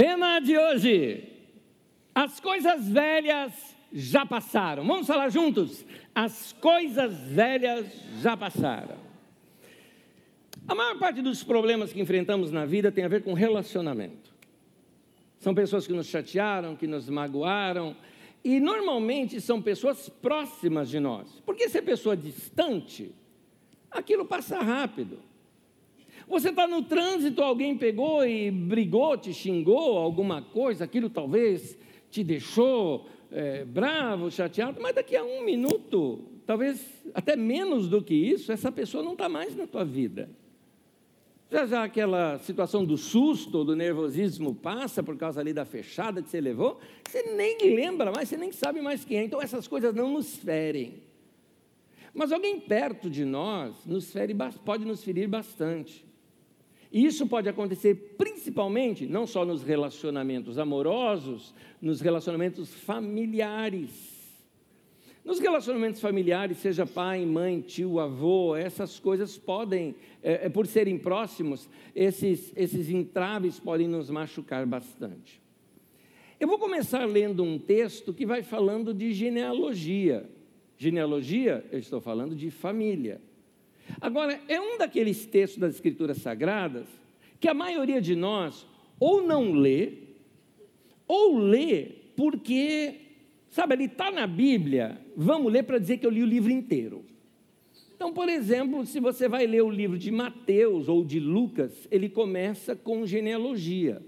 Tema 0.00 0.40
de 0.40 0.56
hoje: 0.56 1.24
as 2.14 2.40
coisas 2.40 2.88
velhas 2.88 3.52
já 3.92 4.24
passaram. 4.24 4.82
Vamos 4.86 5.06
falar 5.06 5.28
juntos? 5.28 5.84
As 6.14 6.54
coisas 6.54 7.14
velhas 7.18 7.86
já 8.22 8.34
passaram. 8.34 8.96
A 10.66 10.74
maior 10.74 10.98
parte 10.98 11.20
dos 11.20 11.44
problemas 11.44 11.92
que 11.92 12.00
enfrentamos 12.00 12.50
na 12.50 12.64
vida 12.64 12.90
tem 12.90 13.04
a 13.04 13.08
ver 13.08 13.22
com 13.22 13.34
relacionamento. 13.34 14.32
São 15.38 15.54
pessoas 15.54 15.86
que 15.86 15.92
nos 15.92 16.06
chatearam, 16.06 16.74
que 16.74 16.86
nos 16.86 17.10
magoaram, 17.10 17.94
e 18.42 18.58
normalmente 18.58 19.38
são 19.38 19.60
pessoas 19.60 20.08
próximas 20.08 20.88
de 20.88 20.98
nós. 20.98 21.42
Porque 21.44 21.68
se 21.68 21.76
é 21.76 21.82
pessoa 21.82 22.16
distante, 22.16 23.14
aquilo 23.90 24.24
passa 24.24 24.60
rápido. 24.60 25.18
Você 26.30 26.50
está 26.50 26.64
no 26.64 26.80
trânsito, 26.82 27.42
alguém 27.42 27.76
pegou 27.76 28.24
e 28.24 28.52
brigou, 28.52 29.18
te 29.18 29.34
xingou, 29.34 29.98
alguma 29.98 30.40
coisa, 30.40 30.84
aquilo 30.84 31.10
talvez 31.10 31.76
te 32.08 32.22
deixou 32.22 33.08
é, 33.32 33.64
bravo, 33.64 34.30
chateado, 34.30 34.80
mas 34.80 34.94
daqui 34.94 35.16
a 35.16 35.24
um 35.24 35.44
minuto, 35.44 36.20
talvez 36.46 36.86
até 37.12 37.34
menos 37.34 37.88
do 37.88 38.00
que 38.00 38.14
isso, 38.14 38.52
essa 38.52 38.70
pessoa 38.70 39.02
não 39.02 39.14
está 39.14 39.28
mais 39.28 39.56
na 39.56 39.66
tua 39.66 39.84
vida. 39.84 40.30
Já 41.50 41.66
já 41.66 41.82
aquela 41.82 42.38
situação 42.38 42.84
do 42.84 42.96
susto, 42.96 43.64
do 43.64 43.74
nervosismo 43.74 44.54
passa 44.54 45.02
por 45.02 45.16
causa 45.16 45.40
ali 45.40 45.52
da 45.52 45.64
fechada 45.64 46.22
que 46.22 46.30
você 46.30 46.40
levou, 46.40 46.78
você 47.08 47.24
nem 47.34 47.58
lembra 47.74 48.12
mais, 48.12 48.28
você 48.28 48.36
nem 48.36 48.52
sabe 48.52 48.80
mais 48.80 49.04
quem 49.04 49.18
é. 49.18 49.24
Então 49.24 49.42
essas 49.42 49.66
coisas 49.66 49.92
não 49.92 50.12
nos 50.12 50.36
ferem. 50.36 51.02
Mas 52.14 52.30
alguém 52.30 52.60
perto 52.60 53.10
de 53.10 53.24
nós 53.24 53.84
nos 53.84 54.12
fere, 54.12 54.32
pode 54.64 54.84
nos 54.84 55.02
ferir 55.02 55.28
bastante. 55.28 56.08
E 56.92 57.06
isso 57.06 57.26
pode 57.26 57.48
acontecer 57.48 58.14
principalmente, 58.18 59.06
não 59.06 59.26
só 59.26 59.44
nos 59.44 59.62
relacionamentos 59.62 60.58
amorosos, 60.58 61.54
nos 61.80 62.00
relacionamentos 62.00 62.74
familiares. 62.74 64.18
Nos 65.24 65.38
relacionamentos 65.38 66.00
familiares, 66.00 66.58
seja 66.58 66.86
pai, 66.86 67.24
mãe, 67.24 67.60
tio, 67.60 68.00
avô, 68.00 68.56
essas 68.56 68.98
coisas 68.98 69.36
podem, 69.38 69.94
é, 70.22 70.46
é, 70.46 70.48
por 70.48 70.66
serem 70.66 70.98
próximos, 70.98 71.68
esses, 71.94 72.52
esses 72.56 72.90
entraves 72.90 73.60
podem 73.60 73.86
nos 73.86 74.10
machucar 74.10 74.66
bastante. 74.66 75.40
Eu 76.40 76.48
vou 76.48 76.58
começar 76.58 77.04
lendo 77.04 77.44
um 77.44 77.58
texto 77.58 78.14
que 78.14 78.24
vai 78.24 78.42
falando 78.42 78.94
de 78.94 79.12
genealogia. 79.12 80.28
Genealogia, 80.78 81.64
eu 81.70 81.78
estou 81.78 82.00
falando 82.00 82.34
de 82.34 82.50
família. 82.50 83.20
Agora, 84.00 84.40
é 84.48 84.60
um 84.60 84.78
daqueles 84.78 85.26
textos 85.26 85.58
das 85.58 85.74
Escrituras 85.74 86.18
Sagradas 86.18 86.86
que 87.38 87.48
a 87.48 87.54
maioria 87.54 88.00
de 88.00 88.16
nós 88.16 88.66
ou 88.98 89.22
não 89.22 89.52
lê, 89.52 89.92
ou 91.06 91.38
lê 91.38 91.86
porque, 92.16 92.94
sabe, 93.50 93.74
ele 93.74 93.84
está 93.84 94.10
na 94.10 94.26
Bíblia, 94.26 95.00
vamos 95.16 95.52
ler 95.52 95.62
para 95.64 95.78
dizer 95.78 95.98
que 95.98 96.06
eu 96.06 96.10
li 96.10 96.22
o 96.22 96.26
livro 96.26 96.50
inteiro. 96.50 97.04
Então, 97.94 98.12
por 98.12 98.28
exemplo, 98.28 98.86
se 98.86 99.00
você 99.00 99.28
vai 99.28 99.46
ler 99.46 99.62
o 99.62 99.70
livro 99.70 99.98
de 99.98 100.10
Mateus 100.10 100.88
ou 100.88 101.04
de 101.04 101.20
Lucas, 101.20 101.86
ele 101.90 102.08
começa 102.08 102.74
com 102.74 103.06
genealogia. 103.06 104.02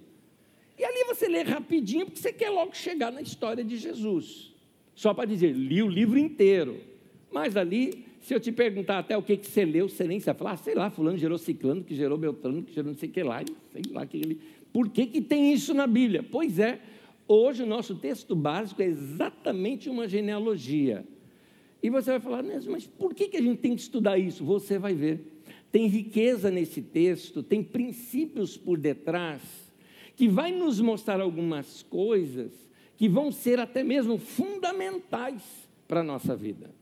E 0.78 0.84
ali 0.84 1.04
você 1.04 1.28
lê 1.28 1.42
rapidinho, 1.42 2.06
porque 2.06 2.18
você 2.18 2.32
quer 2.32 2.50
logo 2.50 2.74
chegar 2.74 3.12
na 3.12 3.20
história 3.20 3.62
de 3.62 3.77
Jesus. 3.77 4.52
Só 4.94 5.12
para 5.12 5.27
dizer, 5.27 5.52
li 5.52 5.82
o 5.82 5.88
livro 5.88 6.18
inteiro. 6.18 6.80
Mas 7.30 7.56
ali 7.56 8.04
se 8.22 8.32
eu 8.32 8.38
te 8.38 8.52
perguntar 8.52 9.00
até 9.00 9.16
o 9.16 9.22
que, 9.22 9.36
que 9.36 9.48
você 9.48 9.64
leu, 9.64 9.88
você 9.88 10.04
nem 10.04 10.20
sabe 10.20 10.38
falar, 10.38 10.52
ah, 10.52 10.56
sei 10.56 10.76
lá, 10.76 10.88
fulano 10.88 11.18
gerou 11.18 11.36
ciclano, 11.36 11.82
que 11.82 11.92
gerou 11.92 12.16
beltrano, 12.16 12.62
que 12.62 12.72
gerou 12.72 12.92
não 12.92 12.98
sei 12.98 13.08
o 13.08 13.12
que 13.12 13.22
lá, 13.22 13.42
sei 13.72 13.82
lá 13.90 14.06
que 14.06 14.16
ele. 14.16 14.40
Por 14.72 14.88
que, 14.88 15.06
que 15.06 15.20
tem 15.20 15.52
isso 15.52 15.74
na 15.74 15.88
Bíblia? 15.88 16.22
Pois 16.22 16.61
é, 16.61 16.80
hoje 17.27 17.64
o 17.64 17.66
nosso 17.66 17.96
texto 17.96 18.36
básico 18.36 18.80
é 18.80 18.86
exatamente 18.86 19.90
uma 19.90 20.06
genealogia. 20.06 21.05
E 21.82 21.90
você 21.90 22.12
vai 22.12 22.20
falar, 22.20 22.44
mas 22.44 22.86
por 22.86 23.12
que, 23.12 23.27
que 23.27 23.36
a 23.36 23.42
gente 23.42 23.58
tem 23.58 23.74
que 23.74 23.82
estudar 23.82 24.16
isso? 24.16 24.44
Você 24.44 24.78
vai 24.78 24.94
ver. 24.94 25.20
Tem 25.72 25.88
riqueza 25.88 26.48
nesse 26.48 26.80
texto, 26.80 27.42
tem 27.42 27.61
princípios 27.61 28.56
por 28.56 28.78
detrás, 28.78 29.42
que 30.14 30.28
vai 30.28 30.52
nos 30.52 30.80
mostrar 30.80 31.20
algumas 31.20 31.82
coisas 31.82 32.52
que 32.96 33.08
vão 33.08 33.32
ser 33.32 33.58
até 33.58 33.82
mesmo 33.82 34.16
fundamentais 34.16 35.42
para 35.88 36.00
a 36.00 36.05
nossa 36.05 36.36
vida. 36.36 36.81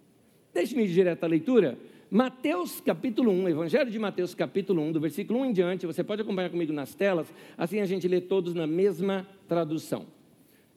Deixe-me 0.52 0.84
ir 0.84 0.88
direto 0.88 1.24
à 1.24 1.26
leitura. 1.26 1.78
Mateus 2.10 2.80
capítulo 2.80 3.30
1, 3.30 3.48
Evangelho 3.50 3.90
de 3.90 3.98
Mateus 3.98 4.34
capítulo 4.34 4.82
1, 4.82 4.92
do 4.92 5.00
versículo 5.00 5.38
1 5.40 5.44
em 5.46 5.52
diante, 5.52 5.86
você 5.86 6.02
pode 6.02 6.22
acompanhar 6.22 6.50
comigo 6.50 6.72
nas 6.72 6.92
telas, 6.92 7.32
assim 7.56 7.78
a 7.78 7.86
gente 7.86 8.08
lê 8.08 8.20
todos 8.20 8.52
na 8.52 8.66
mesma 8.66 9.24
tradução. 9.46 10.06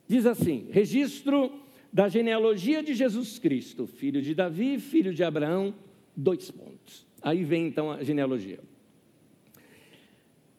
Diz 0.07 0.27
assim: 0.27 0.67
registro 0.69 1.51
da 1.91 2.07
genealogia 2.07 2.83
de 2.83 2.93
Jesus 2.93 3.39
Cristo, 3.39 3.87
filho 3.87 4.21
de 4.21 4.35
Davi, 4.35 4.77
filho 4.79 5.11
de 5.11 5.23
Abraão, 5.23 5.73
dois 6.15 6.51
pontos. 6.51 7.07
Aí 7.19 7.43
vem 7.43 7.65
então 7.65 7.89
a 7.89 8.03
genealogia. 8.03 8.59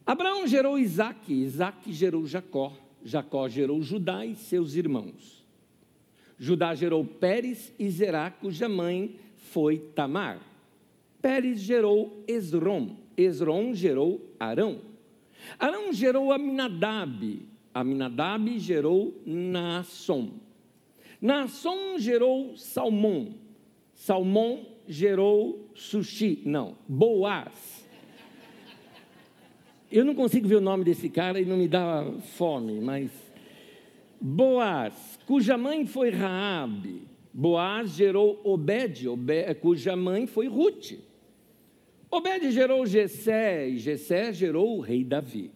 Abraão 0.04 0.44
gerou 0.46 0.76
Isaac, 0.76 1.32
Isaac 1.32 1.92
gerou 1.92 2.26
Jacó, 2.26 2.72
Jacó 3.04 3.48
gerou 3.48 3.80
Judá 3.80 4.26
e 4.26 4.34
seus 4.34 4.74
irmãos. 4.74 5.43
Judá 6.38 6.74
gerou 6.74 7.04
Pérez 7.04 7.72
e 7.78 7.88
Zerá, 7.88 8.30
cuja 8.30 8.68
mãe 8.68 9.16
foi 9.36 9.78
Tamar. 9.78 10.40
Pérez 11.22 11.60
gerou 11.60 12.22
Esrom, 12.26 12.96
Esrom 13.16 13.72
gerou 13.72 14.20
Arão. 14.38 14.80
Arão 15.58 15.92
gerou 15.92 16.32
Aminadab, 16.32 17.40
Aminadab 17.72 18.58
gerou 18.58 19.14
Naasson. 19.24 20.32
Naasson 21.20 21.98
gerou 21.98 22.56
Salmão, 22.56 23.34
Salmão 23.94 24.66
gerou 24.86 25.70
Sushi, 25.74 26.42
não, 26.44 26.76
Boaz. 26.86 27.84
Eu 29.90 30.04
não 30.04 30.14
consigo 30.14 30.48
ver 30.48 30.56
o 30.56 30.60
nome 30.60 30.84
desse 30.84 31.08
cara 31.08 31.40
e 31.40 31.44
não 31.44 31.56
me 31.56 31.68
dá 31.68 32.04
fome, 32.36 32.80
mas 32.80 33.10
Boaz, 34.20 35.18
cuja 35.26 35.56
mãe 35.56 35.86
foi 35.86 36.10
Raabe. 36.10 37.02
Boaz 37.32 37.90
gerou 37.90 38.40
Obed, 38.44 39.08
Obed, 39.08 39.54
cuja 39.60 39.96
mãe 39.96 40.26
foi 40.26 40.46
Ruth. 40.46 40.92
Obed 42.10 42.50
gerou 42.52 42.86
Jessé, 42.86 43.68
e 43.68 43.78
Jessé 43.78 44.32
gerou 44.32 44.78
o 44.78 44.80
rei 44.80 45.02
Davi. 45.02 45.50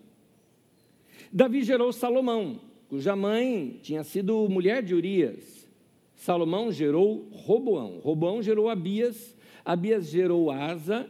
Davi 1.33 1.63
gerou 1.63 1.93
Salomão, 1.93 2.61
cuja 2.89 3.15
mãe 3.15 3.79
tinha 3.83 4.03
sido 4.03 4.49
mulher 4.49 4.83
de 4.83 4.95
Urias. 4.95 5.69
Salomão 6.17 6.73
gerou 6.73 7.29
Roboão, 7.31 8.01
Roboão 8.01 8.43
gerou 8.43 8.69
Abias, 8.69 9.37
Abias 9.65 10.09
gerou 10.09 10.51
Asa, 10.51 11.09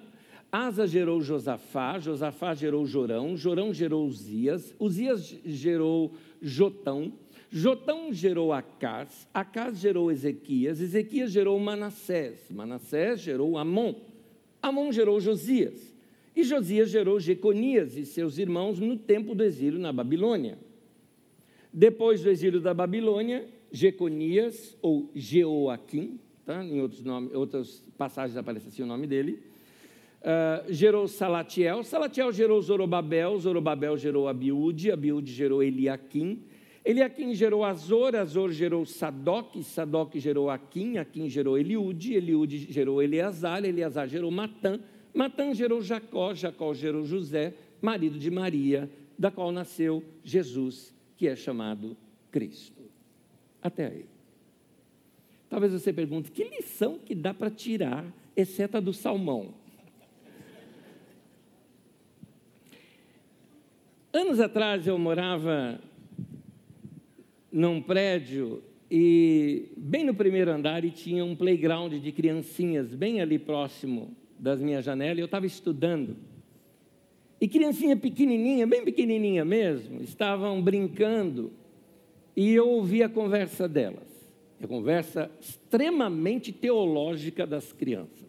Asa 0.53 0.87
gerou 0.87 1.23
Josafá, 1.23 1.99
Josafá 1.99 2.55
gerou 2.55 2.85
Jorão, 2.85 3.37
Jorão 3.37 3.73
gerou 3.73 4.07
Uzias, 4.07 4.75
Uzias 4.79 5.35
gerou 5.45 6.13
Jotão, 6.43 7.13
Jotão 7.51 8.13
gerou 8.13 8.53
Acás, 8.53 9.27
Acás 9.33 9.79
gerou 9.79 10.13
Ezequias, 10.13 10.81
Ezequias 10.81 11.33
gerou 11.33 11.59
Manassés, 11.59 12.51
Manassés 12.51 13.21
gerou 13.21 13.57
Amon, 13.57 13.95
Amon 14.63 14.93
gerou 14.93 15.19
Josias, 15.19 15.95
e 16.37 16.45
Josias 16.45 16.91
gerou 16.91 17.19
Jeconias 17.19 17.97
e 17.97 18.05
seus 18.05 18.39
irmãos 18.39 18.79
no 18.79 18.97
tempo 18.97 19.35
do 19.35 19.43
exílio 19.43 19.79
na 19.79 19.93
Babilônia. 19.93 20.59
Depois 21.73 22.23
do 22.23 22.31
exílio 22.31 22.61
da 22.61 22.75
Babilônia, 22.75 23.49
Jeconias, 23.73 24.77
ou 24.81 25.11
Jeoaquim, 25.15 26.19
tá? 26.45 26.63
em 26.65 26.81
outros, 26.81 27.03
nomes, 27.03 27.35
outras 27.35 27.83
passagens 27.97 28.37
aparece 28.37 28.69
assim 28.69 28.83
o 28.83 28.87
nome 28.87 29.07
dele, 29.07 29.43
uh, 30.21 30.73
gerou 30.73 31.09
Salatiel, 31.09 31.83
Salatiel 31.83 32.33
gerou 32.33 32.61
Zorobabel, 32.61 33.39
Zorobabel 33.39 33.97
gerou 33.97 34.29
Abiúde, 34.29 34.91
Abiúde 34.91 35.33
gerou 35.33 35.63
Eliaquim, 35.63 36.43
Eliaquim 36.85 37.35
gerou 37.35 37.65
Azor, 37.65 38.15
Azor 38.15 38.51
gerou 38.53 38.87
Sadoc, 38.87 39.57
Sadoc 39.63 40.17
gerou 40.17 40.49
Aquim, 40.49 40.99
Aquim 40.99 41.29
gerou 41.29 41.59
Eliude, 41.59 42.15
Eliude 42.15 42.59
gerou 42.71 43.03
Eleazar, 43.03 43.65
Eleazar 43.65 44.09
gerou 44.09 44.31
Matã, 44.31 44.81
Matã 45.13 45.53
gerou 45.53 45.83
Jacó, 45.83 46.35
Jacó 46.35 46.73
gerou 46.73 47.05
José, 47.05 47.55
marido 47.83 48.19
de 48.19 48.31
Maria, 48.31 48.91
da 49.19 49.31
qual 49.31 49.51
nasceu 49.51 50.03
Jesus, 50.23 50.95
que 51.17 51.27
é 51.27 51.35
chamado 51.35 51.97
Cristo. 52.31 52.83
Até 53.61 53.87
aí. 53.87 54.07
Talvez 55.51 55.73
você 55.73 55.93
pergunte, 55.93 56.31
que 56.31 56.45
lição 56.45 56.99
que 56.99 57.15
dá 57.15 57.35
para 57.35 57.51
tirar, 57.51 58.05
exceto 58.37 58.77
a 58.77 58.81
do 58.81 58.93
salmão? 58.93 59.55
Anos 64.13 64.41
atrás 64.41 64.87
eu 64.87 64.99
morava 64.99 65.81
num 67.51 67.81
prédio 67.81 68.63
e 68.91 69.69
bem 69.77 70.05
no 70.05 70.15
primeiro 70.15 70.51
andar 70.51 70.85
e 70.85 70.91
tinha 70.91 71.25
um 71.25 71.37
playground 71.37 71.93
de 71.95 72.13
criancinhas 72.13 72.95
bem 72.95 73.21
ali 73.21 73.39
próximo 73.39 74.17
das 74.39 74.61
minhas 74.61 74.85
janelas. 74.85 75.19
E 75.19 75.21
eu 75.21 75.27
estava 75.27 75.47
estudando 75.47 76.17
e 77.41 77.47
criancinha 77.47 77.97
pequenininha, 77.97 78.67
bem 78.67 78.85
pequenininha 78.85 79.45
mesmo, 79.45 80.03
estavam 80.03 80.61
brincando 80.61 81.53
e 82.37 82.53
eu 82.53 82.69
ouvi 82.69 83.03
a 83.03 83.09
conversa 83.09 83.69
delas. 83.69 84.09
A 84.61 84.67
conversa 84.67 85.31
extremamente 85.41 86.51
teológica 86.51 87.47
das 87.47 87.73
crianças. 87.73 88.27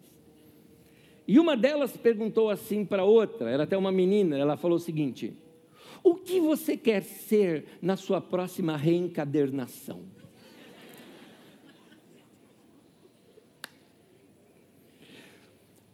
E 1.26 1.40
uma 1.40 1.56
delas 1.56 1.96
perguntou 1.96 2.50
assim 2.50 2.84
para 2.84 3.04
outra, 3.04 3.50
era 3.50 3.64
até 3.64 3.76
uma 3.76 3.90
menina, 3.90 4.38
ela 4.38 4.56
falou 4.56 4.76
o 4.76 4.80
seguinte: 4.80 5.32
O 6.02 6.14
que 6.14 6.40
você 6.40 6.76
quer 6.76 7.02
ser 7.02 7.64
na 7.80 7.96
sua 7.96 8.20
próxima 8.20 8.76
reencadernação? 8.76 10.02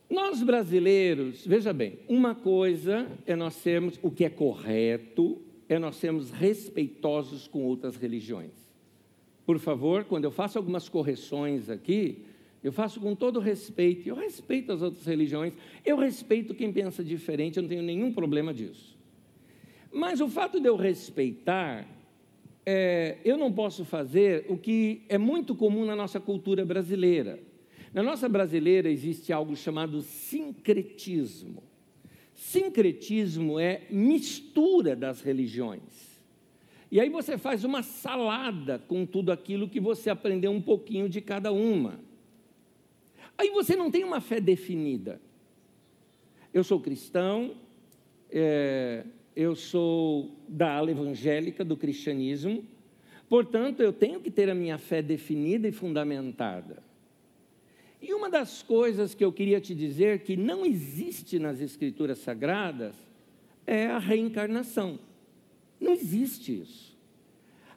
Nós 0.08 0.43
brasileiros, 0.43 1.47
veja 1.47 1.73
bem, 1.73 1.99
uma 2.08 2.35
coisa 2.35 3.06
é 3.26 3.35
nós 3.35 3.55
sermos 3.55 3.99
o 4.03 4.11
que 4.11 4.25
é 4.25 4.31
correto, 4.31 5.43
é 5.69 5.79
nós 5.79 5.97
sermos 5.97 6.31
respeitosos 6.31 7.49
com 7.49 7.64
outras 7.64 7.97
religiões. 7.97 8.53
Por 9.44 9.58
favor, 9.58 10.05
quando 10.05 10.25
eu 10.25 10.31
faço 10.31 10.58
algumas 10.58 10.88
correções 10.88 11.69
aqui, 11.69 12.25
eu 12.62 12.73
faço 12.73 13.00
com 13.00 13.14
todo 13.14 13.38
respeito, 13.41 14.08
eu 14.08 14.14
respeito 14.14 14.73
as 14.73 14.81
outras 14.81 15.05
religiões, 15.05 15.55
eu 15.85 15.97
respeito 15.97 16.55
quem 16.55 16.73
pensa 16.73 17.05
diferente, 17.05 17.56
eu 17.56 17.62
não 17.62 17.69
tenho 17.69 17.82
nenhum 17.82 18.12
problema 18.12 18.55
disso. 18.55 18.95
Mas 19.96 20.20
o 20.20 20.28
fato 20.28 20.60
de 20.60 20.69
eu 20.69 20.76
respeitar, 20.76 21.88
é, 22.66 23.16
eu 23.25 23.38
não 23.38 23.50
posso 23.50 23.82
fazer 23.82 24.44
o 24.46 24.58
que 24.58 25.00
é 25.08 25.16
muito 25.16 25.54
comum 25.54 25.87
na 25.87 25.96
nossa 25.96 26.20
cultura 26.20 26.66
brasileira. 26.66 27.40
Na 27.94 28.02
nossa 28.02 28.28
brasileira 28.28 28.90
existe 28.90 29.32
algo 29.32 29.56
chamado 29.56 30.02
sincretismo. 30.02 31.62
Sincretismo 32.34 33.58
é 33.58 33.87
mistura 33.88 34.94
das 34.94 35.22
religiões. 35.22 36.20
E 36.93 37.00
aí 37.00 37.08
você 37.08 37.38
faz 37.38 37.64
uma 37.64 37.82
salada 37.82 38.78
com 38.78 39.06
tudo 39.06 39.32
aquilo 39.32 39.66
que 39.66 39.81
você 39.81 40.10
aprendeu 40.10 40.52
um 40.52 40.60
pouquinho 40.60 41.08
de 41.08 41.22
cada 41.22 41.50
uma. 41.52 41.98
Aí 43.38 43.48
você 43.48 43.75
não 43.75 43.90
tem 43.90 44.04
uma 44.04 44.20
fé 44.20 44.43
definida. 44.43 45.19
Eu 46.52 46.62
sou 46.62 46.81
cristão, 46.81 47.56
é, 48.31 49.06
eu 49.37 49.55
sou 49.55 50.31
da 50.49 50.73
ala 50.73 50.91
evangélica 50.91 51.62
do 51.62 51.77
cristianismo, 51.77 52.65
portanto 53.29 53.81
eu 53.81 53.93
tenho 53.93 54.19
que 54.19 54.31
ter 54.31 54.49
a 54.49 54.55
minha 54.55 54.79
fé 54.79 55.03
definida 55.03 55.69
e 55.69 55.73
fundamentada. 55.73 56.83
E 58.00 58.15
uma 58.15 58.31
das 58.31 58.62
coisas 58.62 59.15
que 59.15 59.25
eu 59.25 59.33
queria 59.33 59.61
te 59.61 59.75
dizer 59.75 60.21
que 60.21 60.37
não 60.37 60.65
existe 60.65 61.38
nas 61.38 61.61
Escrituras 61.61 62.19
Sagradas 62.19 62.94
é 63.67 63.87
a 63.87 63.99
reencarnação. 63.99 64.99
Não 65.79 65.93
existe 65.93 66.61
isso. 66.61 66.97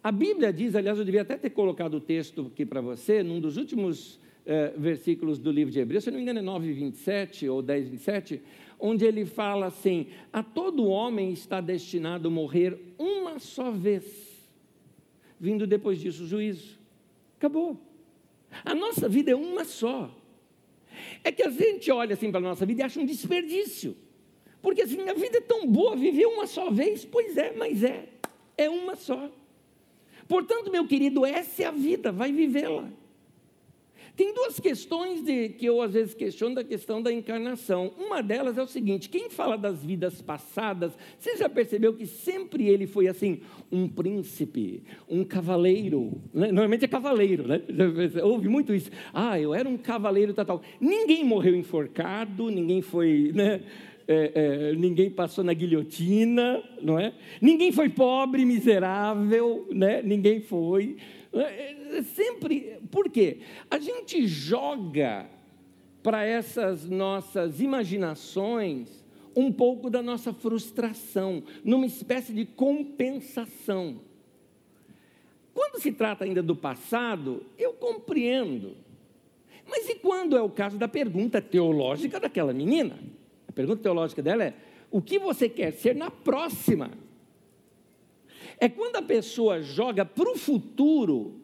A 0.02 0.12
Bíblia 0.12 0.54
diz, 0.54 0.76
aliás, 0.76 0.98
eu 0.98 1.04
devia 1.04 1.24
até 1.24 1.36
ter 1.36 1.50
colocado 1.50 1.96
o 1.96 2.00
texto 2.00 2.52
aqui 2.54 2.66
para 2.66 2.80
você, 2.80 3.22
num 3.22 3.42
dos 3.42 3.58
últimos 3.58 4.20
eh, 4.46 4.74
versículos 4.78 5.38
do 5.38 5.52
livro 5.52 5.72
de 5.72 5.80
Hebreus, 5.80 6.06
se 6.06 6.12
não 6.12 6.18
me 6.18 6.24
engano 6.24 6.40
é 6.40 6.42
9, 6.42 6.72
27 6.72 7.50
ou 7.50 7.62
10, 7.62 7.90
27, 7.90 8.42
onde 8.80 9.06
ele 9.06 9.26
fala 9.26 9.68
assim: 9.68 10.08
A 10.32 10.42
todo 10.42 10.88
homem 10.88 11.32
está 11.32 11.60
destinado 11.60 12.30
a 12.30 12.32
morrer 12.32 12.80
uma 12.98 13.38
só 13.40 13.70
vez, 13.70 14.50
vindo 15.40 15.68
depois 15.68 16.00
disso 16.00 16.24
o 16.24 16.28
juízo. 16.28 16.80
Acabou. 17.38 17.78
A 18.66 18.74
nossa 18.74 19.08
vida 19.08 19.32
é 19.32 19.36
uma 19.36 19.64
só. 19.64 20.10
É 21.24 21.32
que 21.32 21.44
a 21.44 21.50
gente 21.50 21.92
olha 21.92 22.14
assim 22.14 22.32
para 22.32 22.40
a 22.40 22.44
nossa 22.44 22.66
vida 22.66 22.82
e 22.82 22.84
acha 22.84 23.00
um 23.00 23.06
desperdício. 23.06 23.96
Porque 24.62 24.82
assim, 24.82 25.08
a 25.08 25.14
vida 25.14 25.38
é 25.38 25.42
tão 25.42 25.66
boa, 25.68 25.96
viver 25.96 26.26
uma 26.26 26.46
só 26.46 26.70
vez, 26.70 27.06
pois 27.06 27.38
é, 27.38 27.54
mas 27.56 27.84
é, 27.84 28.10
é 28.58 28.70
uma 28.70 28.96
só. 28.96 29.32
Portanto, 30.28 30.70
meu 30.70 30.86
querido, 30.86 31.26
essa 31.26 31.64
é 31.64 31.66
a 31.66 31.72
vida, 31.72 32.12
vai 32.12 32.32
vivê-la. 32.32 32.92
Tem 34.20 34.34
duas 34.34 34.60
questões 34.60 35.24
de, 35.24 35.48
que 35.48 35.66
eu 35.66 35.82
às 35.82 35.94
vezes 35.94 36.14
questiono 36.14 36.56
da 36.56 36.62
questão 36.62 37.02
da 37.02 37.10
encarnação. 37.10 37.94
Uma 37.98 38.22
delas 38.22 38.58
é 38.58 38.62
o 38.62 38.68
seguinte: 38.68 39.08
quem 39.08 39.30
fala 39.30 39.58
das 39.58 39.82
vidas 39.82 40.22
passadas, 40.22 40.92
você 41.18 41.38
já 41.38 41.48
percebeu 41.48 41.94
que 41.94 42.06
sempre 42.06 42.68
ele 42.68 42.86
foi 42.86 43.08
assim, 43.08 43.40
um 43.72 43.88
príncipe, 43.88 44.84
um 45.08 45.24
cavaleiro? 45.24 46.22
Né? 46.34 46.48
Normalmente 46.48 46.84
é 46.84 46.88
cavaleiro, 46.90 47.48
né? 47.48 47.62
Ouve 48.22 48.50
muito 48.50 48.74
isso. 48.74 48.92
Ah, 49.14 49.40
eu 49.40 49.54
era 49.54 49.70
um 49.70 49.78
cavaleiro 49.78 50.34
tal, 50.34 50.46
tal. 50.46 50.62
Ninguém 50.82 51.24
morreu 51.24 51.56
enforcado, 51.56 52.50
ninguém 52.50 52.82
foi, 52.82 53.32
né? 53.34 53.62
É, 54.06 54.32
é, 54.36 54.76
ninguém 54.76 55.10
passou 55.10 55.46
na 55.46 55.54
guilhotina, 55.54 56.62
não 56.82 57.00
é? 57.00 57.14
Ninguém 57.40 57.72
foi 57.72 57.88
pobre, 57.88 58.44
miserável, 58.44 59.66
né? 59.72 60.02
Ninguém 60.04 60.42
foi. 60.42 60.98
É, 61.34 61.98
é, 61.98 62.04
sempre, 62.04 62.80
por 62.92 63.10
quê? 63.10 63.40
A 63.70 63.78
gente 63.80 64.28
joga 64.28 65.28
para 66.02 66.24
essas 66.24 66.86
nossas 66.86 67.60
imaginações 67.60 69.04
um 69.36 69.52
pouco 69.52 69.90
da 69.90 70.02
nossa 70.02 70.34
frustração, 70.34 71.44
numa 71.64 71.86
espécie 71.86 72.34
de 72.34 72.46
compensação. 72.46 74.02
Quando 75.54 75.80
se 75.80 75.92
trata 75.92 76.26
ainda 76.26 76.42
do 76.42 76.56
passado, 76.56 77.46
eu 77.58 77.74
compreendo. 77.74 78.76
Mas 79.70 79.88
e 79.88 79.96
quando 79.96 80.36
é 80.36 80.42
o 80.42 80.50
caso 80.50 80.78
da 80.78 80.88
pergunta 80.88 81.42
teológica 81.42 82.20
daquela 82.20 82.54
menina? 82.54 82.98
A 83.48 83.52
pergunta 83.52 83.84
teológica 83.84 84.22
dela 84.22 84.44
é: 84.44 84.54
o 84.90 85.02
que 85.02 85.20
você 85.20 85.48
quer 85.48 85.72
ser 85.74 85.96
na 85.96 86.10
próxima? 86.10 86.92
É 88.60 88.68
quando 88.68 88.98
a 88.98 89.02
pessoa 89.02 89.62
joga 89.62 90.06
para 90.06 90.30
o 90.30 90.38
futuro 90.38 91.42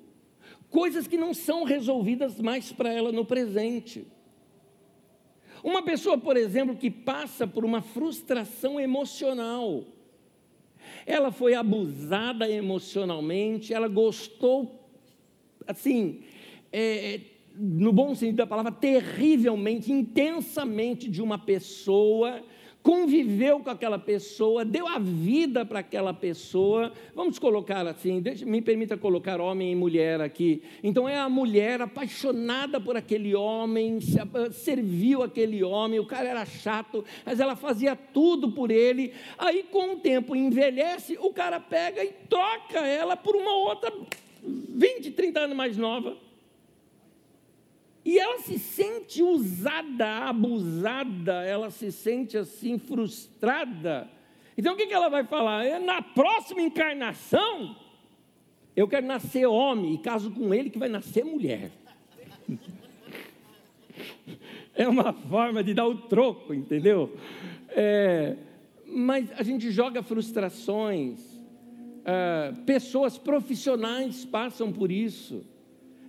coisas 0.70 1.08
que 1.08 1.18
não 1.18 1.34
são 1.34 1.64
resolvidas 1.64 2.40
mais 2.42 2.72
para 2.72 2.92
ela 2.92 3.12
no 3.12 3.24
presente. 3.24 4.06
Uma 5.64 5.82
pessoa, 5.82 6.18
por 6.18 6.36
exemplo, 6.36 6.76
que 6.76 6.92
passa 6.92 7.48
por 7.48 7.64
uma 7.64 7.82
frustração 7.82 8.80
emocional, 8.80 9.86
ela 11.06 11.32
foi 11.32 11.54
abusada 11.54 12.50
emocionalmente, 12.50 13.74
ela 13.74 13.88
gostou, 13.88 14.88
assim, 15.66 16.22
é, 16.72 17.22
no 17.58 17.94
bom 17.94 18.14
sentido 18.14 18.38
da 18.38 18.48
palavra, 18.48 18.72
terrivelmente, 18.72 19.92
intensamente 19.92 21.10
de 21.10 21.22
uma 21.22 21.39
pessoa 21.39 22.44
conviveu 22.86 23.62
com 23.62 23.70
aquela 23.72 23.98
pessoa, 23.98 24.63
deu 24.63 24.88
a 24.88 25.00
vida 25.00 25.65
para 25.65 25.80
aquela 25.80 26.13
pessoa. 26.13 26.94
Vamos 27.15 27.39
colocar 27.39 27.88
assim, 27.88 28.22
deixa, 28.22 28.46
me 28.46 28.62
permita 28.62 28.96
colocar 28.96 29.42
homem 29.42 29.72
e 29.72 29.75
mulher 29.75 30.22
aqui. 30.22 30.62
Então 30.84 31.10
é 31.10 31.18
a 31.18 31.27
mulher 31.27 31.82
apaixonada 31.82 32.80
por 32.80 32.96
aquele 32.96 33.34
homem, 33.34 33.98
serviu 34.51 35.24
aquele 35.24 35.63
homem, 35.63 36.00
o 36.00 36.06
cara 36.06 36.30
era 36.30 36.46
chato, 36.46 37.04
mas 37.25 37.39
ela 37.39 37.56
fazia 37.56 37.96
tudo 37.96 38.51
por 38.51 38.70
ele. 38.70 39.12
Aí 39.36 39.63
com 39.63 39.94
o 39.94 39.96
tempo 39.96 40.36
envelhece, 40.36 41.18
o 41.20 41.34
cara 41.34 41.60
pega 41.60 42.04
e 42.04 42.13
troca 42.30 42.86
ela 42.86 43.18
por 43.18 43.36
uma 43.36 43.51
outra 43.51 43.92
20, 44.44 45.10
30 45.10 45.39
anos 45.39 45.58
mais 45.58 45.75
nova. 45.75 46.25
E 48.06 48.20
ela 48.20 48.38
se 48.38 48.60
sente 48.60 49.24
usada, 49.24 50.30
abusada, 50.30 51.44
ela 51.44 51.72
se 51.72 51.92
sente 51.92 52.38
assim 52.38 52.78
frustrada. 52.78 54.08
Então 54.56 54.76
o 54.76 54.78
que 54.78 54.94
ela 54.94 55.10
vai 55.10 55.24
falar? 55.24 55.66
É, 55.66 55.80
na 55.80 56.04
próxima 56.04 56.62
encarnação, 56.62 57.76
eu 58.76 58.88
quero 58.88 59.08
nascer 59.08 59.48
homem 59.48 59.96
e 59.96 59.98
caso 59.98 60.30
com 60.30 60.54
ele 60.54 60.70
que 60.70 60.78
vai 60.78 60.88
nascer 60.88 61.26
mulher. 61.26 61.72
É 64.78 64.90
uma 64.90 65.14
forma 65.14 65.64
de 65.64 65.74
dar 65.74 65.88
o 65.88 65.96
troco, 65.96 66.54
entendeu? 66.54 67.16
É, 67.70 68.36
mas 68.86 69.32
a 69.40 69.42
gente 69.42 69.72
joga 69.72 70.04
frustrações, 70.04 71.18
é, 72.04 72.52
pessoas 72.66 73.18
profissionais 73.18 74.26
passam 74.26 74.74
por 74.74 74.92
isso 74.92 75.46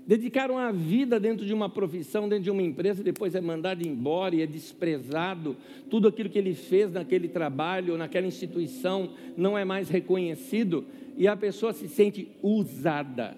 dedicaram 0.06 0.56
a 0.56 0.70
vida 0.70 1.18
dentro 1.18 1.44
de 1.44 1.52
uma 1.52 1.68
profissão, 1.68 2.28
dentro 2.28 2.44
de 2.44 2.50
uma 2.50 2.62
empresa, 2.62 3.02
depois 3.02 3.34
é 3.34 3.40
mandado 3.40 3.86
embora 3.86 4.36
e 4.36 4.42
é 4.42 4.46
desprezado. 4.46 5.56
Tudo 5.90 6.06
aquilo 6.06 6.30
que 6.30 6.38
ele 6.38 6.54
fez 6.54 6.92
naquele 6.92 7.28
trabalho, 7.28 7.96
naquela 7.96 8.26
instituição, 8.26 9.10
não 9.36 9.58
é 9.58 9.64
mais 9.64 9.88
reconhecido 9.88 10.84
e 11.16 11.26
a 11.26 11.36
pessoa 11.36 11.72
se 11.72 11.88
sente 11.88 12.28
usada. 12.42 13.36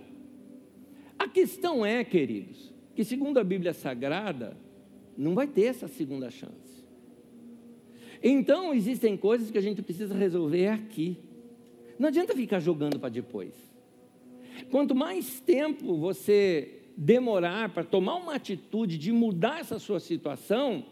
A 1.18 1.26
questão 1.26 1.86
é, 1.86 2.04
queridos, 2.04 2.72
que 2.94 3.02
segundo 3.02 3.38
a 3.38 3.44
Bíblia 3.44 3.72
Sagrada, 3.72 4.56
não 5.16 5.34
vai 5.34 5.46
ter 5.46 5.64
essa 5.64 5.88
segunda 5.88 6.30
chance. 6.30 6.84
Então, 8.22 8.74
existem 8.74 9.16
coisas 9.16 9.50
que 9.50 9.58
a 9.58 9.62
gente 9.62 9.80
precisa 9.80 10.14
resolver 10.14 10.68
aqui. 10.68 11.16
Não 11.98 12.08
adianta 12.08 12.34
ficar 12.34 12.60
jogando 12.60 12.98
para 12.98 13.08
depois. 13.08 13.67
Quanto 14.70 14.94
mais 14.94 15.40
tempo 15.40 15.96
você 15.96 16.78
demorar 16.96 17.68
para 17.68 17.84
tomar 17.84 18.16
uma 18.16 18.34
atitude 18.34 18.98
de 18.98 19.12
mudar 19.12 19.60
essa 19.60 19.78
sua 19.78 20.00
situação, 20.00 20.84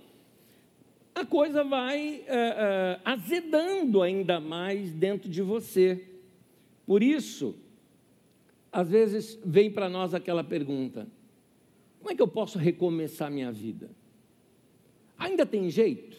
a 1.15 1.25
coisa 1.25 1.65
vai 1.65 2.23
é, 2.27 2.35
é, 2.37 3.01
azedando 3.05 4.03
ainda 4.03 4.39
mais 4.39 4.93
dentro 4.93 5.29
de 5.29 5.43
você. 5.43 6.07
Por 6.87 7.03
isso, 7.03 7.57
às 8.71 8.91
vezes 8.91 9.39
vem 9.45 9.71
para 9.71 9.89
nós 9.89 10.15
aquela 10.15 10.45
pergunta: 10.45 11.09
como 11.99 12.13
é 12.13 12.15
que 12.15 12.23
eu 12.23 12.29
posso 12.29 12.59
recomeçar 12.59 13.31
minha 13.31 13.51
vida? 13.51 13.91
Ainda 15.19 15.47
tem 15.47 15.71
jeito? 15.71 16.17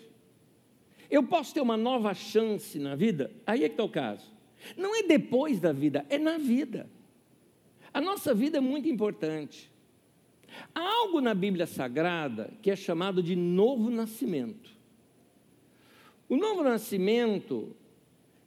Eu 1.09 1.23
posso 1.23 1.53
ter 1.53 1.61
uma 1.61 1.77
nova 1.77 2.13
chance 2.13 2.77
na 2.79 2.95
vida? 2.95 3.31
Aí 3.45 3.63
é 3.63 3.69
que 3.69 3.75
está 3.75 3.83
o 3.83 3.89
caso. 3.89 4.29
Não 4.75 4.95
é 4.95 5.03
depois 5.03 5.59
da 5.59 5.71
vida, 5.71 6.05
é 6.09 6.17
na 6.17 6.37
vida. 6.37 6.89
A 7.97 8.01
nossa 8.01 8.31
vida 8.31 8.59
é 8.59 8.61
muito 8.61 8.87
importante. 8.87 9.71
Há 10.75 10.81
algo 10.81 11.19
na 11.19 11.33
Bíblia 11.33 11.65
Sagrada 11.65 12.53
que 12.61 12.69
é 12.69 12.75
chamado 12.75 13.23
de 13.23 13.35
novo 13.35 13.89
nascimento. 13.89 14.69
O 16.29 16.37
novo 16.37 16.61
nascimento 16.61 17.75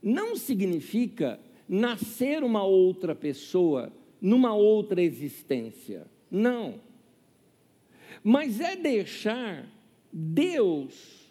não 0.00 0.36
significa 0.36 1.40
nascer 1.68 2.44
uma 2.44 2.62
outra 2.62 3.12
pessoa 3.12 3.92
numa 4.20 4.54
outra 4.54 5.02
existência. 5.02 6.06
Não. 6.30 6.80
Mas 8.22 8.60
é 8.60 8.76
deixar 8.76 9.66
Deus 10.12 11.26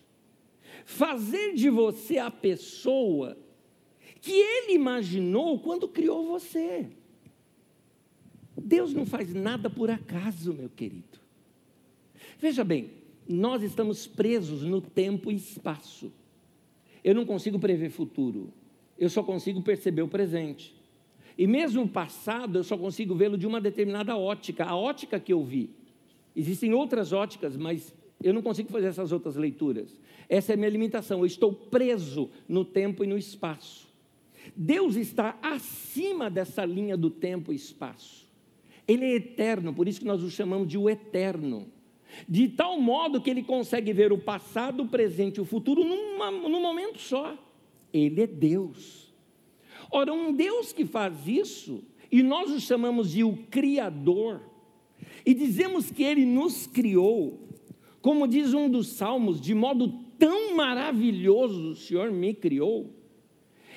fazer 0.83 1.53
de 1.53 1.69
você 1.69 2.17
a 2.17 2.29
pessoa 2.29 3.37
que 4.19 4.33
Ele 4.33 4.73
imaginou 4.73 5.57
quando 5.59 5.87
criou 5.87 6.27
você. 6.27 6.98
Deus 8.69 8.93
não 8.93 9.03
faz 9.03 9.33
nada 9.33 9.67
por 9.67 9.89
acaso, 9.89 10.53
meu 10.53 10.69
querido. 10.69 11.17
Veja 12.37 12.63
bem, 12.63 12.91
nós 13.27 13.63
estamos 13.63 14.05
presos 14.05 14.61
no 14.61 14.79
tempo 14.79 15.31
e 15.31 15.35
espaço. 15.35 16.13
Eu 17.03 17.15
não 17.15 17.25
consigo 17.25 17.57
prever 17.57 17.89
futuro, 17.89 18.53
eu 18.95 19.09
só 19.09 19.23
consigo 19.23 19.63
perceber 19.63 20.03
o 20.03 20.07
presente. 20.07 20.75
E 21.35 21.47
mesmo 21.47 21.81
o 21.81 21.89
passado, 21.89 22.59
eu 22.59 22.63
só 22.63 22.77
consigo 22.77 23.15
vê-lo 23.15 23.39
de 23.39 23.47
uma 23.47 23.59
determinada 23.59 24.15
ótica, 24.15 24.65
a 24.65 24.75
ótica 24.75 25.19
que 25.19 25.33
eu 25.33 25.43
vi. 25.43 25.71
Existem 26.35 26.71
outras 26.71 27.11
óticas, 27.11 27.57
mas 27.57 27.91
eu 28.21 28.33
não 28.35 28.41
consigo 28.43 28.69
fazer 28.69 28.87
essas 28.87 29.11
outras 29.11 29.35
leituras. 29.35 29.99
Essa 30.27 30.51
é 30.51 30.55
a 30.55 30.57
minha 30.57 30.69
limitação. 30.69 31.19
Eu 31.19 31.25
estou 31.25 31.51
preso 31.51 32.29
no 32.47 32.63
tempo 32.63 33.03
e 33.03 33.07
no 33.07 33.17
espaço. 33.17 33.87
Deus 34.55 34.95
está 34.95 35.39
acima 35.41 36.29
dessa 36.29 36.63
linha 36.65 36.95
do 36.95 37.09
tempo 37.09 37.51
e 37.51 37.55
espaço. 37.55 38.28
Ele 38.89 39.05
é 39.05 39.15
eterno, 39.17 39.71
por 39.71 39.87
isso 39.87 39.99
que 39.99 40.07
nós 40.07 40.23
o 40.23 40.31
chamamos 40.31 40.67
de 40.67 40.75
o 40.75 40.89
eterno. 40.89 41.67
De 42.27 42.49
tal 42.49 42.81
modo 42.81 43.21
que 43.21 43.29
ele 43.29 43.43
consegue 43.43 43.93
ver 43.93 44.11
o 44.11 44.17
passado, 44.17 44.81
o 44.81 44.87
presente 44.87 45.37
e 45.37 45.41
o 45.41 45.45
futuro 45.45 45.83
numa, 45.83 46.31
num 46.31 46.59
momento 46.59 46.97
só. 46.97 47.37
Ele 47.93 48.23
é 48.23 48.25
Deus. 48.25 49.13
Ora, 49.91 50.11
um 50.11 50.33
Deus 50.33 50.73
que 50.73 50.85
faz 50.85 51.27
isso, 51.27 51.83
e 52.11 52.23
nós 52.23 52.49
o 52.51 52.59
chamamos 52.59 53.11
de 53.11 53.23
o 53.23 53.37
Criador, 53.51 54.41
e 55.23 55.35
dizemos 55.35 55.91
que 55.91 56.03
ele 56.03 56.25
nos 56.25 56.65
criou, 56.65 57.47
como 58.01 58.27
diz 58.27 58.55
um 58.55 58.67
dos 58.67 58.87
salmos, 58.87 59.39
de 59.39 59.53
modo 59.53 59.99
tão 60.17 60.55
maravilhoso 60.55 61.69
o 61.69 61.75
Senhor 61.75 62.11
me 62.11 62.33
criou. 62.33 62.91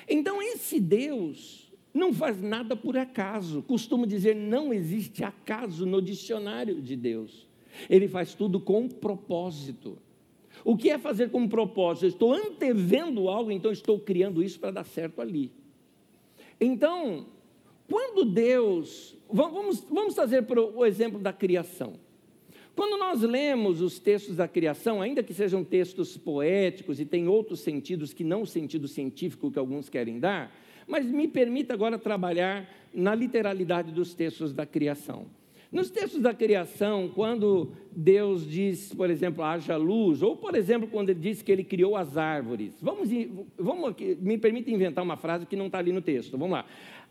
Então, 0.09 0.41
esse 0.41 0.79
Deus 0.79 1.62
não 1.93 2.13
faz 2.13 2.41
nada 2.41 2.75
por 2.75 2.97
acaso. 2.97 3.61
Costumo 3.61 4.07
dizer, 4.07 4.35
não 4.35 4.73
existe 4.73 5.23
acaso 5.23 5.85
no 5.85 6.01
dicionário 6.01 6.81
de 6.81 6.95
Deus. 6.95 7.47
Ele 7.89 8.07
faz 8.07 8.33
tudo 8.33 8.59
com 8.59 8.87
propósito. 8.87 9.97
O 10.65 10.75
que 10.75 10.89
é 10.89 10.97
fazer 10.97 11.29
com 11.29 11.47
propósito? 11.47 12.05
Eu 12.05 12.09
estou 12.09 12.33
antevendo 12.33 13.29
algo, 13.29 13.51
então 13.51 13.71
estou 13.71 13.99
criando 13.99 14.43
isso 14.43 14.59
para 14.59 14.71
dar 14.71 14.85
certo 14.85 15.21
ali. 15.21 15.51
Então, 16.59 17.27
quando 17.89 18.25
Deus. 18.25 19.15
Vamos, 19.29 19.83
vamos 19.89 20.13
trazer 20.13 20.45
o 20.75 20.85
exemplo 20.85 21.19
da 21.19 21.33
criação. 21.33 21.93
Quando 22.75 22.97
nós 22.97 23.21
lemos 23.21 23.81
os 23.81 23.99
textos 23.99 24.35
da 24.35 24.47
criação, 24.47 25.01
ainda 25.01 25.21
que 25.21 25.33
sejam 25.33 25.63
textos 25.63 26.17
poéticos 26.17 26.99
e 26.99 27.05
tem 27.05 27.27
outros 27.27 27.59
sentidos 27.59 28.13
que 28.13 28.23
não 28.23 28.43
o 28.43 28.47
sentido 28.47 28.87
científico 28.87 29.51
que 29.51 29.59
alguns 29.59 29.89
querem 29.89 30.19
dar, 30.19 30.51
mas 30.87 31.05
me 31.05 31.27
permita 31.27 31.73
agora 31.73 31.97
trabalhar 31.97 32.69
na 32.93 33.15
literalidade 33.15 33.91
dos 33.91 34.13
textos 34.13 34.53
da 34.53 34.65
criação. 34.65 35.25
Nos 35.71 35.89
textos 35.89 36.21
da 36.21 36.35
criação, 36.35 37.09
quando 37.15 37.71
Deus 37.91 38.47
diz, 38.47 38.93
por 38.93 39.09
exemplo, 39.09 39.43
haja 39.43 39.75
luz, 39.75 40.21
ou 40.21 40.37
por 40.37 40.55
exemplo, 40.55 40.87
quando 40.87 41.09
ele 41.09 41.19
diz 41.19 41.41
que 41.41 41.51
ele 41.51 41.63
criou 41.63 41.95
as 41.95 42.15
árvores, 42.15 42.77
vamos, 42.79 43.09
vamos 43.57 43.95
me 44.19 44.37
permita 44.37 44.69
inventar 44.69 45.03
uma 45.03 45.17
frase 45.17 45.47
que 45.47 45.55
não 45.55 45.65
está 45.65 45.79
ali 45.79 45.91
no 45.91 46.01
texto, 46.01 46.37
vamos 46.37 46.51
lá. 46.51 46.65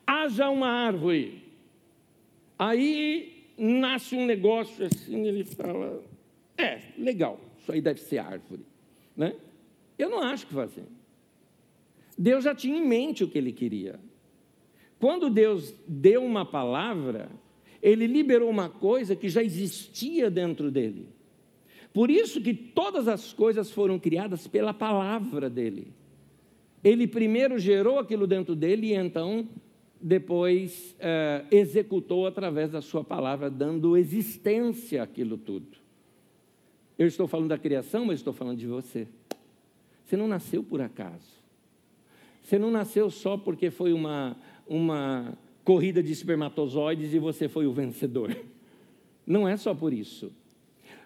Haja 0.07 0.49
uma 0.49 0.69
árvore. 0.69 1.43
Aí 2.57 3.49
nasce 3.59 4.15
um 4.15 4.25
negócio 4.25 4.87
assim, 4.87 5.27
ele 5.27 5.43
fala: 5.43 6.01
é, 6.57 6.83
legal, 6.97 7.41
isso 7.61 7.73
aí 7.73 7.81
deve 7.81 7.99
ser 7.99 8.19
árvore. 8.19 8.65
Né? 9.17 9.35
Eu 9.99 10.09
não 10.09 10.21
acho 10.21 10.47
que 10.47 10.55
fazer. 10.55 10.85
Deus 12.19 12.45
já 12.45 12.55
tinha 12.55 12.77
em 12.77 12.87
mente 12.87 13.25
o 13.25 13.29
que 13.29 13.39
ele 13.39 13.53
queria. 13.53 13.99
Quando 14.99 15.29
Deus 15.29 15.75
deu 15.87 16.25
uma 16.25 16.45
palavra, 16.45 17.31
ele 17.83 18.07
liberou 18.07 18.49
uma 18.49 18.69
coisa 18.69 19.17
que 19.17 19.29
já 19.29 19.43
existia 19.43 20.31
dentro 20.31 20.71
dele. 20.71 21.09
Por 21.93 22.11
isso 22.11 22.41
que 22.41 22.55
todas 22.55 23.09
as 23.09 23.33
coisas 23.33 23.71
foram 23.71 23.99
criadas 23.99 24.47
pela 24.47 24.73
palavra 24.73 25.51
dele. 25.51 25.89
Ele 26.83 27.07
primeiro 27.07 27.59
gerou 27.59 27.99
aquilo 27.99 28.27
dentro 28.27 28.55
dele 28.55 28.89
e 28.89 28.95
então 28.95 29.49
depois 30.01 30.97
é, 30.99 31.45
executou 31.51 32.27
através 32.27 32.71
da 32.71 32.81
sua 32.81 33.05
palavra, 33.05 33.51
dando 33.51 33.97
existência 33.97 35.03
àquilo 35.03 35.37
tudo. 35.37 35.79
Eu 36.99 37.07
estou 37.07 37.27
falando 37.27 37.49
da 37.49 37.59
criação, 37.59 38.05
mas 38.05 38.21
estou 38.21 38.33
falando 38.33 38.59
de 38.59 38.67
você. 38.67 39.09
Você 40.05 40.17
não 40.17 40.29
nasceu 40.29 40.63
por 40.63 40.81
acaso. 40.81 41.42
Você 42.43 42.59
não 42.59 42.71
nasceu 42.71 43.09
só 43.11 43.37
porque 43.37 43.71
foi 43.71 43.93
uma, 43.93 44.37
uma 44.67 45.37
corrida 45.65 46.03
de 46.03 46.13
espermatozoides 46.13 47.15
e 47.15 47.19
você 47.19 47.49
foi 47.49 47.67
o 47.67 47.73
vencedor. 47.73 48.37
Não 49.27 49.49
é 49.49 49.57
só 49.57 49.75
por 49.75 49.93
isso. 49.93 50.33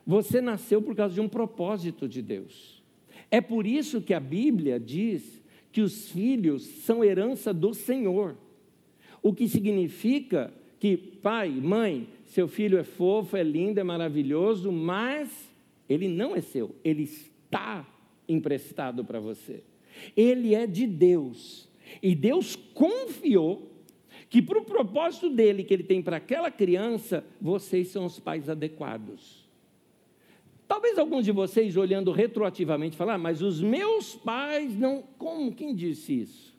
Você 0.06 0.40
nasceu 0.40 0.80
por 0.80 0.94
causa 0.94 1.14
de 1.14 1.20
um 1.20 1.28
propósito 1.28 2.08
de 2.08 2.22
Deus. 2.22 2.82
É 3.30 3.40
por 3.40 3.66
isso 3.66 4.00
que 4.00 4.14
a 4.14 4.20
Bíblia 4.20 4.80
diz 4.80 5.42
que 5.72 5.82
os 5.82 6.10
filhos 6.10 6.62
são 6.62 7.04
herança 7.04 7.52
do 7.52 7.74
Senhor. 7.74 8.36
O 9.22 9.34
que 9.34 9.48
significa 9.48 10.52
que, 10.78 10.96
pai, 10.96 11.50
mãe, 11.50 12.08
seu 12.26 12.48
filho 12.48 12.78
é 12.78 12.84
fofo, 12.84 13.36
é 13.36 13.42
lindo, 13.42 13.80
é 13.80 13.84
maravilhoso, 13.84 14.70
mas 14.70 15.50
ele 15.88 16.08
não 16.08 16.34
é 16.34 16.40
seu, 16.40 16.74
ele 16.84 17.02
está 17.02 17.86
emprestado 18.28 19.04
para 19.04 19.20
você. 19.20 19.62
Ele 20.16 20.54
é 20.54 20.66
de 20.66 20.86
Deus. 20.86 21.68
E 22.02 22.14
Deus 22.14 22.56
confiou 22.74 23.70
que, 24.28 24.42
para 24.42 24.58
o 24.58 24.64
propósito 24.64 25.30
dele, 25.30 25.64
que 25.64 25.72
ele 25.72 25.84
tem 25.84 26.02
para 26.02 26.16
aquela 26.16 26.50
criança, 26.50 27.24
vocês 27.40 27.88
são 27.88 28.04
os 28.04 28.18
pais 28.18 28.48
adequados. 28.48 29.46
Talvez 30.68 30.98
alguns 30.98 31.24
de 31.24 31.30
vocês, 31.30 31.76
olhando 31.76 32.10
retroativamente, 32.10 32.96
falar, 32.96 33.14
ah, 33.14 33.18
mas 33.18 33.40
os 33.40 33.60
meus 33.60 34.16
pais 34.16 34.76
não. 34.76 35.02
Como? 35.16 35.52
Quem 35.52 35.74
disse 35.74 36.20
isso? 36.20 36.56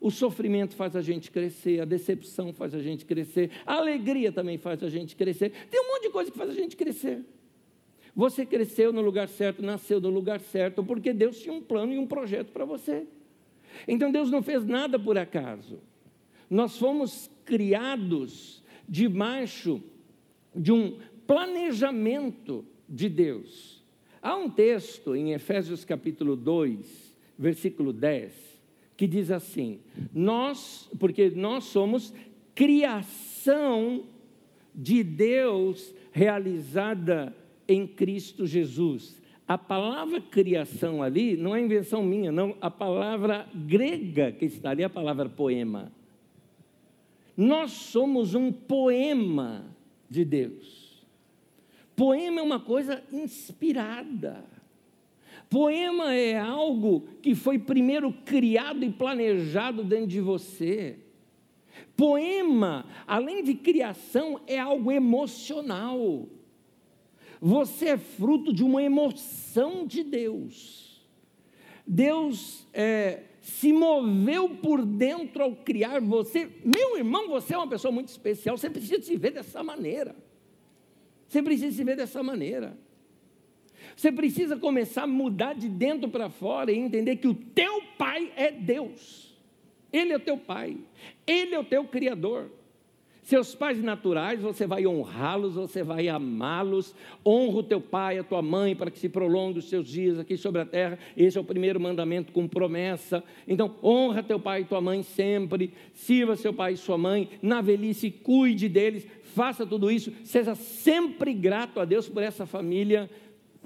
O 0.00 0.10
sofrimento 0.10 0.74
faz 0.74 0.96
a 0.96 1.02
gente 1.02 1.30
crescer, 1.30 1.80
a 1.80 1.84
decepção 1.84 2.52
faz 2.52 2.74
a 2.74 2.80
gente 2.80 3.04
crescer, 3.04 3.50
a 3.66 3.74
alegria 3.74 4.30
também 4.30 4.56
faz 4.58 4.82
a 4.82 4.88
gente 4.88 5.16
crescer. 5.16 5.52
Tem 5.70 5.80
um 5.80 5.88
monte 5.92 6.02
de 6.04 6.10
coisa 6.10 6.30
que 6.30 6.38
faz 6.38 6.50
a 6.50 6.54
gente 6.54 6.76
crescer. 6.76 7.24
Você 8.16 8.46
cresceu 8.46 8.94
no 8.94 9.02
lugar 9.02 9.28
certo, 9.28 9.62
nasceu 9.62 10.00
no 10.00 10.08
lugar 10.08 10.40
certo, 10.40 10.82
porque 10.82 11.12
Deus 11.12 11.38
tinha 11.38 11.54
um 11.54 11.60
plano 11.60 11.92
e 11.92 11.98
um 11.98 12.06
projeto 12.06 12.50
para 12.50 12.64
você. 12.64 13.06
Então 13.86 14.10
Deus 14.10 14.30
não 14.30 14.42
fez 14.42 14.64
nada 14.64 14.98
por 14.98 15.18
acaso. 15.18 15.78
Nós 16.48 16.78
fomos 16.78 17.30
criados 17.44 18.64
debaixo 18.88 19.82
de 20.54 20.72
um 20.72 20.98
planejamento 21.26 22.64
de 22.88 23.10
Deus. 23.10 23.84
Há 24.22 24.34
um 24.34 24.48
texto 24.48 25.14
em 25.14 25.34
Efésios 25.34 25.84
capítulo 25.84 26.36
2, 26.36 27.14
versículo 27.38 27.92
10, 27.92 28.32
que 28.96 29.06
diz 29.06 29.30
assim: 29.30 29.80
Nós, 30.14 30.88
porque 30.98 31.28
nós 31.28 31.64
somos 31.64 32.14
criação 32.54 34.04
de 34.74 35.04
Deus 35.04 35.94
realizada 36.10 37.36
em 37.68 37.86
Cristo 37.86 38.46
Jesus. 38.46 39.20
A 39.46 39.56
palavra 39.56 40.20
criação 40.20 41.02
ali 41.02 41.36
não 41.36 41.54
é 41.54 41.60
invenção 41.60 42.02
minha, 42.02 42.32
não. 42.32 42.56
A 42.60 42.70
palavra 42.70 43.48
grega 43.54 44.32
que 44.32 44.44
está 44.44 44.70
ali 44.70 44.82
é 44.82 44.86
a 44.86 44.90
palavra 44.90 45.28
poema. 45.28 45.92
Nós 47.36 47.70
somos 47.70 48.34
um 48.34 48.50
poema 48.50 49.64
de 50.08 50.24
Deus. 50.24 51.06
Poema 51.94 52.40
é 52.40 52.42
uma 52.42 52.58
coisa 52.58 53.02
inspirada. 53.12 54.44
Poema 55.48 56.12
é 56.12 56.36
algo 56.36 57.06
que 57.22 57.34
foi 57.34 57.58
primeiro 57.58 58.12
criado 58.12 58.84
e 58.84 58.90
planejado 58.90 59.84
dentro 59.84 60.08
de 60.08 60.20
você. 60.20 60.98
Poema, 61.96 62.84
além 63.06 63.44
de 63.44 63.54
criação, 63.54 64.40
é 64.46 64.58
algo 64.58 64.90
emocional. 64.90 66.26
Você 67.40 67.90
é 67.90 67.98
fruto 67.98 68.52
de 68.52 68.64
uma 68.64 68.82
emoção 68.82 69.86
de 69.86 70.02
Deus. 70.02 71.06
Deus 71.86 72.66
é, 72.72 73.22
se 73.40 73.72
moveu 73.72 74.48
por 74.48 74.84
dentro 74.84 75.42
ao 75.42 75.54
criar 75.54 76.00
você. 76.00 76.50
Meu 76.64 76.96
irmão, 76.96 77.28
você 77.28 77.54
é 77.54 77.56
uma 77.58 77.68
pessoa 77.68 77.92
muito 77.92 78.08
especial. 78.08 78.56
Você 78.56 78.68
precisa 78.68 79.02
se 79.02 79.16
ver 79.16 79.32
dessa 79.32 79.62
maneira. 79.62 80.16
Você 81.28 81.42
precisa 81.42 81.76
se 81.76 81.84
ver 81.84 81.96
dessa 81.96 82.22
maneira. 82.22 82.76
Você 83.94 84.10
precisa 84.10 84.56
começar 84.56 85.04
a 85.04 85.06
mudar 85.06 85.54
de 85.54 85.68
dentro 85.68 86.08
para 86.08 86.28
fora 86.28 86.72
e 86.72 86.76
entender 86.76 87.16
que 87.16 87.28
o 87.28 87.34
teu 87.34 87.82
pai 87.96 88.32
é 88.36 88.50
Deus. 88.50 89.34
Ele 89.92 90.12
é 90.12 90.16
o 90.16 90.20
teu 90.20 90.36
pai. 90.36 90.76
Ele 91.26 91.54
é 91.54 91.58
o 91.58 91.64
teu 91.64 91.84
criador. 91.84 92.50
Seus 93.26 93.56
pais 93.56 93.82
naturais, 93.82 94.40
você 94.40 94.68
vai 94.68 94.86
honrá-los, 94.86 95.54
você 95.54 95.82
vai 95.82 96.06
amá-los. 96.06 96.94
Honra 97.26 97.58
o 97.58 97.62
teu 97.64 97.80
pai, 97.80 98.18
a 98.18 98.22
tua 98.22 98.40
mãe, 98.40 98.76
para 98.76 98.88
que 98.88 99.00
se 99.00 99.08
prolongue 99.08 99.58
os 99.58 99.68
seus 99.68 99.88
dias 99.88 100.20
aqui 100.20 100.36
sobre 100.36 100.60
a 100.60 100.64
terra. 100.64 100.96
Esse 101.16 101.36
é 101.36 101.40
o 101.40 101.44
primeiro 101.44 101.80
mandamento 101.80 102.32
com 102.32 102.46
promessa. 102.46 103.24
Então, 103.48 103.74
honra 103.82 104.22
teu 104.22 104.38
pai 104.38 104.60
e 104.60 104.64
tua 104.64 104.80
mãe 104.80 105.02
sempre. 105.02 105.72
Sirva 105.92 106.36
seu 106.36 106.54
pai 106.54 106.74
e 106.74 106.76
sua 106.76 106.96
mãe. 106.96 107.28
Na 107.42 107.60
velhice, 107.60 108.12
cuide 108.12 108.68
deles. 108.68 109.04
Faça 109.34 109.66
tudo 109.66 109.90
isso. 109.90 110.12
Seja 110.22 110.54
sempre 110.54 111.34
grato 111.34 111.80
a 111.80 111.84
Deus 111.84 112.08
por 112.08 112.22
essa 112.22 112.46
família. 112.46 113.10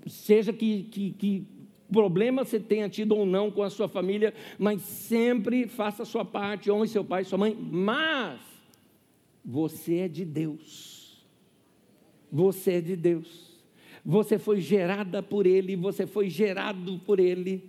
Seja 0.07 0.55
que, 0.55 0.85
que, 0.85 1.11
que 1.11 1.47
problema 1.93 2.47
você 2.47 2.59
tenha 2.59 2.89
tido 2.89 3.15
ou 3.15 3.27
não 3.27 3.51
com 3.51 3.63
a 3.63 3.69
sua 3.69 3.89
família, 3.89 4.33
mas 4.59 4.81
sempre 4.81 5.69
faça 5.69 6.03
a 6.05 6.07
sua 6.07 6.25
parte, 6.25 6.71
honre 6.71 6.89
seu 6.89 7.05
pai 7.05 7.21
e 7.21 7.25
sua 7.27 7.37
mãe. 7.37 7.55
Mas 7.55 8.50
você 9.51 9.97
é 9.97 10.09
de 10.09 10.25
Deus. 10.25 11.27
Você 12.31 12.75
é 12.75 12.81
de 12.81 12.95
Deus. 12.95 13.51
Você 14.05 14.39
foi 14.39 14.61
gerada 14.61 15.21
por 15.23 15.45
Ele, 15.45 15.75
você 15.75 16.07
foi 16.07 16.31
gerado 16.31 17.01
por 17.05 17.19
Ele. 17.19 17.69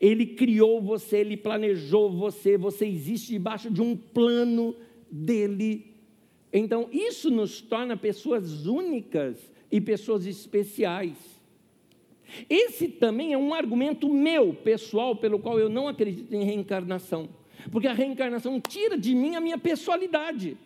Ele 0.00 0.24
criou 0.24 0.80
você, 0.80 1.18
Ele 1.18 1.36
planejou 1.36 2.10
você, 2.10 2.56
você 2.56 2.86
existe 2.86 3.32
debaixo 3.32 3.70
de 3.70 3.82
um 3.82 3.94
plano 3.94 4.74
dele. 5.10 5.94
Então, 6.50 6.88
isso 6.90 7.30
nos 7.30 7.60
torna 7.60 7.94
pessoas 7.94 8.64
únicas 8.64 9.36
e 9.70 9.82
pessoas 9.82 10.24
especiais. 10.24 11.18
Esse 12.48 12.88
também 12.88 13.34
é 13.34 13.38
um 13.38 13.52
argumento 13.52 14.08
meu, 14.08 14.54
pessoal, 14.54 15.14
pelo 15.14 15.38
qual 15.38 15.60
eu 15.60 15.68
não 15.68 15.88
acredito 15.88 16.34
em 16.34 16.42
reencarnação. 16.42 17.28
Porque 17.70 17.86
a 17.86 17.92
reencarnação 17.92 18.58
tira 18.60 18.96
de 18.96 19.14
mim 19.14 19.34
a 19.34 19.40
minha 19.40 19.58
pessoalidade. 19.58 20.56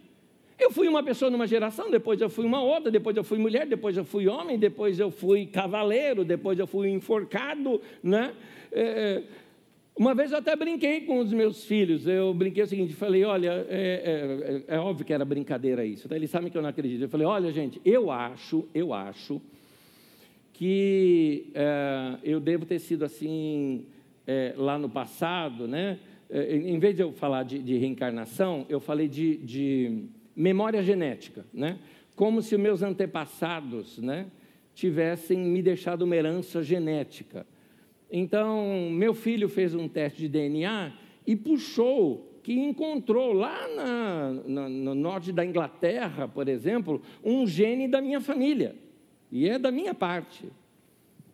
Eu 0.58 0.70
fui 0.70 0.88
uma 0.88 1.02
pessoa 1.02 1.30
numa 1.30 1.46
geração, 1.46 1.90
depois 1.90 2.20
eu 2.20 2.28
fui 2.28 2.44
uma 2.44 2.62
outra, 2.62 2.90
depois 2.90 3.16
eu 3.16 3.24
fui 3.24 3.38
mulher, 3.38 3.66
depois 3.66 3.96
eu 3.96 4.04
fui 4.04 4.28
homem, 4.28 4.58
depois 4.58 4.98
eu 4.98 5.10
fui 5.10 5.46
cavaleiro, 5.46 6.24
depois 6.24 6.58
eu 6.58 6.66
fui 6.66 6.88
enforcado, 6.90 7.80
né? 8.02 8.32
É, 8.70 9.22
uma 9.94 10.14
vez 10.14 10.32
eu 10.32 10.38
até 10.38 10.56
brinquei 10.56 11.02
com 11.02 11.18
os 11.18 11.32
meus 11.32 11.64
filhos. 11.64 12.06
Eu 12.06 12.32
brinquei 12.32 12.62
o 12.62 12.66
seguinte: 12.66 12.94
falei, 12.94 13.24
olha, 13.24 13.66
é, 13.68 14.62
é, 14.68 14.74
é 14.76 14.78
óbvio 14.78 15.04
que 15.04 15.12
era 15.12 15.24
brincadeira 15.24 15.84
isso. 15.84 16.08
Tá? 16.08 16.16
Eles 16.16 16.30
sabem 16.30 16.50
que 16.50 16.56
eu 16.56 16.62
não 16.62 16.70
acredito. 16.70 17.02
Eu 17.02 17.08
falei, 17.08 17.26
olha, 17.26 17.52
gente, 17.52 17.80
eu 17.84 18.10
acho, 18.10 18.66
eu 18.74 18.94
acho 18.94 19.40
que 20.52 21.50
é, 21.54 22.18
eu 22.24 22.40
devo 22.40 22.64
ter 22.64 22.78
sido 22.78 23.04
assim 23.04 23.84
é, 24.26 24.54
lá 24.56 24.78
no 24.78 24.88
passado, 24.88 25.68
né? 25.68 25.98
É, 26.30 26.56
em 26.56 26.78
vez 26.78 26.96
de 26.96 27.02
eu 27.02 27.12
falar 27.12 27.42
de, 27.42 27.58
de 27.58 27.76
reencarnação, 27.76 28.64
eu 28.68 28.80
falei 28.80 29.08
de, 29.08 29.36
de 29.36 30.04
memória 30.34 30.82
genética, 30.82 31.44
né? 31.52 31.78
Como 32.14 32.42
se 32.42 32.56
meus 32.56 32.82
antepassados, 32.82 33.98
né, 33.98 34.26
tivessem 34.74 35.38
me 35.38 35.62
deixado 35.62 36.02
uma 36.02 36.14
herança 36.14 36.62
genética. 36.62 37.46
Então, 38.10 38.90
meu 38.90 39.14
filho 39.14 39.48
fez 39.48 39.74
um 39.74 39.88
teste 39.88 40.20
de 40.22 40.28
DNA 40.28 40.92
e 41.26 41.34
puxou 41.34 42.30
que 42.42 42.52
encontrou 42.52 43.32
lá 43.32 43.68
na, 43.68 44.32
na, 44.46 44.68
no 44.68 44.94
norte 44.94 45.32
da 45.32 45.44
Inglaterra, 45.44 46.26
por 46.26 46.48
exemplo, 46.48 47.00
um 47.24 47.46
gene 47.46 47.86
da 47.86 48.00
minha 48.00 48.20
família. 48.20 48.74
E 49.30 49.48
é 49.48 49.58
da 49.58 49.70
minha 49.70 49.94
parte. 49.94 50.46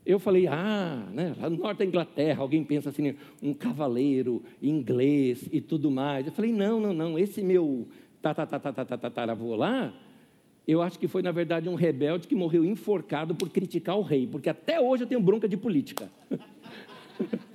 Eu 0.05 0.19
falei, 0.19 0.47
ah, 0.47 1.07
né, 1.13 1.35
lá 1.39 1.51
no 1.51 1.57
norte 1.57 1.79
da 1.79 1.85
Inglaterra, 1.85 2.43
alguém 2.43 2.63
pensa 2.63 2.91
assim, 2.91 3.15
um 3.43 3.53
cavaleiro 3.53 4.43
inglês 4.63 5.49
e 5.51 5.61
tudo 5.61 5.91
mais. 5.91 6.27
Eu 6.27 6.33
falei, 6.33 6.53
não, 6.53 6.81
não, 6.81 6.93
não, 6.93 7.19
esse 7.19 7.43
meu 7.43 7.89
tataravô 8.21 9.55
lá, 9.57 9.93
eu 10.67 10.83
acho 10.83 10.99
que 10.99 11.09
foi, 11.09 11.23
na 11.23 11.33
verdade, 11.33 11.69
um 11.69 11.75
rebelde 11.75 12.29
que 12.29 12.35
morreu 12.35 12.65
enforcado 12.65 13.35
por 13.35 13.49
criticar 13.49 13.97
o 13.97 14.03
rei, 14.03 14.27
porque 14.27 14.51
até 14.51 14.81
hoje 14.81 15.05
eu 15.05 15.07
tenho 15.07 15.21
bronca 15.21 15.49
de 15.49 15.57
política. 15.57 16.11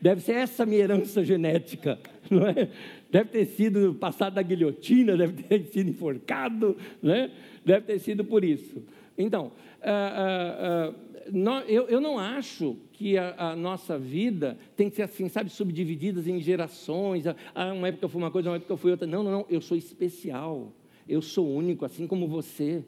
Deve 0.00 0.22
ser 0.22 0.36
essa 0.36 0.64
minha 0.64 0.80
herança 0.80 1.22
genética, 1.22 1.98
não 2.30 2.46
é? 2.46 2.70
Deve 3.10 3.30
ter 3.30 3.44
sido 3.44 3.94
passado 3.94 4.34
da 4.34 4.42
guilhotina, 4.42 5.16
deve 5.16 5.42
ter 5.42 5.64
sido 5.64 5.90
enforcado, 5.90 6.76
né? 7.02 7.30
deve 7.64 7.86
ter 7.86 7.98
sido 7.98 8.24
por 8.24 8.42
isso. 8.44 8.82
Então, 9.18 9.52
uh, 9.82 10.90
uh, 10.90 11.36
uh, 11.36 11.62
eu, 11.68 11.88
eu, 11.88 12.00
não 12.00 12.18
acho 12.18 12.76
que 13.00 13.16
a, 13.16 13.34
a, 13.52 13.56
nossa 13.56 13.98
vida 13.98 14.58
tem 14.76 14.90
que 14.90 14.96
ser 14.96 15.04
assim, 15.04 15.26
sabe, 15.26 15.48
subdivididas 15.48 16.28
em 16.28 16.38
gerações. 16.38 17.24
Ah, 17.54 17.72
uma 17.72 17.88
época 17.88 18.04
eu 18.04 18.10
fui 18.10 18.20
uma 18.20 18.30
coisa, 18.30 18.50
uma 18.50 18.56
época 18.56 18.70
eu 18.70 18.76
fui 18.76 18.90
outra. 18.90 19.06
Não, 19.06 19.22
não, 19.22 19.32
não. 19.32 19.46
Eu 19.48 19.62
sou 19.62 19.74
especial. 19.74 20.70
Eu 21.08 21.22
sou 21.22 21.50
único, 21.50 21.86
assim 21.86 22.06
como 22.06 22.28
você. 22.28 22.84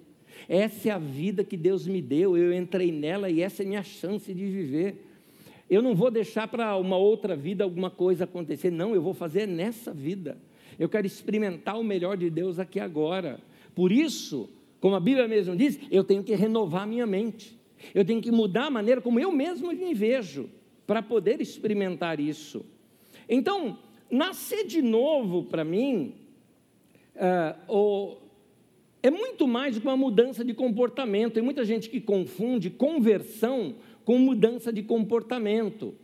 Essa 0.46 0.90
é 0.90 0.92
a 0.92 0.98
vida 0.98 1.42
que 1.42 1.56
Deus 1.56 1.86
me 1.86 2.02
deu. 2.02 2.36
Eu 2.36 2.52
entrei 2.52 2.92
nela 2.92 3.30
e 3.30 3.40
essa 3.40 3.62
é 3.62 3.64
a 3.64 3.68
minha 3.70 3.82
chance 3.82 4.34
de 4.34 4.44
viver. 4.44 5.02
Eu 5.70 5.80
não 5.80 5.94
vou 5.94 6.10
deixar 6.10 6.46
para 6.46 6.76
uma 6.76 6.98
outra 6.98 7.34
vida 7.34 7.64
alguma 7.64 7.88
coisa 7.88 8.24
acontecer. 8.24 8.70
Não, 8.70 8.94
eu 8.94 9.00
vou 9.00 9.14
fazer 9.14 9.48
nessa 9.48 9.94
vida. 9.94 10.36
Eu 10.78 10.90
quero 10.90 11.06
experimentar 11.06 11.80
o 11.80 11.82
melhor 11.82 12.18
de 12.18 12.28
Deus 12.28 12.58
aqui 12.58 12.78
agora. 12.78 13.40
Por 13.74 13.90
isso, 13.90 14.46
como 14.78 14.94
a 14.94 15.00
Bíblia 15.00 15.26
mesmo 15.26 15.56
diz, 15.56 15.80
eu 15.90 16.04
tenho 16.04 16.22
que 16.22 16.34
renovar 16.34 16.86
minha 16.86 17.06
mente. 17.06 17.61
Eu 17.94 18.04
tenho 18.04 18.20
que 18.20 18.30
mudar 18.30 18.66
a 18.66 18.70
maneira 18.70 19.00
como 19.00 19.18
eu 19.18 19.32
mesmo 19.32 19.72
me 19.72 19.94
vejo 19.94 20.48
para 20.86 21.02
poder 21.02 21.40
experimentar 21.40 22.20
isso. 22.20 22.64
Então, 23.28 23.78
nascer 24.10 24.66
de 24.66 24.82
novo 24.82 25.44
para 25.44 25.64
mim 25.64 26.14
uh, 27.16 28.16
é 29.02 29.10
muito 29.10 29.48
mais 29.48 29.74
do 29.74 29.80
que 29.80 29.86
uma 29.86 29.96
mudança 29.96 30.44
de 30.44 30.54
comportamento. 30.54 31.34
Tem 31.34 31.42
muita 31.42 31.64
gente 31.64 31.90
que 31.90 32.00
confunde 32.00 32.70
conversão 32.70 33.74
com 34.04 34.18
mudança 34.18 34.72
de 34.72 34.82
comportamento. 34.82 35.94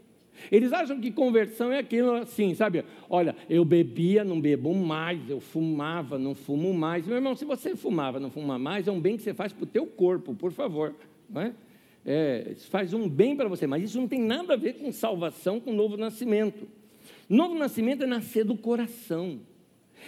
Eles 0.50 0.72
acham 0.72 1.00
que 1.00 1.10
conversão 1.10 1.72
é 1.72 1.78
aquilo 1.78 2.12
assim, 2.12 2.54
sabe? 2.54 2.84
Olha, 3.08 3.34
eu 3.50 3.64
bebia, 3.64 4.24
não 4.24 4.40
bebo 4.40 4.74
mais, 4.74 5.28
eu 5.28 5.40
fumava, 5.40 6.18
não 6.18 6.34
fumo 6.34 6.72
mais. 6.72 7.06
Meu 7.06 7.16
irmão, 7.16 7.34
se 7.34 7.44
você 7.44 7.74
fumava, 7.74 8.20
não 8.20 8.30
fuma 8.30 8.58
mais, 8.58 8.86
é 8.86 8.92
um 8.92 9.00
bem 9.00 9.16
que 9.16 9.22
você 9.22 9.34
faz 9.34 9.52
para 9.52 9.64
o 9.64 9.66
teu 9.66 9.86
corpo, 9.86 10.34
por 10.34 10.52
favor. 10.52 10.94
Não 11.28 11.42
é? 11.42 11.54
É, 12.04 12.54
faz 12.70 12.94
um 12.94 13.08
bem 13.08 13.36
para 13.36 13.48
você, 13.48 13.66
mas 13.66 13.82
isso 13.82 14.00
não 14.00 14.08
tem 14.08 14.20
nada 14.20 14.54
a 14.54 14.56
ver 14.56 14.74
com 14.74 14.90
salvação, 14.92 15.60
com 15.60 15.72
novo 15.72 15.96
nascimento. 15.96 16.66
Novo 17.28 17.54
nascimento 17.54 18.04
é 18.04 18.06
nascer 18.06 18.44
do 18.44 18.56
coração, 18.56 19.40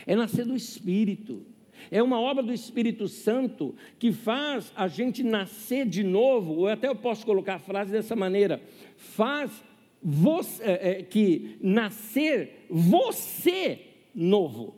é 0.06 0.16
nascer 0.16 0.44
do 0.46 0.56
Espírito. 0.56 1.44
É 1.90 2.02
uma 2.02 2.20
obra 2.20 2.42
do 2.42 2.52
Espírito 2.52 3.08
Santo 3.08 3.74
que 3.98 4.12
faz 4.12 4.72
a 4.76 4.88
gente 4.88 5.22
nascer 5.22 5.86
de 5.86 6.02
novo, 6.02 6.54
ou 6.54 6.68
até 6.68 6.88
eu 6.88 6.96
posso 6.96 7.24
colocar 7.24 7.54
a 7.56 7.58
frase 7.58 7.92
dessa 7.92 8.16
maneira: 8.16 8.62
faz 8.96 9.50
você, 10.02 10.62
é, 10.62 10.90
é, 10.90 11.02
que 11.02 11.56
nascer 11.60 12.66
você 12.68 13.80
novo. 14.14 14.74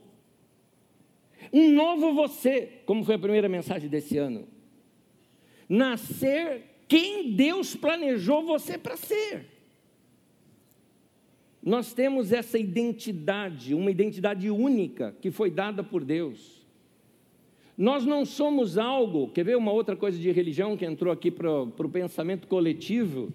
Um 1.53 1.71
novo 1.71 2.15
você, 2.15 2.81
como 2.87 3.05
foi 3.05 3.17
a 3.17 3.19
primeira 3.19 3.49
mensagem 3.49 3.89
desse 3.89 4.17
ano. 4.17 4.49
Nascer 5.69 6.72
quem 6.93 7.33
Deus 7.33 7.75
planejou 7.75 8.45
você 8.45 8.77
para 8.77 8.99
ser. 8.99 9.47
Nós 11.63 11.95
temos 11.95 12.33
essa 12.33 12.59
identidade, 12.59 13.75
uma 13.75 13.91
identidade 13.91 14.51
única 14.51 15.17
que 15.19 15.31
foi 15.31 15.51
dada 15.51 15.83
por 15.83 16.05
Deus. 16.05 16.61
Nós 17.79 18.05
não 18.05 18.27
somos 18.27 18.77
algo, 18.77 19.29
quer 19.29 19.43
ver 19.43 19.57
uma 19.57 19.73
outra 19.73 19.97
coisa 19.97 20.19
de 20.19 20.31
religião 20.31 20.77
que 20.77 20.85
entrou 20.85 21.11
aqui 21.11 21.31
para 21.31 21.63
o 21.63 21.89
pensamento 21.91 22.47
coletivo? 22.47 23.33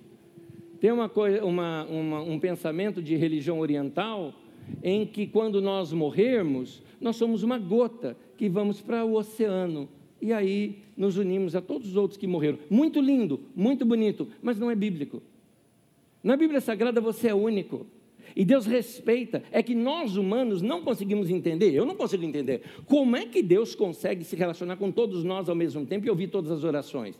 Tem 0.79 0.91
uma 0.91 1.09
coisa, 1.09 1.43
uma, 1.43 1.83
uma, 1.85 2.21
um 2.21 2.39
pensamento 2.39 3.01
de 3.01 3.15
religião 3.15 3.59
oriental 3.59 4.35
em 4.83 5.03
que 5.03 5.25
quando 5.25 5.59
nós 5.59 5.91
morrermos, 5.91 6.83
nós 7.01 7.15
somos 7.15 7.41
uma 7.41 7.57
gota 7.57 8.15
que 8.37 8.47
vamos 8.47 8.81
para 8.81 9.03
o 9.03 9.15
oceano 9.15 9.89
e 10.21 10.33
aí 10.33 10.79
nos 10.95 11.17
unimos 11.17 11.55
a 11.55 11.61
todos 11.61 11.89
os 11.89 11.95
outros 11.95 12.17
que 12.17 12.27
morreram. 12.27 12.59
Muito 12.69 12.99
lindo, 12.99 13.39
muito 13.55 13.85
bonito, 13.85 14.27
mas 14.41 14.57
não 14.59 14.71
é 14.71 14.75
bíblico. 14.75 15.21
Na 16.23 16.35
Bíblia 16.35 16.59
Sagrada 16.59 16.99
você 16.99 17.29
é 17.29 17.35
único. 17.35 17.85
E 18.35 18.45
Deus 18.45 18.65
respeita. 18.65 19.43
É 19.51 19.63
que 19.63 19.73
nós 19.73 20.15
humanos 20.15 20.61
não 20.61 20.83
conseguimos 20.83 21.29
entender, 21.29 21.73
eu 21.73 21.85
não 21.85 21.95
consigo 21.95 22.23
entender. 22.23 22.61
Como 22.85 23.15
é 23.15 23.25
que 23.25 23.41
Deus 23.41 23.73
consegue 23.73 24.23
se 24.23 24.35
relacionar 24.35 24.77
com 24.77 24.91
todos 24.91 25.23
nós 25.23 25.49
ao 25.49 25.55
mesmo 25.55 25.85
tempo 25.85 26.05
e 26.05 26.09
ouvir 26.09 26.27
todas 26.27 26.51
as 26.51 26.63
orações? 26.63 27.15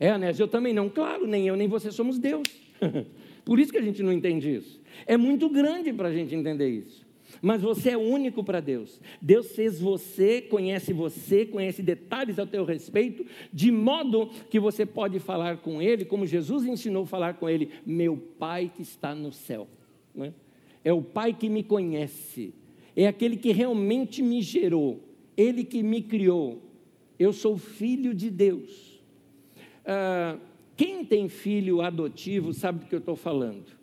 É, 0.00 0.10
Anésio, 0.10 0.44
eu 0.44 0.48
também 0.48 0.72
não. 0.72 0.88
Claro, 0.88 1.26
nem 1.26 1.48
eu 1.48 1.56
nem 1.56 1.68
você 1.68 1.90
somos 1.90 2.18
Deus. 2.18 2.46
Por 3.44 3.58
isso 3.58 3.72
que 3.72 3.78
a 3.78 3.82
gente 3.82 4.02
não 4.02 4.12
entende 4.12 4.54
isso. 4.54 4.78
É 5.06 5.16
muito 5.16 5.48
grande 5.48 5.92
para 5.92 6.08
a 6.08 6.12
gente 6.12 6.34
entender 6.34 6.68
isso. 6.68 7.07
Mas 7.40 7.62
você 7.62 7.90
é 7.90 7.96
único 7.96 8.42
para 8.42 8.60
Deus. 8.60 9.00
Deus 9.20 9.52
fez 9.52 9.80
você, 9.80 10.40
conhece 10.40 10.92
você, 10.92 11.46
conhece 11.46 11.82
detalhes 11.82 12.38
ao 12.38 12.46
teu 12.46 12.64
respeito, 12.64 13.24
de 13.52 13.70
modo 13.70 14.30
que 14.50 14.58
você 14.58 14.84
pode 14.84 15.18
falar 15.18 15.58
com 15.58 15.80
Ele, 15.80 16.04
como 16.04 16.26
Jesus 16.26 16.64
ensinou 16.64 17.04
a 17.04 17.06
falar 17.06 17.34
com 17.34 17.48
Ele: 17.48 17.70
Meu 17.86 18.16
Pai 18.16 18.70
que 18.74 18.82
está 18.82 19.14
no 19.14 19.32
céu. 19.32 19.68
É? 20.20 20.32
é 20.84 20.92
o 20.92 21.02
Pai 21.02 21.32
que 21.32 21.48
me 21.48 21.62
conhece, 21.62 22.52
é 22.96 23.06
aquele 23.06 23.36
que 23.36 23.52
realmente 23.52 24.22
me 24.22 24.42
gerou, 24.42 25.00
Ele 25.36 25.64
que 25.64 25.82
me 25.82 26.02
criou. 26.02 26.62
Eu 27.18 27.32
sou 27.32 27.56
filho 27.56 28.14
de 28.14 28.30
Deus. 28.30 29.02
Ah, 29.84 30.36
quem 30.76 31.04
tem 31.04 31.28
filho 31.28 31.80
adotivo 31.80 32.52
sabe 32.52 32.80
do 32.80 32.86
que 32.86 32.94
eu 32.94 33.00
estou 33.00 33.16
falando. 33.16 33.77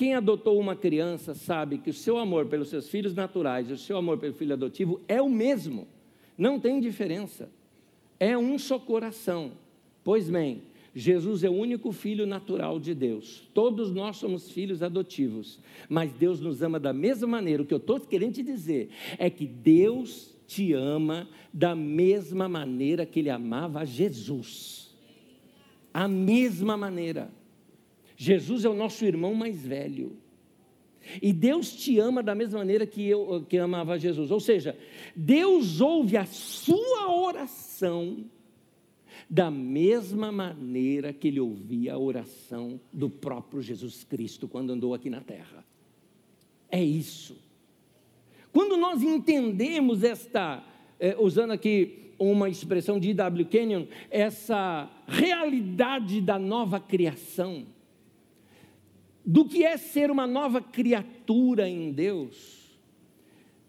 Quem 0.00 0.14
adotou 0.14 0.58
uma 0.58 0.74
criança 0.74 1.34
sabe 1.34 1.76
que 1.76 1.90
o 1.90 1.92
seu 1.92 2.16
amor 2.16 2.46
pelos 2.46 2.70
seus 2.70 2.88
filhos 2.88 3.14
naturais 3.14 3.68
e 3.68 3.74
o 3.74 3.76
seu 3.76 3.98
amor 3.98 4.16
pelo 4.16 4.32
filho 4.32 4.54
adotivo 4.54 4.98
é 5.06 5.20
o 5.20 5.28
mesmo, 5.28 5.86
não 6.38 6.58
tem 6.58 6.80
diferença. 6.80 7.50
É 8.18 8.34
um 8.38 8.58
só 8.58 8.78
coração. 8.78 9.52
Pois 10.02 10.30
bem, 10.30 10.62
Jesus 10.94 11.44
é 11.44 11.50
o 11.50 11.52
único 11.52 11.92
filho 11.92 12.26
natural 12.26 12.80
de 12.80 12.94
Deus. 12.94 13.46
Todos 13.52 13.92
nós 13.92 14.16
somos 14.16 14.50
filhos 14.50 14.82
adotivos, 14.82 15.60
mas 15.86 16.10
Deus 16.14 16.40
nos 16.40 16.62
ama 16.62 16.80
da 16.80 16.94
mesma 16.94 17.28
maneira. 17.28 17.62
O 17.62 17.66
que 17.66 17.74
eu 17.74 17.76
estou 17.76 18.00
querendo 18.00 18.32
te 18.32 18.42
dizer 18.42 18.88
é 19.18 19.28
que 19.28 19.46
Deus 19.46 20.34
te 20.46 20.72
ama 20.72 21.28
da 21.52 21.76
mesma 21.76 22.48
maneira 22.48 23.04
que 23.04 23.20
Ele 23.20 23.28
amava 23.28 23.84
Jesus. 23.84 24.96
A 25.92 26.08
mesma 26.08 26.74
maneira. 26.74 27.38
Jesus 28.20 28.66
é 28.66 28.68
o 28.68 28.74
nosso 28.74 29.02
irmão 29.02 29.34
mais 29.34 29.66
velho. 29.66 30.14
E 31.22 31.32
Deus 31.32 31.74
te 31.74 31.98
ama 31.98 32.22
da 32.22 32.34
mesma 32.34 32.58
maneira 32.58 32.86
que 32.86 33.08
eu 33.08 33.46
que 33.48 33.56
amava 33.56 33.98
Jesus. 33.98 34.30
Ou 34.30 34.38
seja, 34.38 34.78
Deus 35.16 35.80
ouve 35.80 36.18
a 36.18 36.26
sua 36.26 37.10
oração 37.16 38.26
da 39.28 39.50
mesma 39.50 40.30
maneira 40.30 41.14
que 41.14 41.28
ele 41.28 41.40
ouvia 41.40 41.94
a 41.94 41.98
oração 41.98 42.78
do 42.92 43.08
próprio 43.08 43.62
Jesus 43.62 44.04
Cristo 44.04 44.46
quando 44.46 44.74
andou 44.74 44.92
aqui 44.92 45.08
na 45.08 45.22
terra. 45.22 45.64
É 46.70 46.84
isso. 46.84 47.38
Quando 48.52 48.76
nós 48.76 49.02
entendemos 49.02 50.04
esta, 50.04 50.62
eh, 50.98 51.16
usando 51.18 51.52
aqui 51.52 52.12
uma 52.18 52.50
expressão 52.50 53.00
de 53.00 53.14
W. 53.14 53.46
Kenyon, 53.46 53.86
essa 54.10 54.90
realidade 55.08 56.20
da 56.20 56.38
nova 56.38 56.78
criação, 56.78 57.64
do 59.30 59.44
que 59.44 59.64
é 59.64 59.76
ser 59.76 60.10
uma 60.10 60.26
nova 60.26 60.60
criatura 60.60 61.68
em 61.68 61.92
Deus, 61.92 62.68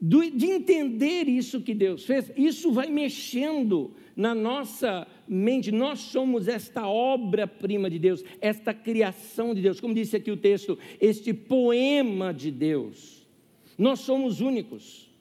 de 0.02 0.48
entender 0.48 1.30
isso 1.30 1.62
que 1.62 1.76
Deus 1.76 2.04
fez, 2.04 2.32
isso 2.36 2.72
vai 2.72 2.90
mexendo 2.90 3.94
na 4.16 4.34
nossa 4.34 5.08
mente. 5.28 5.72
Nós 5.72 6.00
somos 6.00 6.48
esta 6.48 6.88
obra-prima 6.88 7.92
de 7.92 8.00
Deus, 8.00 8.24
esta 8.42 8.74
criação 8.74 9.54
de 9.54 9.62
Deus, 9.62 9.80
como 9.80 9.94
disse 9.94 10.16
aqui 10.16 10.32
o 10.32 10.38
texto, 10.38 10.80
este 11.00 11.32
poema 11.32 12.34
de 12.34 12.50
Deus. 12.50 13.28
Nós 13.78 14.00
somos 14.00 14.42
únicos. 14.42 15.12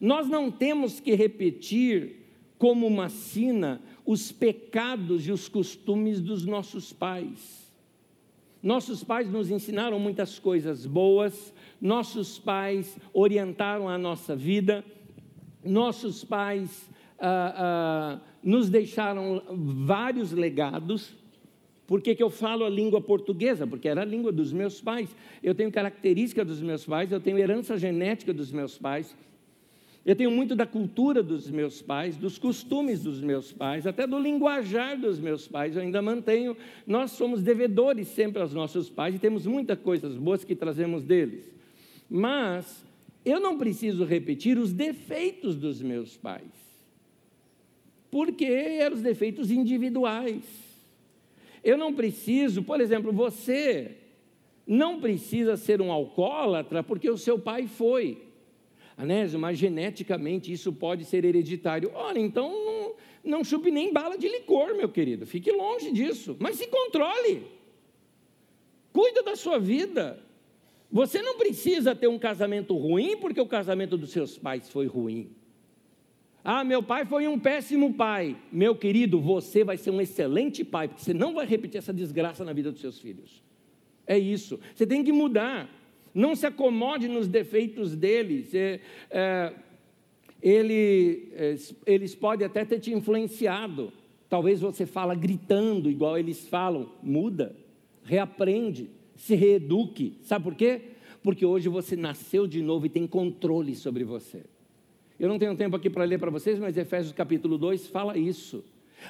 Nós 0.00 0.28
não 0.28 0.48
temos 0.48 1.00
que 1.00 1.16
repetir 1.16 2.20
como 2.56 2.86
uma 2.86 3.08
sina 3.08 3.82
os 4.06 4.30
pecados 4.30 5.26
e 5.26 5.32
os 5.32 5.48
costumes 5.48 6.20
dos 6.20 6.46
nossos 6.46 6.92
pais. 6.92 7.61
Nossos 8.62 9.02
pais 9.02 9.28
nos 9.28 9.50
ensinaram 9.50 9.98
muitas 9.98 10.38
coisas 10.38 10.86
boas, 10.86 11.52
nossos 11.80 12.38
pais 12.38 12.96
orientaram 13.12 13.88
a 13.88 13.98
nossa 13.98 14.36
vida, 14.36 14.84
nossos 15.64 16.22
pais 16.22 16.88
ah, 17.18 17.54
ah, 17.56 18.20
nos 18.42 18.70
deixaram 18.70 19.42
vários 19.50 20.30
legados. 20.30 21.12
Por 21.88 22.00
que, 22.00 22.14
que 22.14 22.22
eu 22.22 22.30
falo 22.30 22.64
a 22.64 22.70
língua 22.70 23.00
portuguesa? 23.00 23.66
Porque 23.66 23.88
era 23.88 24.02
a 24.02 24.04
língua 24.04 24.30
dos 24.30 24.52
meus 24.52 24.80
pais. 24.80 25.14
Eu 25.42 25.54
tenho 25.54 25.70
característica 25.72 26.44
dos 26.44 26.62
meus 26.62 26.86
pais, 26.86 27.10
eu 27.10 27.20
tenho 27.20 27.38
herança 27.38 27.76
genética 27.76 28.32
dos 28.32 28.52
meus 28.52 28.78
pais. 28.78 29.16
Eu 30.04 30.16
tenho 30.16 30.32
muito 30.32 30.56
da 30.56 30.66
cultura 30.66 31.22
dos 31.22 31.48
meus 31.48 31.80
pais, 31.80 32.16
dos 32.16 32.36
costumes 32.36 33.02
dos 33.02 33.20
meus 33.20 33.52
pais, 33.52 33.86
até 33.86 34.04
do 34.04 34.18
linguajar 34.18 34.98
dos 34.98 35.20
meus 35.20 35.46
pais, 35.46 35.76
eu 35.76 35.82
ainda 35.82 36.02
mantenho. 36.02 36.56
Nós 36.84 37.12
somos 37.12 37.40
devedores 37.40 38.08
sempre 38.08 38.42
aos 38.42 38.52
nossos 38.52 38.90
pais 38.90 39.14
e 39.14 39.18
temos 39.20 39.46
muitas 39.46 39.78
coisas 39.78 40.16
boas 40.16 40.42
que 40.42 40.56
trazemos 40.56 41.04
deles. 41.04 41.48
Mas 42.10 42.84
eu 43.24 43.38
não 43.38 43.56
preciso 43.56 44.04
repetir 44.04 44.58
os 44.58 44.72
defeitos 44.72 45.54
dos 45.54 45.80
meus 45.80 46.16
pais, 46.16 46.42
porque 48.10 48.44
eram 48.44 48.96
os 48.96 49.02
defeitos 49.02 49.52
individuais. 49.52 50.42
Eu 51.62 51.78
não 51.78 51.94
preciso, 51.94 52.64
por 52.64 52.80
exemplo, 52.80 53.12
você 53.12 53.98
não 54.66 55.00
precisa 55.00 55.56
ser 55.56 55.80
um 55.80 55.92
alcoólatra 55.92 56.82
porque 56.82 57.08
o 57.08 57.16
seu 57.16 57.38
pai 57.38 57.68
foi. 57.68 58.31
Anésio, 58.96 59.38
mas 59.38 59.58
geneticamente 59.58 60.52
isso 60.52 60.72
pode 60.72 61.04
ser 61.04 61.24
hereditário. 61.24 61.90
Ora, 61.94 62.18
então 62.18 62.50
não, 62.50 62.94
não 63.24 63.44
chupe 63.44 63.70
nem 63.70 63.92
bala 63.92 64.16
de 64.16 64.28
licor, 64.28 64.74
meu 64.76 64.88
querido. 64.88 65.26
Fique 65.26 65.50
longe 65.50 65.90
disso. 65.90 66.36
Mas 66.38 66.56
se 66.56 66.66
controle. 66.66 67.46
Cuida 68.92 69.22
da 69.22 69.34
sua 69.34 69.58
vida. 69.58 70.22
Você 70.90 71.22
não 71.22 71.38
precisa 71.38 71.94
ter 71.94 72.06
um 72.06 72.18
casamento 72.18 72.76
ruim 72.76 73.16
porque 73.16 73.40
o 73.40 73.46
casamento 73.46 73.96
dos 73.96 74.10
seus 74.10 74.36
pais 74.36 74.68
foi 74.68 74.86
ruim. 74.86 75.30
Ah, 76.44 76.64
meu 76.64 76.82
pai 76.82 77.06
foi 77.06 77.28
um 77.28 77.38
péssimo 77.38 77.94
pai. 77.94 78.36
Meu 78.50 78.74
querido, 78.74 79.20
você 79.20 79.62
vai 79.62 79.76
ser 79.76 79.90
um 79.90 80.00
excelente 80.00 80.64
pai, 80.64 80.88
porque 80.88 81.02
você 81.02 81.14
não 81.14 81.34
vai 81.34 81.46
repetir 81.46 81.78
essa 81.78 81.92
desgraça 81.92 82.44
na 82.44 82.52
vida 82.52 82.72
dos 82.72 82.80
seus 82.80 82.98
filhos. 82.98 83.42
É 84.06 84.18
isso. 84.18 84.58
Você 84.74 84.86
tem 84.86 85.04
que 85.04 85.12
mudar. 85.12 85.70
Não 86.14 86.34
se 86.34 86.46
acomode 86.46 87.08
nos 87.08 87.26
defeitos 87.26 87.96
deles. 87.96 88.54
É, 88.54 88.80
é, 89.10 89.52
ele, 90.42 91.28
é, 91.34 91.56
eles 91.86 92.14
podem 92.14 92.46
até 92.46 92.64
ter 92.64 92.80
te 92.80 92.92
influenciado. 92.92 93.92
Talvez 94.28 94.60
você 94.60 94.86
fala 94.86 95.14
gritando, 95.14 95.90
igual 95.90 96.18
eles 96.18 96.46
falam. 96.48 96.90
Muda, 97.02 97.54
reaprende, 98.04 98.90
se 99.16 99.34
reeduque. 99.34 100.18
Sabe 100.22 100.44
por 100.44 100.54
quê? 100.54 100.80
Porque 101.22 101.46
hoje 101.46 101.68
você 101.68 101.96
nasceu 101.96 102.46
de 102.46 102.62
novo 102.62 102.86
e 102.86 102.88
tem 102.90 103.06
controle 103.06 103.74
sobre 103.74 104.04
você. 104.04 104.42
Eu 105.18 105.28
não 105.28 105.38
tenho 105.38 105.56
tempo 105.56 105.76
aqui 105.76 105.88
para 105.88 106.04
ler 106.04 106.18
para 106.18 106.30
vocês, 106.30 106.58
mas 106.58 106.76
Efésios 106.76 107.12
capítulo 107.12 107.56
2 107.56 107.86
fala 107.86 108.18
isso. 108.18 108.64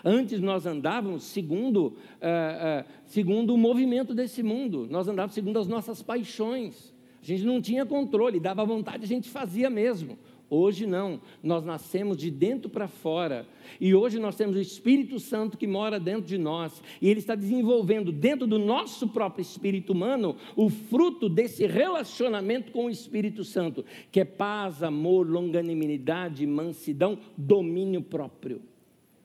Antes 0.05 0.41
nós 0.41 0.67
andávamos 0.67 1.25
segundo, 1.25 1.87
uh, 1.87 1.93
uh, 1.93 2.85
segundo 3.07 3.55
o 3.55 3.59
movimento 3.59 4.15
desse 4.15 4.43
mundo, 4.43 4.87
nós 4.91 5.09
andávamos 5.09 5.35
segundo 5.35 5.59
as 5.59 5.67
nossas 5.67 6.03
paixões. 6.03 6.92
A 7.23 7.25
gente 7.25 7.45
não 7.45 7.61
tinha 7.61 7.87
controle, 7.87 8.41
dava 8.41 8.65
vontade, 8.65 9.05
a 9.05 9.09
gente 9.09 9.31
fazia 9.31 9.71
mesmo. 9.71 10.19
Hoje 10.51 10.87
não, 10.87 11.19
nós 11.43 11.65
nascemos 11.65 12.15
de 12.19 12.31
dentro 12.31 12.69
para 12.69 12.87
fora. 12.87 13.47
E 13.81 13.95
hoje 13.95 14.19
nós 14.19 14.37
temos 14.37 14.55
o 14.55 14.61
Espírito 14.61 15.19
Santo 15.19 15.57
que 15.57 15.67
mora 15.67 15.99
dentro 15.99 16.27
de 16.27 16.37
nós. 16.37 16.83
E 17.01 17.09
ele 17.09 17.21
está 17.21 17.35
desenvolvendo 17.35 18.13
dentro 18.13 18.47
do 18.47 18.59
nosso 18.59 19.09
próprio 19.09 19.41
espírito 19.41 19.95
humano 19.95 20.37
o 20.55 20.69
fruto 20.69 21.27
desse 21.27 21.67
relacionamento 21.67 22.71
com 22.71 22.85
o 22.85 22.91
Espírito 22.91 23.45
Santo, 23.45 23.83
que 24.11 24.21
é 24.21 24.27
paz, 24.27 24.83
amor, 24.83 25.27
longanimidade, 25.27 26.47
mansidão, 26.47 27.19
domínio 27.35 28.03
próprio. 28.03 28.61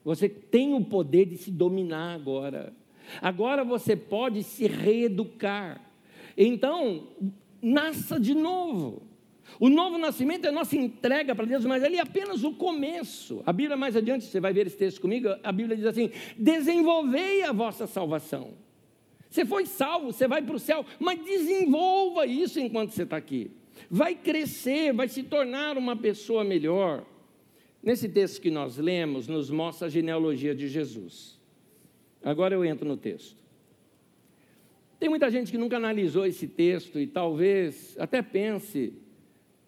Você 0.06 0.30
tem 0.30 0.74
o 0.76 0.86
poder 0.86 1.26
de 1.26 1.36
se 1.36 1.52
dominar 1.52 2.14
agora. 2.14 2.72
Agora 3.22 3.66
você 3.66 3.98
pode 3.98 4.44
se 4.44 4.66
reeducar. 4.66 5.82
Então, 6.38 7.08
nasça 7.62 8.20
de 8.20 8.34
novo. 8.34 9.04
O 9.60 9.70
novo 9.70 9.98
nascimento 9.98 10.46
é 10.46 10.50
a 10.50 10.52
nossa 10.52 10.76
entrega 10.76 11.34
para 11.34 11.46
Deus, 11.46 11.65
mas 11.65 11.84
ele 11.84 11.96
é 11.96 12.02
apenas 12.02 12.43
o 12.43 12.54
começo. 12.54 13.41
A 13.46 13.54
Bíblia, 13.54 13.78
mais 13.78 13.96
adiante, 13.96 14.26
você 14.26 14.39
vai 14.39 14.54
ver 14.54 14.67
esse 14.67 14.78
texto 14.78 15.02
comigo, 15.02 15.30
a 15.43 15.52
Bíblia 15.52 15.76
diz 15.76 15.86
assim: 15.86 16.12
desenvolvei 16.38 17.43
a 17.43 17.52
vossa 17.52 17.88
salvação. 17.88 18.54
Você 19.30 19.46
foi 19.46 19.65
salvo, 19.65 20.12
você 20.12 20.28
vai 20.28 20.41
para 20.41 20.56
o 20.56 20.60
céu, 20.60 20.86
mas 21.00 21.24
desenvolva 21.24 22.26
isso 22.26 22.60
enquanto 22.60 22.91
você 22.91 23.04
está 23.04 23.17
aqui. 23.17 23.52
Vai 23.89 24.15
crescer, 24.15 24.93
vai 24.93 25.08
se 25.08 25.24
tornar 25.24 25.78
uma 25.78 25.96
pessoa 25.96 26.43
melhor. 26.43 27.06
Nesse 27.82 28.10
texto 28.10 28.41
que 28.41 28.50
nós 28.50 28.78
lemos, 28.78 29.28
nos 29.28 29.50
mostra 29.50 29.88
a 29.88 29.89
genealogia 29.89 30.56
de 30.56 30.67
Jesus. 30.67 31.39
Agora 32.24 32.54
eu 32.54 32.65
entro 32.65 32.88
no 32.88 32.98
texto. 32.98 33.38
Tem 35.00 35.10
muita 35.10 35.30
gente 35.30 35.52
que 35.52 35.58
nunca 35.58 35.78
analisou 35.78 36.26
esse 36.26 36.48
texto 36.48 37.00
e 37.00 37.06
talvez 37.06 37.96
até 38.00 38.22
pense 38.22 38.94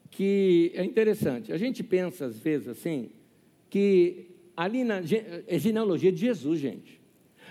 que 0.10 0.72
é 0.74 0.84
interessante. 0.84 1.54
A 1.54 1.58
gente 1.58 1.84
pensa 1.84 2.26
às 2.26 2.39
vezes 2.39 2.68
assim, 2.68 3.10
que 3.70 4.28
ali 4.58 4.84
na 4.84 5.02
é 5.48 5.60
genealogia 5.60 6.12
de 6.12 6.20
Jesus, 6.20 6.60
gente. 6.60 7.00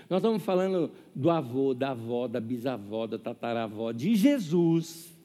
Nós 0.09 0.17
estamos 0.19 0.43
falando 0.43 0.91
do 1.15 1.29
avô, 1.29 1.73
da 1.73 1.91
avó, 1.91 2.27
da 2.27 2.39
bisavó, 2.39 3.07
da 3.07 3.17
tataravó, 3.17 3.91
de 3.91 4.15
Jesus. 4.15 5.15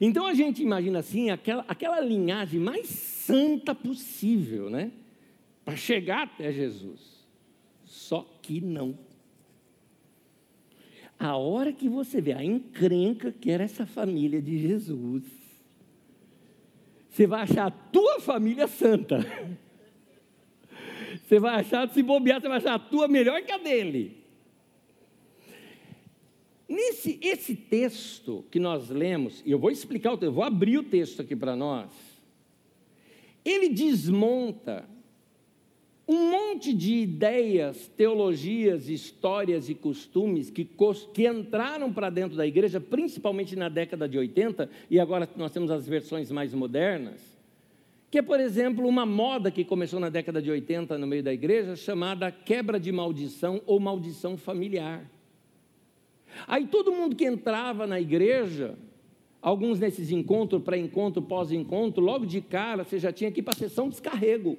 Então 0.00 0.26
a 0.26 0.34
gente 0.34 0.62
imagina 0.62 0.98
assim, 0.98 1.30
aquela, 1.30 1.64
aquela 1.68 2.00
linhagem 2.00 2.58
mais 2.58 2.88
santa 2.88 3.74
possível, 3.74 4.68
né? 4.68 4.90
Para 5.64 5.76
chegar 5.76 6.22
até 6.24 6.50
Jesus. 6.52 7.26
Só 7.84 8.26
que 8.42 8.60
não. 8.60 8.98
A 11.18 11.36
hora 11.36 11.72
que 11.72 11.88
você 11.88 12.20
vê 12.20 12.32
a 12.32 12.44
encrenca 12.44 13.32
que 13.32 13.50
era 13.50 13.64
essa 13.64 13.84
família 13.84 14.40
de 14.40 14.58
Jesus, 14.58 15.24
você 17.08 17.26
vai 17.26 17.42
achar 17.42 17.66
a 17.66 17.70
tua 17.70 18.20
família 18.20 18.68
santa. 18.68 19.18
Você 21.26 21.40
vai 21.40 21.60
achar, 21.60 21.88
se 21.90 22.02
bobear, 22.02 22.40
você 22.40 22.48
vai 22.48 22.58
achar 22.58 22.74
a 22.74 22.78
tua 22.78 23.08
melhor 23.08 23.42
que 23.42 23.52
a 23.52 23.58
dele. 23.58 24.16
Nesse 26.68 27.18
esse 27.20 27.56
texto 27.56 28.44
que 28.50 28.60
nós 28.60 28.88
lemos, 28.88 29.42
e 29.44 29.50
eu 29.50 29.58
vou 29.58 29.70
explicar, 29.70 30.16
eu 30.22 30.32
vou 30.32 30.44
abrir 30.44 30.78
o 30.78 30.82
texto 30.84 31.20
aqui 31.20 31.34
para 31.34 31.56
nós. 31.56 31.90
Ele 33.44 33.68
desmonta 33.70 34.88
um 36.08 36.30
monte 36.30 36.72
de 36.72 36.94
ideias, 36.94 37.86
teologias, 37.94 38.88
histórias 38.88 39.68
e 39.68 39.74
costumes 39.74 40.48
que, 40.48 40.66
que 41.12 41.28
entraram 41.28 41.92
para 41.92 42.08
dentro 42.08 42.34
da 42.34 42.46
igreja, 42.46 42.80
principalmente 42.80 43.54
na 43.54 43.68
década 43.68 44.08
de 44.08 44.16
80, 44.16 44.70
e 44.90 44.98
agora 44.98 45.28
nós 45.36 45.52
temos 45.52 45.70
as 45.70 45.86
versões 45.86 46.32
mais 46.32 46.54
modernas, 46.54 47.20
que 48.10 48.16
é, 48.16 48.22
por 48.22 48.40
exemplo, 48.40 48.88
uma 48.88 49.04
moda 49.04 49.50
que 49.50 49.62
começou 49.66 50.00
na 50.00 50.08
década 50.08 50.40
de 50.40 50.50
80 50.50 50.96
no 50.96 51.06
meio 51.06 51.22
da 51.22 51.32
igreja, 51.32 51.76
chamada 51.76 52.32
quebra 52.32 52.80
de 52.80 52.90
maldição 52.90 53.60
ou 53.66 53.78
maldição 53.78 54.38
familiar. 54.38 55.04
Aí 56.46 56.66
todo 56.66 56.90
mundo 56.90 57.14
que 57.14 57.26
entrava 57.26 57.86
na 57.86 58.00
igreja, 58.00 58.78
alguns 59.42 59.78
nesses 59.78 60.10
encontros, 60.10 60.62
pré-encontro, 60.62 61.20
pós-encontro, 61.20 62.02
logo 62.02 62.24
de 62.24 62.40
cara 62.40 62.82
você 62.82 62.98
já 62.98 63.12
tinha 63.12 63.30
que 63.30 63.40
ir 63.40 63.42
para 63.42 63.52
a 63.52 63.58
sessão 63.58 63.90
descarrego. 63.90 64.56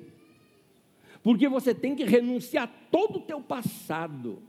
Porque 1.23 1.47
você 1.47 1.73
tem 1.73 1.95
que 1.95 2.03
renunciar 2.03 2.71
todo 2.91 3.17
o 3.17 3.21
teu 3.21 3.41
passado. 3.41 4.41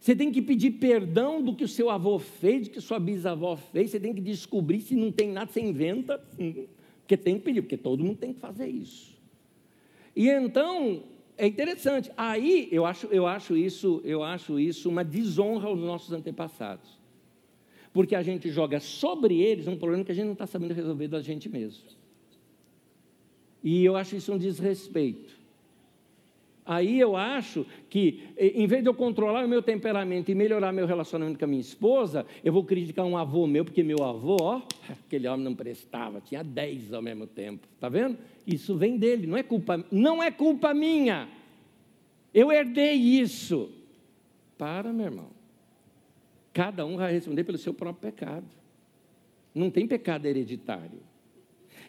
Você 0.00 0.14
tem 0.14 0.30
que 0.30 0.40
pedir 0.40 0.72
perdão 0.72 1.42
do 1.42 1.54
que 1.54 1.64
o 1.64 1.68
seu 1.68 1.90
avô 1.90 2.18
fez, 2.18 2.68
do 2.68 2.70
que 2.70 2.80
sua 2.80 2.98
bisavó 2.98 3.56
fez. 3.56 3.90
Você 3.90 3.98
tem 3.98 4.14
que 4.14 4.20
descobrir 4.20 4.80
se 4.80 4.94
não 4.94 5.10
tem 5.10 5.30
nada, 5.30 5.50
você 5.50 5.60
inventa. 5.60 6.18
Porque 7.00 7.16
tem 7.16 7.38
que 7.38 7.44
pedir, 7.44 7.62
porque 7.62 7.76
todo 7.76 8.04
mundo 8.04 8.16
tem 8.16 8.32
que 8.32 8.40
fazer 8.40 8.68
isso. 8.68 9.16
E 10.14 10.28
então, 10.28 11.02
é 11.36 11.46
interessante. 11.46 12.10
Aí 12.16 12.68
eu 12.70 12.86
acho, 12.86 13.06
eu 13.08 13.26
acho 13.26 13.56
isso, 13.56 14.00
eu 14.04 14.22
acho 14.22 14.58
isso 14.58 14.88
uma 14.88 15.04
desonra 15.04 15.68
aos 15.68 15.80
nossos 15.80 16.12
antepassados. 16.12 16.98
Porque 17.92 18.14
a 18.14 18.22
gente 18.22 18.50
joga 18.50 18.78
sobre 18.78 19.40
eles 19.40 19.66
um 19.66 19.76
problema 19.76 20.04
que 20.04 20.12
a 20.12 20.14
gente 20.14 20.26
não 20.26 20.32
está 20.34 20.46
sabendo 20.46 20.74
resolver 20.74 21.08
da 21.08 21.20
gente 21.20 21.48
mesmo. 21.48 21.84
E 23.62 23.84
eu 23.84 23.96
acho 23.96 24.16
isso 24.16 24.32
um 24.32 24.38
desrespeito. 24.38 25.35
Aí 26.66 26.98
eu 26.98 27.14
acho 27.14 27.64
que, 27.88 28.24
em 28.36 28.66
vez 28.66 28.82
de 28.82 28.88
eu 28.88 28.94
controlar 28.94 29.44
o 29.44 29.48
meu 29.48 29.62
temperamento 29.62 30.32
e 30.32 30.34
melhorar 30.34 30.72
meu 30.72 30.84
relacionamento 30.84 31.38
com 31.38 31.44
a 31.44 31.48
minha 31.48 31.60
esposa, 31.60 32.26
eu 32.42 32.52
vou 32.52 32.64
criticar 32.64 33.06
um 33.06 33.16
avô 33.16 33.46
meu, 33.46 33.64
porque 33.64 33.84
meu 33.84 34.02
avô, 34.02 34.36
ó, 34.40 34.62
aquele 35.06 35.28
homem 35.28 35.44
não 35.44 35.54
prestava, 35.54 36.20
tinha 36.20 36.42
dez 36.42 36.92
ao 36.92 37.00
mesmo 37.00 37.24
tempo. 37.24 37.68
Está 37.72 37.88
vendo? 37.88 38.18
Isso 38.44 38.76
vem 38.76 38.98
dele, 38.98 39.28
não 39.28 39.36
é 39.36 39.44
culpa, 39.44 39.84
não 39.92 40.20
é 40.20 40.30
culpa 40.32 40.74
minha. 40.74 41.28
Eu 42.34 42.50
herdei 42.50 42.94
isso. 42.94 43.70
Para, 44.58 44.92
meu 44.92 45.06
irmão. 45.06 45.28
Cada 46.52 46.84
um 46.84 46.96
vai 46.96 47.12
responder 47.12 47.44
pelo 47.44 47.58
seu 47.58 47.72
próprio 47.72 48.10
pecado. 48.10 48.46
Não 49.54 49.70
tem 49.70 49.86
pecado 49.86 50.26
hereditário. 50.26 51.00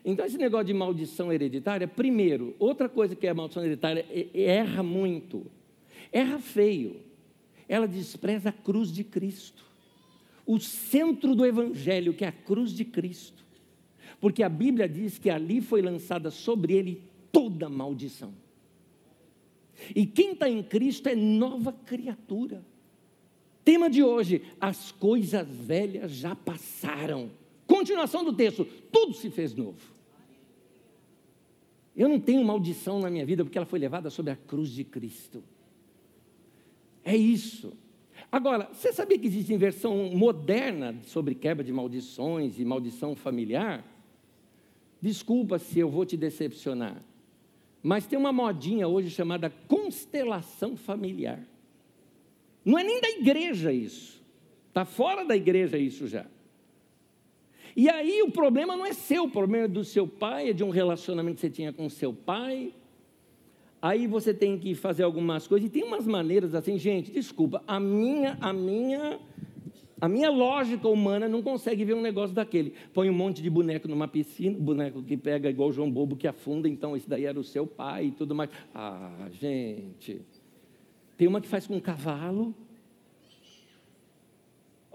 Então, 0.10 0.26
esse 0.26 0.38
negócio 0.38 0.68
de 0.68 0.74
maldição 0.74 1.34
hereditária, 1.34 1.86
primeiro, 1.86 2.56
outra 2.58 2.88
coisa 2.88 3.14
que 3.14 3.28
é 3.28 3.34
maldição 3.34 3.62
hereditária, 3.62 4.06
é, 4.10 4.26
é, 4.34 4.42
erra 4.42 4.82
muito, 4.82 5.46
erra 6.14 6.40
feio. 6.40 7.02
Ela 7.68 7.86
despreza 7.86 8.48
a 8.48 8.54
cruz 8.54 8.90
de 8.90 9.04
Cristo, 9.04 9.66
o 10.46 10.62
centro 10.62 11.36
do 11.36 11.46
Evangelho, 11.46 12.14
que 12.14 12.24
é 12.24 12.30
a 12.30 12.32
cruz 12.32 12.72
de 12.72 12.86
Cristo, 12.86 13.44
porque 14.22 14.44
a 14.44 14.48
Bíblia 14.48 14.88
diz 14.88 15.20
que 15.20 15.30
ali 15.30 15.60
foi 15.60 15.82
lançada 15.82 16.32
sobre 16.32 16.72
ele 16.72 17.04
toda 17.30 17.68
maldição. 17.68 18.34
E 19.94 20.06
quem 20.06 20.32
está 20.32 20.50
em 20.50 20.64
Cristo 20.64 21.10
é 21.10 21.16
nova 21.16 21.74
criatura. 21.74 22.64
Tema 23.62 23.90
de 23.90 24.02
hoje: 24.02 24.42
as 24.58 24.90
coisas 24.90 25.46
velhas 25.46 26.14
já 26.14 26.34
passaram. 26.34 27.30
Continuação 27.68 28.24
do 28.24 28.32
texto: 28.32 28.64
tudo 28.90 29.14
se 29.14 29.30
fez 29.30 29.54
novo. 29.54 29.97
Eu 31.98 32.08
não 32.08 32.20
tenho 32.20 32.44
maldição 32.46 33.00
na 33.00 33.10
minha 33.10 33.26
vida 33.26 33.44
porque 33.44 33.58
ela 33.58 33.66
foi 33.66 33.80
levada 33.80 34.12
sobre 34.12 34.32
a 34.32 34.36
cruz 34.36 34.70
de 34.70 34.84
Cristo. 34.84 35.44
É 37.04 37.16
isso. 37.16 37.74
Agora, 38.32 38.70
você 38.72 38.94
sabia 38.94 39.18
que 39.18 39.26
existe 39.26 39.56
versão 39.58 40.12
moderna 40.14 40.96
sobre 41.06 41.34
quebra 41.34 41.64
de 41.64 41.74
maldições 41.74 42.60
e 42.60 42.66
maldição 42.66 43.16
familiar? 43.16 43.84
Desculpa 45.02 45.58
se 45.58 45.80
eu 45.80 45.90
vou 45.90 46.06
te 46.06 46.16
decepcionar, 46.16 47.02
mas 47.82 48.06
tem 48.06 48.18
uma 48.18 48.34
modinha 48.34 48.88
hoje 48.88 49.10
chamada 49.10 49.50
constelação 49.68 50.76
familiar. 50.76 51.42
Não 52.64 52.78
é 52.78 52.84
nem 52.84 53.02
da 53.02 53.10
igreja 53.10 53.72
isso, 53.72 54.22
está 54.68 54.86
fora 54.86 55.24
da 55.24 55.36
igreja 55.36 55.78
isso 55.78 56.08
já. 56.08 56.26
E 57.78 57.88
aí 57.92 58.24
o 58.24 58.32
problema 58.32 58.76
não 58.76 58.84
é 58.84 58.92
seu, 58.92 59.26
o 59.26 59.30
problema 59.30 59.66
é 59.66 59.68
do 59.68 59.84
seu 59.84 60.08
pai, 60.08 60.50
é 60.50 60.54
de 60.54 60.64
um 60.64 60.72
relacionamento 60.72 61.36
que 61.36 61.42
você 61.42 61.50
tinha 61.52 61.72
com 61.72 61.88
seu 61.88 62.12
pai. 62.12 62.74
Aí 63.80 64.08
você 64.08 64.34
tem 64.34 64.58
que 64.58 64.74
fazer 64.74 65.04
algumas 65.04 65.46
coisas, 65.46 65.70
e 65.70 65.72
tem 65.72 65.84
umas 65.84 66.08
maneiras 66.08 66.56
assim, 66.56 66.80
gente, 66.80 67.12
desculpa, 67.12 67.64
a 67.68 67.80
minha, 67.80 68.36
a 68.42 68.52
minha, 68.52 69.20
a 70.02 70.10
minha 70.10 70.32
lógica 70.32 70.88
humana 70.88 71.30
não 71.30 71.44
consegue 71.44 71.86
ver 71.86 71.94
um 71.94 72.02
negócio 72.02 72.36
daquele. 72.36 72.74
Põe 72.96 73.12
um 73.12 73.14
monte 73.14 73.44
de 73.44 73.50
boneco 73.50 73.88
numa 73.88 74.08
piscina, 74.08 74.58
boneco 74.58 75.04
que 75.04 75.16
pega 75.16 75.48
igual 75.48 75.70
o 75.70 75.72
João 75.72 75.92
Bobo 75.92 76.16
que 76.16 76.28
afunda, 76.28 76.68
então 76.68 76.98
esse 76.98 77.08
daí 77.08 77.26
era 77.26 77.40
o 77.40 77.44
seu 77.44 77.68
pai 77.68 78.08
e 78.08 78.12
tudo 78.12 78.34
mais. 78.34 78.50
Ah, 78.74 79.28
gente. 79.40 80.20
Tem 81.16 81.28
uma 81.28 81.40
que 81.40 81.48
faz 81.48 81.68
com 81.68 81.76
um 81.76 81.80
cavalo, 81.80 82.56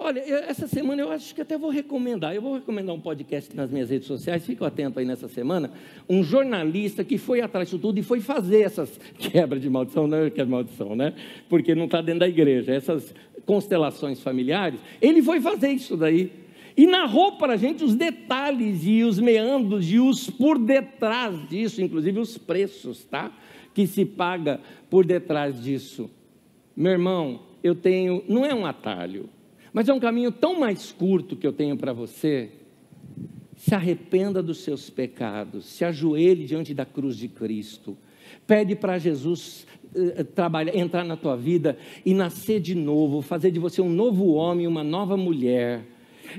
Olha, 0.05 0.19
eu, 0.19 0.39
essa 0.39 0.67
semana 0.67 1.01
eu 1.01 1.13
acho 1.13 1.33
que 1.33 1.41
até 1.41 1.57
vou 1.57 1.71
recomendar. 1.71 2.35
Eu 2.35 2.43
vou 2.43 2.55
recomendar 2.55 2.93
um 2.93 3.01
podcast 3.01 3.55
nas 3.55 3.71
minhas 3.71 3.89
redes 3.89 4.09
sociais, 4.09 4.45
fico 4.45 4.65
atento 4.65 4.99
aí 4.99 5.05
nessa 5.05 5.29
semana. 5.29 5.71
Um 6.09 6.25
jornalista 6.25 7.05
que 7.05 7.17
foi 7.17 7.41
atrás 7.41 7.69
disso 7.69 7.79
tudo 7.79 8.01
e 8.01 8.03
foi 8.03 8.21
fazer 8.21 8.63
essas 8.63 8.99
quebras 9.17 9.63
de 9.63 9.71
maldição, 9.71 10.09
não 10.09 10.25
é 10.25 10.31
que 10.31 10.41
é 10.41 10.45
maldição, 10.45 10.97
né? 10.97 11.15
Porque 11.49 11.73
não 11.73 11.85
está 11.85 12.03
dentro 12.03 12.19
da 12.19 12.29
igreja, 12.29 12.75
essas 12.75 13.15
constelações 13.47 14.21
familiares. 14.21 14.81
Ele 15.01 15.23
foi 15.23 15.41
fazer 15.41 15.69
isso 15.69 15.97
daí. 15.97 16.33
E 16.77 16.85
narrou 16.85 17.37
para 17.37 17.53
a 17.53 17.57
gente 17.57 17.85
os 17.85 17.95
detalhes 17.95 18.85
e 18.85 19.05
os 19.05 19.21
meandros 19.21 19.89
e 19.89 20.01
os 20.01 20.29
por 20.29 20.59
detrás 20.59 21.49
disso, 21.49 21.81
inclusive 21.81 22.19
os 22.19 22.37
preços, 22.37 23.05
tá? 23.05 23.31
Que 23.73 23.87
se 23.87 24.05
paga 24.05 24.59
por 24.91 25.07
detrás 25.07 25.63
disso. 25.63 26.11
Meu 26.75 26.91
irmão, 26.91 27.43
eu 27.63 27.77
tenho, 27.77 28.25
não 28.29 28.45
é 28.45 28.53
um 28.53 28.67
atalho, 28.67 29.29
mas 29.73 29.89
é 29.89 29.93
um 29.93 30.01
caminho 30.01 30.31
tão 30.31 30.59
mais 30.59 30.93
curto 30.93 31.37
que 31.37 31.47
eu 31.47 31.53
tenho 31.53 31.77
para 31.77 31.93
você. 31.93 32.51
Se 33.57 33.75
arrependa 33.75 34.43
dos 34.43 34.59
seus 34.59 34.91
pecados, 34.91 35.67
se 35.67 35.85
ajoelhe 35.85 36.45
diante 36.45 36.75
da 36.75 36.85
cruz 36.85 37.17
de 37.17 37.29
Cristo, 37.29 37.97
pede 38.47 38.75
para 38.75 38.99
Jesus 38.99 39.67
uh, 39.95 40.25
trabalhar, 40.25 40.77
entrar 40.77 41.05
na 41.05 41.17
tua 41.17 41.37
vida 41.37 41.79
e 42.05 42.13
nascer 42.13 42.61
de 42.61 42.75
novo, 42.75 43.23
fazer 43.23 43.51
de 43.51 43.61
você 43.61 43.81
um 43.81 43.91
novo 43.91 44.33
homem, 44.33 44.67
uma 44.67 44.83
nova 44.83 45.17
mulher 45.17 45.92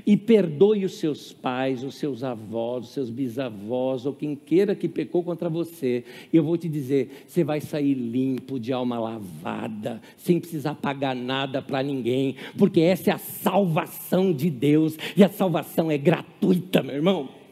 e 0.06 0.16
perdoe 0.16 0.84
os 0.84 0.98
seus 0.98 1.32
pais, 1.32 1.82
os 1.82 1.96
seus 1.96 2.22
avós, 2.22 2.86
os 2.86 2.92
seus 2.92 3.10
bisavós, 3.10 4.06
ou 4.06 4.12
quem 4.12 4.34
queira 4.34 4.74
que 4.74 4.88
pecou 4.88 5.22
contra 5.22 5.48
você. 5.48 6.04
Eu 6.32 6.42
vou 6.42 6.56
te 6.56 6.68
dizer: 6.68 7.24
você 7.26 7.44
vai 7.44 7.60
sair 7.60 7.94
limpo, 7.94 8.58
de 8.58 8.72
alma 8.72 8.98
lavada, 8.98 10.00
sem 10.16 10.40
precisar 10.40 10.74
pagar 10.74 11.14
nada 11.14 11.60
para 11.60 11.82
ninguém, 11.82 12.36
porque 12.56 12.80
essa 12.80 13.10
é 13.10 13.14
a 13.14 13.18
salvação 13.18 14.32
de 14.32 14.50
Deus, 14.50 14.96
e 15.16 15.22
a 15.22 15.28
salvação 15.28 15.90
é 15.90 15.98
gratuita, 15.98 16.82
meu 16.82 16.94
irmão. 16.94 17.43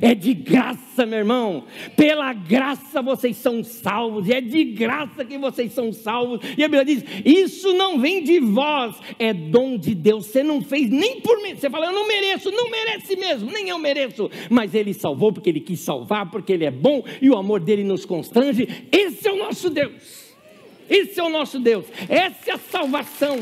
É 0.00 0.14
de 0.14 0.34
graça, 0.34 1.06
meu 1.06 1.18
irmão. 1.18 1.64
Pela 1.96 2.32
graça 2.32 3.00
vocês 3.02 3.36
são 3.36 3.62
salvos. 3.62 4.28
E 4.28 4.32
é 4.32 4.40
de 4.40 4.64
graça 4.64 5.24
que 5.24 5.38
vocês 5.38 5.72
são 5.72 5.92
salvos. 5.92 6.40
E 6.56 6.64
a 6.64 6.68
Bíblia 6.68 6.84
diz: 6.84 7.04
Isso 7.24 7.72
não 7.74 7.98
vem 7.98 8.22
de 8.22 8.40
vós, 8.40 8.96
é 9.18 9.32
dom 9.32 9.76
de 9.76 9.94
Deus. 9.94 10.26
Você 10.26 10.42
não 10.42 10.62
fez 10.62 10.90
nem 10.90 11.20
por 11.20 11.42
mim. 11.42 11.54
Você 11.54 11.70
fala, 11.70 11.86
Eu 11.86 11.92
não 11.92 12.06
mereço, 12.06 12.50
não 12.50 12.70
merece 12.70 13.16
mesmo, 13.16 13.50
nem 13.50 13.68
eu 13.68 13.78
mereço. 13.78 14.30
Mas 14.50 14.74
Ele 14.74 14.92
salvou 14.92 15.32
porque 15.32 15.50
Ele 15.50 15.60
quis 15.60 15.80
salvar, 15.80 16.30
porque 16.30 16.52
Ele 16.52 16.64
é 16.64 16.70
bom 16.70 17.02
e 17.20 17.30
o 17.30 17.36
amor 17.36 17.60
dele 17.60 17.84
nos 17.84 18.04
constrange. 18.04 18.68
Esse 18.90 19.28
é 19.28 19.32
o 19.32 19.36
nosso 19.36 19.70
Deus. 19.70 20.26
Esse 20.88 21.18
é 21.18 21.22
o 21.22 21.28
nosso 21.28 21.58
Deus. 21.58 21.86
Essa 22.08 22.50
é 22.50 22.54
a 22.54 22.58
salvação. 22.58 23.38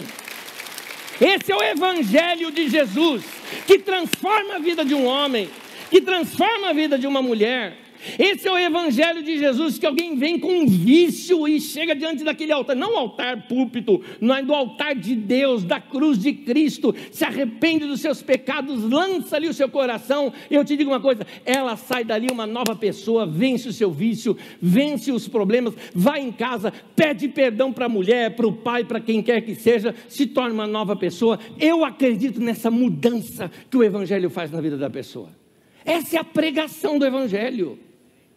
Esse 1.20 1.52
é 1.52 1.56
o 1.56 1.62
Evangelho 1.62 2.50
de 2.50 2.68
Jesus, 2.68 3.24
que 3.66 3.78
transforma 3.78 4.56
a 4.56 4.58
vida 4.58 4.84
de 4.84 4.94
um 4.94 5.06
homem, 5.06 5.48
que 5.94 6.00
transforma 6.00 6.70
a 6.70 6.72
vida 6.72 6.98
de 6.98 7.06
uma 7.06 7.22
mulher, 7.22 7.78
esse 8.18 8.48
é 8.48 8.52
o 8.52 8.58
evangelho 8.58 9.22
de 9.22 9.38
Jesus 9.38 9.78
que 9.78 9.86
alguém 9.86 10.16
vem 10.16 10.40
com 10.40 10.52
um 10.52 10.66
vício 10.66 11.46
e 11.46 11.60
chega 11.60 11.94
diante 11.94 12.24
daquele 12.24 12.50
altar, 12.50 12.74
não 12.74 12.98
altar 12.98 13.46
púlpito, 13.46 14.02
não 14.20 14.34
é 14.34 14.42
do 14.42 14.52
altar 14.52 14.96
de 14.96 15.14
Deus, 15.14 15.62
da 15.62 15.78
cruz 15.78 16.18
de 16.18 16.32
Cristo, 16.32 16.92
se 17.12 17.24
arrepende 17.24 17.86
dos 17.86 18.00
seus 18.00 18.20
pecados, 18.20 18.82
lança 18.82 19.36
ali 19.36 19.48
o 19.48 19.54
seu 19.54 19.68
coração. 19.68 20.32
Eu 20.50 20.64
te 20.64 20.76
digo 20.76 20.90
uma 20.90 20.98
coisa, 20.98 21.24
ela 21.44 21.76
sai 21.76 22.02
dali 22.02 22.26
uma 22.28 22.44
nova 22.44 22.74
pessoa, 22.74 23.24
vence 23.24 23.68
o 23.68 23.72
seu 23.72 23.92
vício, 23.92 24.36
vence 24.60 25.12
os 25.12 25.28
problemas, 25.28 25.74
vai 25.94 26.22
em 26.22 26.32
casa, 26.32 26.72
pede 26.96 27.28
perdão 27.28 27.72
para 27.72 27.86
a 27.86 27.88
mulher, 27.88 28.34
para 28.34 28.48
o 28.48 28.52
pai, 28.52 28.82
para 28.82 28.98
quem 28.98 29.22
quer 29.22 29.42
que 29.42 29.54
seja, 29.54 29.94
se 30.08 30.26
torna 30.26 30.52
uma 30.54 30.66
nova 30.66 30.96
pessoa. 30.96 31.38
Eu 31.56 31.84
acredito 31.84 32.40
nessa 32.40 32.68
mudança 32.68 33.48
que 33.70 33.76
o 33.76 33.84
evangelho 33.84 34.28
faz 34.28 34.50
na 34.50 34.60
vida 34.60 34.76
da 34.76 34.90
pessoa. 34.90 35.43
Essa 35.84 36.16
é 36.16 36.20
a 36.20 36.24
pregação 36.24 36.98
do 36.98 37.04
evangelho. 37.04 37.78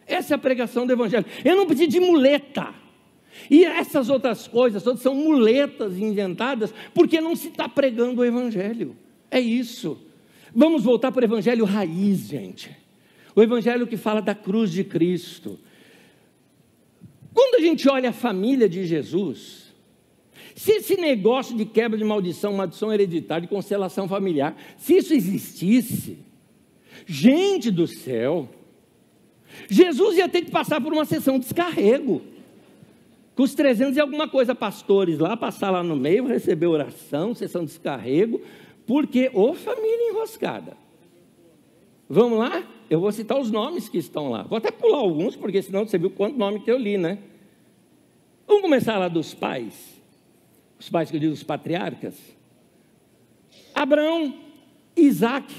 Essa 0.08 0.34
é 0.34 0.36
a 0.36 0.38
pregação 0.38 0.86
do 0.86 0.92
Evangelho. 0.92 1.26
Eu 1.44 1.54
não 1.54 1.66
preciso 1.66 1.90
de 1.90 2.00
muleta. 2.00 2.74
E 3.50 3.64
essas 3.64 4.08
outras 4.08 4.48
coisas 4.48 4.82
todas 4.82 5.02
são 5.02 5.14
muletas 5.14 5.98
inventadas 5.98 6.72
porque 6.94 7.20
não 7.20 7.36
se 7.36 7.48
está 7.48 7.68
pregando 7.68 8.22
o 8.22 8.24
Evangelho. 8.24 8.96
É 9.30 9.38
isso. 9.38 10.00
Vamos 10.54 10.82
voltar 10.82 11.12
para 11.12 11.20
o 11.20 11.24
Evangelho 11.24 11.66
raiz, 11.66 12.20
gente. 12.20 12.74
O 13.36 13.42
Evangelho 13.42 13.86
que 13.86 13.98
fala 13.98 14.22
da 14.22 14.34
cruz 14.34 14.72
de 14.72 14.82
Cristo. 14.82 15.58
Quando 17.34 17.56
a 17.56 17.60
gente 17.60 17.86
olha 17.88 18.08
a 18.08 18.12
família 18.12 18.68
de 18.68 18.86
Jesus, 18.86 19.74
se 20.56 20.72
esse 20.72 20.96
negócio 20.96 21.54
de 21.54 21.66
quebra 21.66 21.98
de 21.98 22.02
maldição, 22.02 22.54
maldição 22.54 22.92
hereditária, 22.92 23.42
de 23.42 23.48
constelação 23.48 24.08
familiar, 24.08 24.56
se 24.78 24.96
isso 24.96 25.12
existisse, 25.12 26.18
gente 27.08 27.70
do 27.70 27.86
céu, 27.86 28.48
Jesus 29.68 30.18
ia 30.18 30.28
ter 30.28 30.42
que 30.42 30.50
passar 30.50 30.80
por 30.80 30.92
uma 30.92 31.06
sessão 31.06 31.38
de 31.38 31.46
descarrego. 31.46 32.22
Com 33.34 33.44
os 33.44 33.54
300 33.54 33.96
e 33.96 34.00
alguma 34.00 34.28
coisa 34.28 34.54
pastores 34.54 35.18
lá, 35.18 35.36
passar 35.36 35.70
lá 35.70 35.82
no 35.82 35.96
meio, 35.96 36.26
receber 36.26 36.66
oração, 36.66 37.34
sessão 37.34 37.62
de 37.62 37.68
descarrego, 37.68 38.40
porque, 38.86 39.30
ô 39.32 39.54
família 39.54 40.10
enroscada. 40.10 40.76
Vamos 42.08 42.38
lá? 42.38 42.66
Eu 42.90 43.00
vou 43.00 43.12
citar 43.12 43.38
os 43.38 43.50
nomes 43.50 43.88
que 43.88 43.98
estão 43.98 44.30
lá. 44.30 44.42
Vou 44.42 44.58
até 44.58 44.70
pular 44.70 44.98
alguns, 44.98 45.36
porque 45.36 45.62
senão 45.62 45.86
você 45.86 45.98
viu 45.98 46.10
quanto 46.10 46.36
nome 46.36 46.60
que 46.60 46.70
eu 46.70 46.78
li, 46.78 46.98
né? 46.98 47.18
Vamos 48.46 48.62
começar 48.62 48.98
lá 48.98 49.08
dos 49.08 49.34
pais. 49.34 50.02
Os 50.78 50.88
pais 50.88 51.10
que 51.10 51.16
eu 51.16 51.20
digo, 51.20 51.32
os 51.32 51.42
patriarcas. 51.42 52.16
Abraão, 53.74 54.34
Isaac 54.96 55.54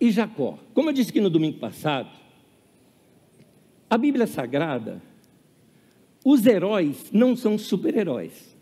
e 0.00 0.10
Jacó. 0.10 0.58
Como 0.74 0.90
eu 0.90 0.92
disse 0.92 1.10
aqui 1.10 1.20
no 1.20 1.30
domingo 1.30 1.58
passado, 1.58 2.10
a 3.88 3.96
Bíblia 3.96 4.26
Sagrada, 4.26 5.02
os 6.24 6.44
heróis 6.44 7.10
não 7.12 7.36
são 7.36 7.56
super-heróis. 7.56 8.56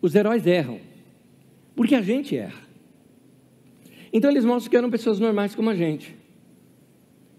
Os 0.00 0.14
heróis 0.14 0.46
erram, 0.46 0.80
porque 1.74 1.94
a 1.94 2.02
gente 2.02 2.36
erra. 2.36 2.66
Então 4.12 4.30
eles 4.30 4.44
mostram 4.44 4.70
que 4.70 4.76
eram 4.76 4.90
pessoas 4.90 5.18
normais 5.18 5.54
como 5.54 5.68
a 5.68 5.74
gente. 5.74 6.16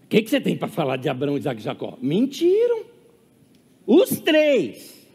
O 0.04 0.08
que, 0.10 0.22
que 0.22 0.30
você 0.30 0.40
tem 0.40 0.56
para 0.56 0.68
falar 0.68 0.98
de 0.98 1.10
Abraão, 1.10 1.38
Isaac 1.38 1.60
e 1.60 1.64
Jacó? 1.64 1.98
Mentiram. 2.02 2.86
Os 3.86 4.20
três. 4.20 5.08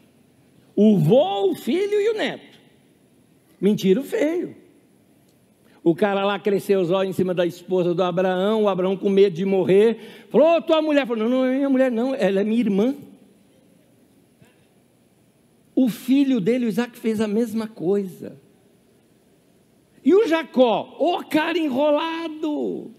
O 0.75 0.97
vô, 0.97 1.51
o 1.51 1.55
filho 1.55 1.99
e 1.99 2.09
o 2.09 2.13
neto. 2.17 2.52
Mentiram 3.63 4.03
feio. 4.03 4.57
O 5.81 5.95
cara 5.95 6.25
lá 6.25 6.37
cresceu 6.37 6.81
os 6.81 6.91
olhos 6.91 7.11
em 7.11 7.17
cima 7.17 7.33
da 7.33 7.45
esposa 7.45 7.93
do 7.93 8.03
Abraão, 8.03 8.63
o 8.63 8.67
Abraão 8.67 8.97
com 8.97 9.09
medo 9.09 9.37
de 9.37 9.45
morrer. 9.45 10.27
Falou, 10.29 10.57
oh, 10.57 10.61
tua 10.61 10.81
mulher. 10.81 11.07
Falou, 11.07 11.23
não, 11.23 11.29
não 11.29 11.45
é 11.45 11.55
minha 11.55 11.69
mulher, 11.69 11.89
não, 11.89 12.13
ela 12.13 12.41
é 12.41 12.43
minha 12.43 12.59
irmã. 12.59 12.93
O 15.73 15.87
filho 15.87 16.41
dele, 16.41 16.65
o 16.65 16.67
Isaac, 16.67 16.99
fez 16.99 17.21
a 17.21 17.27
mesma 17.27 17.65
coisa. 17.65 18.37
E 20.03 20.13
o 20.13 20.27
Jacó, 20.27 20.97
o 20.99 21.13
oh, 21.13 21.23
cara 21.23 21.57
enrolado, 21.57 22.91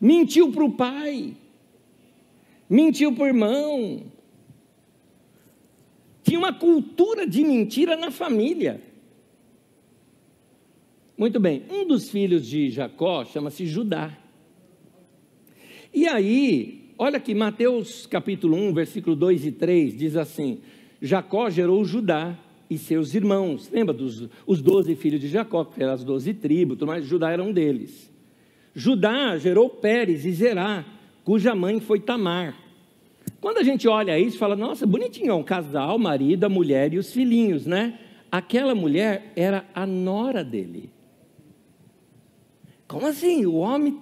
mentiu 0.00 0.52
para 0.52 0.64
o 0.64 0.70
pai, 0.70 1.34
mentiu 2.70 3.12
para 3.12 3.24
o 3.24 3.26
irmão. 3.26 4.02
Tinha 6.22 6.38
uma 6.38 6.52
cultura 6.52 7.26
de 7.26 7.42
mentira 7.42 7.96
na 7.96 8.12
família. 8.12 8.86
Muito 11.18 11.40
bem, 11.40 11.64
um 11.68 11.84
dos 11.84 12.08
filhos 12.08 12.46
de 12.46 12.70
Jacó 12.70 13.24
chama-se 13.24 13.66
Judá. 13.66 14.16
E 15.92 16.06
aí, 16.06 16.92
olha 16.96 17.16
aqui, 17.16 17.34
Mateus 17.34 18.06
capítulo 18.06 18.56
1, 18.56 18.72
versículo 18.72 19.16
2 19.16 19.46
e 19.46 19.50
3 19.50 19.98
diz 19.98 20.16
assim: 20.16 20.60
Jacó 21.02 21.50
gerou 21.50 21.84
Judá 21.84 22.38
e 22.70 22.78
seus 22.78 23.16
irmãos. 23.16 23.68
Lembra 23.68 23.92
dos 23.92 24.28
os 24.46 24.62
12 24.62 24.94
filhos 24.94 25.20
de 25.20 25.26
Jacó, 25.26 25.64
que 25.64 25.82
eram 25.82 25.94
as 25.94 26.04
12 26.04 26.34
tribos, 26.34 26.78
mas 26.82 27.04
Judá 27.04 27.32
era 27.32 27.42
um 27.42 27.52
deles. 27.52 28.08
Judá 28.72 29.36
gerou 29.38 29.68
Pérez 29.68 30.24
e 30.24 30.30
Zerá, 30.30 30.84
cuja 31.24 31.52
mãe 31.52 31.80
foi 31.80 31.98
Tamar. 31.98 32.54
Quando 33.40 33.58
a 33.58 33.64
gente 33.64 33.88
olha 33.88 34.16
isso, 34.20 34.38
fala, 34.38 34.54
nossa, 34.54 34.86
bonitinho, 34.86 35.32
é 35.32 35.34
um 35.34 35.42
casal, 35.42 35.98
marido, 35.98 36.44
a 36.44 36.48
mulher 36.48 36.94
e 36.94 36.98
os 36.98 37.12
filhinhos, 37.12 37.66
né? 37.66 37.98
Aquela 38.30 38.72
mulher 38.72 39.32
era 39.34 39.64
a 39.74 39.84
nora 39.84 40.44
dele. 40.44 40.96
Como 42.88 43.06
assim? 43.06 43.44
O 43.44 43.56
homem 43.56 44.00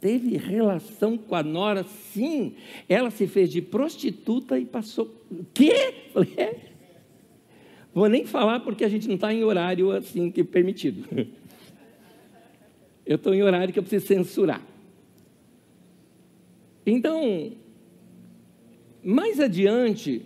teve 0.00 0.38
relação 0.38 1.18
com 1.18 1.34
a 1.34 1.42
nora, 1.42 1.84
sim. 1.84 2.54
Ela 2.88 3.10
se 3.10 3.26
fez 3.26 3.50
de 3.50 3.60
prostituta 3.60 4.58
e 4.58 4.64
passou. 4.64 5.14
Quê? 5.52 5.94
É. 6.36 6.56
Vou 7.92 8.08
nem 8.08 8.24
falar 8.24 8.60
porque 8.60 8.84
a 8.84 8.88
gente 8.88 9.06
não 9.06 9.16
está 9.16 9.32
em 9.32 9.44
horário 9.44 9.92
assim 9.92 10.30
que 10.30 10.42
permitido. 10.42 11.06
Eu 13.04 13.16
estou 13.16 13.34
em 13.34 13.42
horário 13.42 13.72
que 13.72 13.78
eu 13.78 13.82
preciso 13.82 14.06
censurar. 14.06 14.62
Então, 16.86 17.52
mais 19.02 19.38
adiante, 19.38 20.22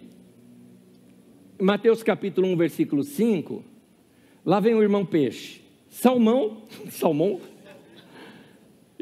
Mateus 1.60 2.02
capítulo 2.02 2.46
1, 2.48 2.56
versículo 2.56 3.02
5, 3.02 3.64
lá 4.44 4.60
vem 4.60 4.74
o 4.74 4.82
irmão 4.82 5.04
peixe. 5.04 5.62
Salmão, 5.88 6.62
salmão, 6.90 7.40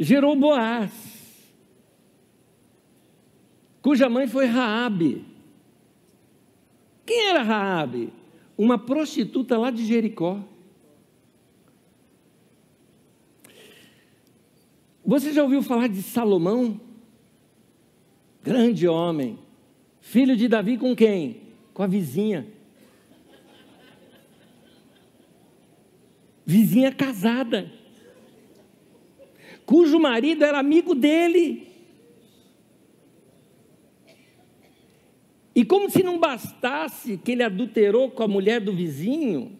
gerou 0.02 0.34
Boaz, 0.34 0.90
cuja 3.80 4.08
mãe 4.08 4.26
foi 4.26 4.46
Raabe. 4.46 5.24
Quem 7.06 7.28
era 7.28 7.42
Raabe? 7.42 8.12
Uma 8.58 8.78
prostituta 8.78 9.56
lá 9.56 9.70
de 9.70 9.84
Jericó. 9.84 10.42
Você 15.04 15.32
já 15.32 15.42
ouviu 15.42 15.62
falar 15.62 15.88
de 15.88 16.02
Salomão? 16.02 16.80
Grande 18.42 18.88
homem, 18.88 19.38
filho 20.00 20.36
de 20.36 20.48
Davi 20.48 20.76
com 20.78 20.96
quem? 20.96 21.42
Com 21.72 21.82
a 21.82 21.86
vizinha. 21.86 22.46
Vizinha 26.44 26.90
casada 26.92 27.81
cujo 29.66 29.98
marido 29.98 30.44
era 30.44 30.58
amigo 30.58 30.94
dele. 30.94 31.68
E 35.54 35.64
como 35.64 35.90
se 35.90 36.02
não 36.02 36.18
bastasse 36.18 37.18
que 37.18 37.32
ele 37.32 37.42
adulterou 37.42 38.10
com 38.10 38.22
a 38.22 38.28
mulher 38.28 38.60
do 38.60 38.72
vizinho, 38.72 39.58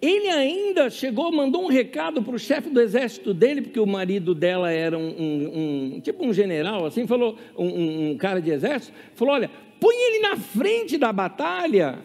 ele 0.00 0.28
ainda 0.28 0.90
chegou, 0.90 1.30
mandou 1.32 1.64
um 1.64 1.68
recado 1.68 2.22
para 2.22 2.34
o 2.34 2.38
chefe 2.38 2.70
do 2.70 2.80
exército 2.80 3.32
dele, 3.32 3.62
porque 3.62 3.80
o 3.80 3.86
marido 3.86 4.34
dela 4.34 4.70
era 4.70 4.98
um, 4.98 5.08
um, 5.08 5.94
um 5.96 6.00
tipo 6.00 6.24
um 6.26 6.32
general, 6.32 6.86
assim, 6.86 7.06
falou, 7.06 7.36
um, 7.56 8.10
um, 8.10 8.16
cara 8.16 8.40
de 8.40 8.50
exército, 8.50 8.94
falou: 9.14 9.34
olha, 9.34 9.50
põe 9.80 9.94
ele 9.94 10.20
na 10.20 10.36
frente 10.36 10.98
da 10.98 11.12
batalha, 11.12 11.98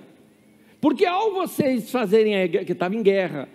porque 0.80 1.06
ao 1.06 1.34
vocês 1.34 1.92
fazerem 1.92 2.42
a 2.42 2.48
que 2.48 2.72
estava 2.72 2.96
em 2.96 3.04
guerra, 3.04 3.50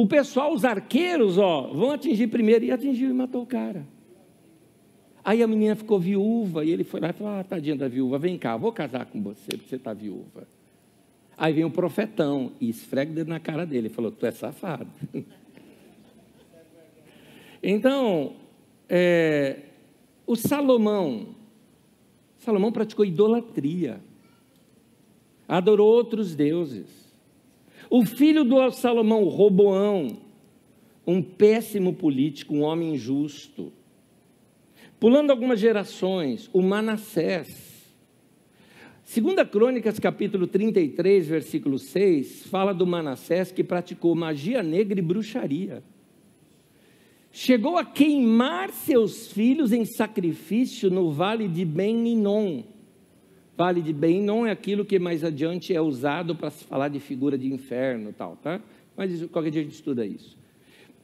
o 0.00 0.06
pessoal, 0.06 0.54
os 0.54 0.64
arqueiros, 0.64 1.38
ó, 1.38 1.72
vão 1.72 1.90
atingir 1.90 2.28
primeiro. 2.28 2.64
E 2.64 2.70
atingiu 2.70 3.10
e 3.10 3.12
matou 3.12 3.42
o 3.42 3.46
cara. 3.46 3.84
Aí 5.24 5.42
a 5.42 5.46
menina 5.48 5.74
ficou 5.74 5.98
viúva 5.98 6.64
e 6.64 6.70
ele 6.70 6.84
foi 6.84 7.00
lá 7.00 7.10
e 7.10 7.12
falou: 7.12 7.32
Ah, 7.32 7.42
tadinha 7.42 7.74
da 7.74 7.88
viúva, 7.88 8.16
vem 8.16 8.38
cá, 8.38 8.56
vou 8.56 8.70
casar 8.70 9.06
com 9.06 9.20
você, 9.20 9.56
porque 9.56 9.68
você 9.68 9.74
está 9.74 9.92
viúva. 9.92 10.46
Aí 11.36 11.52
vem 11.52 11.64
o 11.64 11.70
profetão 11.70 12.52
e 12.60 12.68
esfrega 12.68 13.10
o 13.10 13.14
dedo 13.16 13.28
na 13.28 13.40
cara 13.40 13.66
dele 13.66 13.88
e 13.88 13.90
falou: 13.90 14.12
Tu 14.12 14.24
é 14.24 14.30
safado. 14.30 14.88
Então, 17.60 18.34
é, 18.88 19.62
o 20.24 20.36
Salomão, 20.36 21.34
Salomão 22.38 22.70
praticou 22.70 23.04
idolatria, 23.04 24.00
adorou 25.48 25.88
outros 25.88 26.36
deuses. 26.36 27.07
O 27.90 28.04
filho 28.04 28.44
do 28.44 28.70
Salomão, 28.70 29.24
Roboão, 29.24 30.18
um 31.06 31.22
péssimo 31.22 31.94
político, 31.94 32.54
um 32.54 32.62
homem 32.62 32.94
injusto. 32.94 33.72
Pulando 35.00 35.30
algumas 35.30 35.58
gerações, 35.58 36.50
o 36.52 36.60
Manassés. 36.60 37.94
Segunda 39.04 39.44
Crônicas, 39.44 39.98
capítulo 39.98 40.46
33, 40.46 41.26
versículo 41.26 41.78
6, 41.78 42.46
fala 42.46 42.74
do 42.74 42.86
Manassés 42.86 43.50
que 43.50 43.64
praticou 43.64 44.14
magia 44.14 44.62
negra 44.62 44.98
e 44.98 45.02
bruxaria 45.02 45.82
chegou 47.38 47.76
a 47.76 47.84
queimar 47.84 48.70
seus 48.70 49.30
filhos 49.30 49.72
em 49.72 49.84
sacrifício 49.84 50.90
no 50.90 51.12
vale 51.12 51.46
de 51.46 51.64
Ben-Inon. 51.64 52.64
Vale 53.58 53.82
de 53.82 53.92
Ben-Inon 53.92 54.46
é 54.46 54.52
aquilo 54.52 54.84
que 54.84 55.00
mais 55.00 55.24
adiante 55.24 55.74
é 55.74 55.80
usado 55.80 56.32
para 56.32 56.48
se 56.48 56.62
falar 56.62 56.86
de 56.86 57.00
figura 57.00 57.36
de 57.36 57.52
inferno 57.52 58.14
tal, 58.16 58.36
tá? 58.36 58.60
Mas 58.96 59.26
qualquer 59.26 59.50
dia 59.50 59.62
a 59.62 59.64
gente 59.64 59.74
estuda 59.74 60.06
isso. 60.06 60.38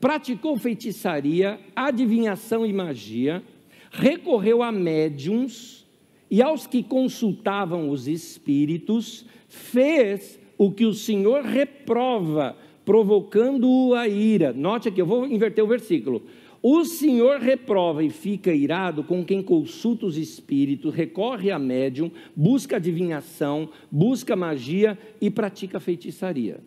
Praticou 0.01 0.57
feitiçaria, 0.57 1.59
adivinhação 1.75 2.65
e 2.65 2.73
magia, 2.73 3.43
recorreu 3.91 4.63
a 4.63 4.71
médiums 4.71 5.85
e 6.31 6.41
aos 6.41 6.65
que 6.65 6.85
consultavam 6.85 7.91
os 7.91 8.07
espíritos, 8.07 9.27
fez 9.49 10.39
o 10.57 10.71
que 10.71 10.87
o 10.87 10.95
Senhor 10.95 11.43
reprova 11.43 12.57
provocando-o 12.85 13.95
a 13.95 14.07
ira. 14.07 14.53
Note 14.53 14.89
aqui, 14.89 15.01
eu 15.01 15.07
vou 15.07 15.27
inverter 15.27 15.65
o 15.65 15.67
versículo. 15.67 16.23
O 16.67 16.83
Senhor 16.83 17.41
reprova 17.41 18.03
e 18.03 18.09
fica 18.09 18.51
irado 18.51 19.05
com 19.05 19.23
quem 19.23 19.43
consulta 19.43 20.07
os 20.07 20.17
espíritos, 20.17 20.95
recorre 20.95 21.51
a 21.51 21.59
médium, 21.59 22.11
busca 22.35 22.77
adivinhação, 22.77 23.69
busca 23.91 24.35
magia 24.35 24.99
e 25.21 25.31
pratica 25.31 25.79
feitiçaria. 25.79 26.61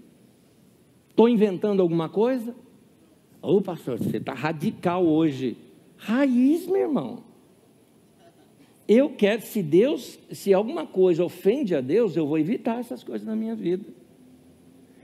Estou 1.09 1.27
inventando 1.27 1.81
alguma 1.81 2.07
coisa? 2.09 2.53
Ô 3.41 3.59
pastor, 3.59 3.97
você 3.97 4.17
está 4.17 4.35
radical 4.35 5.03
hoje. 5.03 5.57
Raiz, 5.97 6.67
meu 6.67 6.81
irmão. 6.81 7.23
Eu 8.87 9.09
quero, 9.09 9.41
se 9.41 9.63
Deus, 9.63 10.19
se 10.31 10.53
alguma 10.53 10.85
coisa 10.85 11.25
ofende 11.25 11.73
a 11.73 11.81
Deus, 11.81 12.15
eu 12.15 12.27
vou 12.27 12.37
evitar 12.37 12.79
essas 12.79 13.03
coisas 13.03 13.25
na 13.25 13.35
minha 13.35 13.55
vida. 13.55 13.96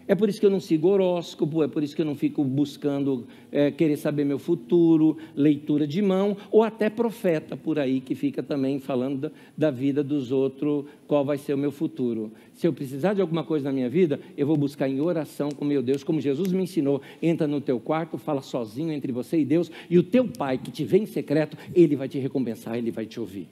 É 0.08 0.14
por 0.14 0.28
isso 0.28 0.39
que 0.39 0.45
eu 0.45 0.49
não 0.49 0.60
sigo 0.60 0.89
horóscopo, 0.89 1.64
é 1.64 1.68
por 1.68 1.82
isso 1.82 1.95
que 1.95 2.01
eu 2.01 2.06
não 2.06 2.16
fico 2.16 2.43
buscando 2.43 3.26
é, 3.51 3.72
querer 3.72 3.95
saber 3.95 4.26
meu 4.26 4.38
futuro, 4.38 5.18
leitura 5.34 5.88
de 5.88 6.01
mão, 6.01 6.36
ou 6.51 6.62
até 6.62 6.89
profeta 6.89 7.56
por 7.56 7.80
aí 7.80 8.01
que 8.01 8.14
fica 8.14 8.43
também 8.43 8.80
falando 8.80 9.22
da, 9.22 9.32
da, 9.58 9.72
vida 9.72 10.04
dos 10.04 10.32
outros, 10.32 10.86
qual 11.08 11.24
vai 11.24 11.38
ser 11.38 11.54
o 11.54 11.58
meu 11.58 11.72
futuro. 11.72 12.32
Se 12.54 12.68
eu 12.68 12.74
precisar 12.74 13.14
de 13.14 13.22
alguma 13.22 13.45
coisa 13.45 13.70
na 13.70 13.72
minha 13.72 13.89
vida, 13.89 14.20
eu 14.38 14.45
vou 14.45 14.58
buscar 14.58 14.89
em 14.89 14.99
oração 14.99 15.49
com 15.49 15.64
meu 15.64 15.82
Deus, 15.82 16.04
como 16.04 16.20
Jesus 16.20 16.51
me 16.51 16.64
ensinou. 16.64 17.01
Entra 17.22 17.47
no 17.47 17.62
teu 17.62 17.80
quarto, 17.80 18.18
fala 18.18 18.41
sozinho 18.41 18.91
entre 18.91 19.12
você 19.12 19.39
e 19.39 19.45
Deus, 19.45 19.72
e 19.89 19.97
o 19.97 20.04
teu 20.04 20.28
pai 20.28 20.58
que 20.58 20.70
te 20.70 20.84
vê 20.84 20.97
em 20.97 21.06
secreto, 21.06 21.58
ele 21.74 21.95
vai 21.95 22.10
te 22.10 22.20
recompensar, 22.20 22.78
ele 22.78 22.91
vai 22.91 23.06
te 23.06 23.20
ouvir. 23.20 23.47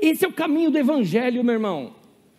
Esse 0.00 0.24
é 0.24 0.28
o 0.28 0.32
caminho 0.32 0.70
do 0.70 0.78
evangelho, 0.78 1.44
meu 1.44 1.54
irmão. 1.54 1.92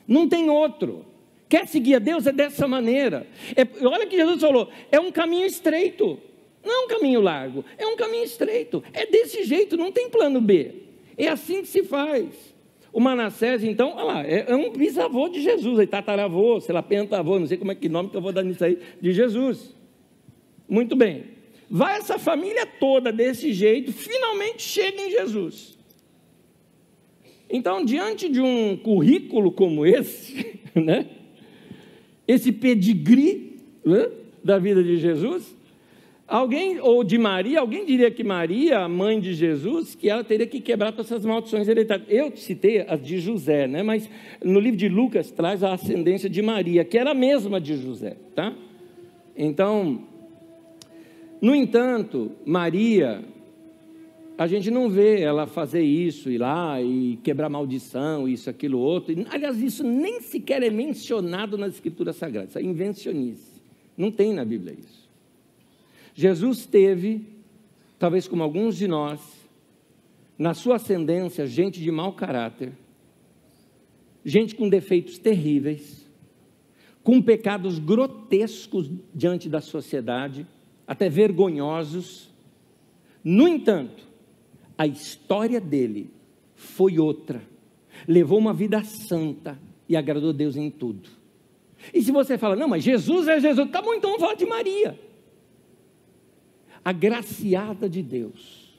Não 0.07 0.27
tem 0.27 0.49
outro. 0.49 1.05
Quer 1.47 1.67
seguir 1.67 1.95
a 1.95 1.99
Deus 1.99 2.25
é 2.25 2.31
dessa 2.31 2.67
maneira. 2.67 3.27
É, 3.55 3.85
olha 3.85 4.07
que 4.07 4.15
Jesus 4.15 4.41
falou: 4.41 4.69
é 4.91 4.99
um 4.99 5.11
caminho 5.11 5.45
estreito, 5.45 6.19
não 6.63 6.83
é 6.83 6.85
um 6.85 6.87
caminho 6.87 7.21
largo, 7.21 7.63
é 7.77 7.85
um 7.85 7.95
caminho 7.95 8.23
estreito. 8.23 8.83
É 8.93 9.05
desse 9.05 9.43
jeito, 9.43 9.77
não 9.77 9.91
tem 9.91 10.09
plano 10.09 10.41
B. 10.41 10.83
É 11.17 11.27
assim 11.27 11.61
que 11.61 11.67
se 11.67 11.83
faz. 11.83 12.55
O 12.91 12.99
Manassés, 12.99 13.63
então, 13.63 13.93
olha 13.93 14.03
lá, 14.05 14.25
é, 14.25 14.45
é 14.47 14.55
um 14.55 14.71
bisavô 14.71 15.27
de 15.27 15.41
Jesus, 15.41 15.79
aí 15.79 15.85
tataravô, 15.85 16.61
sei 16.61 16.73
lá, 16.73 16.81
pentavô, 16.81 17.37
não 17.37 17.45
sei 17.45 17.57
como 17.57 17.73
é 17.73 17.75
que 17.75 17.89
nome 17.89 18.09
que 18.09 18.15
eu 18.15 18.21
vou 18.21 18.31
dar 18.31 18.41
nisso 18.41 18.63
aí, 18.63 18.79
de 19.01 19.11
Jesus. 19.11 19.75
Muito 20.67 20.95
bem. 20.95 21.25
Vai 21.69 21.97
essa 21.97 22.17
família 22.17 22.65
toda 22.65 23.11
desse 23.11 23.51
jeito, 23.51 23.91
finalmente 23.91 24.63
chega 24.63 25.01
em 25.01 25.11
Jesus. 25.11 25.77
Então, 27.49 27.83
diante 27.83 28.29
de 28.29 28.39
um 28.39 28.77
currículo 28.77 29.51
como 29.51 29.85
esse, 29.85 30.59
né? 30.73 31.05
Esse 32.27 32.51
pedigree 32.51 33.57
né, 33.83 34.09
da 34.43 34.57
vida 34.57 34.83
de 34.83 34.97
Jesus. 34.97 35.55
Alguém, 36.27 36.79
ou 36.79 37.03
de 37.03 37.19
Maria, 37.19 37.59
alguém 37.59 37.85
diria 37.85 38.09
que 38.09 38.23
Maria, 38.23 38.79
a 38.79 38.89
mãe 38.89 39.19
de 39.19 39.35
Jesus, 39.35 39.93
que 39.93 40.09
ela 40.09 40.23
teria 40.23 40.47
que 40.47 40.59
quebrar 40.59 40.91
todas 40.91 41.11
essas 41.11 41.23
maldições 41.23 41.67
hereditárias. 41.67 42.07
Eu 42.09 42.35
citei 42.35 42.81
as 42.81 42.99
de 42.99 43.19
José, 43.19 43.67
né? 43.67 43.83
mas 43.83 44.09
no 44.43 44.59
livro 44.59 44.77
de 44.77 44.89
Lucas 44.89 45.29
traz 45.29 45.63
a 45.63 45.73
ascendência 45.73 46.27
de 46.27 46.41
Maria, 46.41 46.83
que 46.83 46.97
era 46.97 47.11
a 47.11 47.13
mesma 47.13 47.61
de 47.61 47.77
José. 47.77 48.17
Tá? 48.33 48.55
Então, 49.37 50.01
no 51.39 51.53
entanto, 51.53 52.31
Maria, 52.43 53.23
a 54.37 54.47
gente 54.47 54.69
não 54.69 54.89
vê 54.89 55.21
ela 55.21 55.47
fazer 55.47 55.81
isso, 55.81 56.29
ir 56.29 56.37
lá 56.37 56.81
e 56.81 57.17
quebrar 57.23 57.49
maldição, 57.49 58.27
isso, 58.27 58.49
aquilo, 58.49 58.79
outro. 58.79 59.15
Aliás, 59.29 59.61
isso 59.61 59.83
nem 59.83 60.19
sequer 60.19 60.61
é 60.61 60.69
mencionado 60.69 61.57
nas 61.57 61.75
Escrituras 61.75 62.17
Sagradas, 62.17 62.49
isso 62.49 62.59
é 62.59 62.63
invencionice. 62.63 63.61
Não 63.97 64.11
tem 64.11 64.33
na 64.33 64.43
Bíblia 64.43 64.75
isso. 64.77 65.09
Jesus 66.13 66.65
teve, 66.65 67.25
talvez 67.97 68.27
como 68.27 68.43
alguns 68.43 68.75
de 68.75 68.87
nós, 68.87 69.21
na 70.37 70.53
sua 70.53 70.75
ascendência, 70.75 71.47
gente 71.47 71.79
de 71.79 71.91
mau 71.91 72.11
caráter, 72.13 72.73
gente 74.23 74.55
com 74.55 74.67
defeitos 74.67 75.17
terríveis, 75.17 76.05
com 77.03 77.21
pecados 77.21 77.79
grotescos 77.79 78.89
diante 79.13 79.47
da 79.47 79.61
sociedade, 79.61 80.45
até 80.87 81.07
vergonhosos. 81.07 82.29
No 83.23 83.47
entanto, 83.47 84.03
a 84.77 84.85
história 84.85 85.59
dele 85.59 86.09
foi 86.55 86.99
outra. 86.99 87.41
Levou 88.07 88.37
uma 88.37 88.53
vida 88.53 88.83
santa 88.83 89.59
e 89.87 89.95
agradou 89.95 90.33
Deus 90.33 90.55
em 90.55 90.69
tudo. 90.69 91.09
E 91.93 92.01
se 92.01 92.11
você 92.11 92.37
fala, 92.37 92.55
não, 92.55 92.67
mas 92.67 92.83
Jesus 92.83 93.27
é 93.27 93.39
Jesus, 93.39 93.69
tá 93.69 93.81
bom, 93.81 93.93
então 93.93 94.11
vamos 94.11 94.21
falar 94.21 94.35
de 94.35 94.45
Maria. 94.45 94.99
A 96.83 96.91
graciada 96.91 97.89
de 97.89 98.01
Deus, 98.01 98.75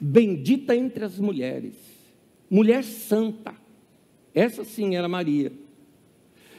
bendita 0.00 0.74
entre 0.74 1.04
as 1.04 1.18
mulheres, 1.18 1.74
mulher 2.50 2.84
santa, 2.84 3.54
essa 4.34 4.64
sim 4.64 4.96
era 4.96 5.08
Maria. 5.08 5.52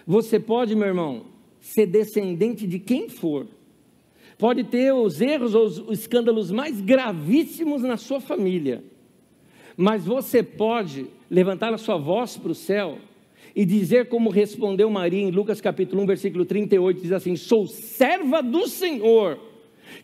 Você 0.06 0.40
pode, 0.40 0.76
meu 0.76 0.88
irmão, 0.88 1.26
ser 1.60 1.86
descendente 1.86 2.66
de 2.66 2.80
quem 2.80 3.10
for, 3.10 3.48
pode 4.40 4.64
ter 4.64 4.94
os 4.94 5.20
erros 5.20 5.54
ou 5.54 5.66
os 5.66 6.00
escândalos 6.00 6.50
mais 6.50 6.80
gravíssimos 6.80 7.82
na 7.82 7.98
sua 7.98 8.22
família, 8.22 8.82
mas 9.76 10.06
você 10.06 10.42
pode 10.42 11.08
levantar 11.30 11.74
a 11.74 11.78
sua 11.78 11.98
voz 11.98 12.38
para 12.38 12.54
o 12.54 12.56
céu 12.56 12.98
e 13.54 13.66
dizer 13.66 14.08
como 14.08 14.30
respondeu 14.30 14.90
Maria 14.90 15.22
em 15.22 15.30
Lucas 15.30 15.60
capítulo 15.60 16.02
1, 16.04 16.06
versículo 16.06 16.46
38, 16.46 17.02
diz 17.02 17.12
assim: 17.12 17.36
Sou 17.36 17.68
serva 17.68 18.42
do 18.42 18.66
Senhor, 18.66 19.38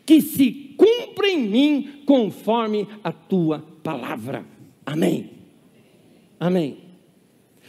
que 0.04 0.20
se 0.20 0.74
cumpra 0.76 1.28
em 1.28 1.48
mim 1.48 2.02
conforme 2.04 2.86
a 3.02 3.12
tua 3.12 3.64
palavra. 3.82 4.44
Amém. 4.84 5.30
Amém. 6.38 6.78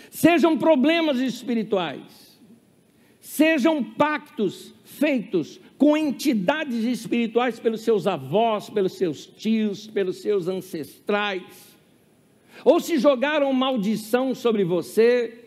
Sejam 0.09 0.57
problemas 0.57 1.19
espirituais, 1.19 2.37
sejam 3.21 3.81
pactos 3.81 4.73
feitos 4.83 5.61
com 5.77 5.95
entidades 5.95 6.83
espirituais 6.83 7.59
pelos 7.59 7.81
seus 7.81 8.07
avós, 8.07 8.69
pelos 8.69 8.93
seus 8.93 9.25
tios, 9.25 9.87
pelos 9.87 10.17
seus 10.21 10.47
ancestrais, 10.47 11.75
ou 12.65 12.79
se 12.79 12.97
jogaram 12.97 13.51
maldição 13.53 14.33
sobre 14.33 14.63
você, 14.63 15.45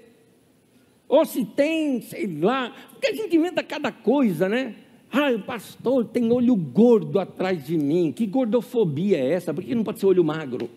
ou 1.09 1.25
se 1.25 1.45
tem, 1.45 2.01
sei 2.01 2.27
lá, 2.41 2.73
porque 2.93 3.09
a 3.09 3.15
gente 3.15 3.37
inventa 3.37 3.63
cada 3.65 3.91
coisa, 3.91 4.49
né? 4.49 4.77
Ah, 5.11 5.33
o 5.33 5.41
pastor 5.41 6.05
tem 6.05 6.31
olho 6.31 6.55
gordo 6.55 7.19
atrás 7.19 7.67
de 7.67 7.77
mim. 7.77 8.13
Que 8.13 8.27
gordofobia 8.27 9.19
é 9.19 9.33
essa? 9.33 9.53
Por 9.53 9.65
que 9.65 9.75
não 9.75 9.83
pode 9.83 9.99
ser 9.99 10.07
olho 10.07 10.23
magro? 10.23 10.71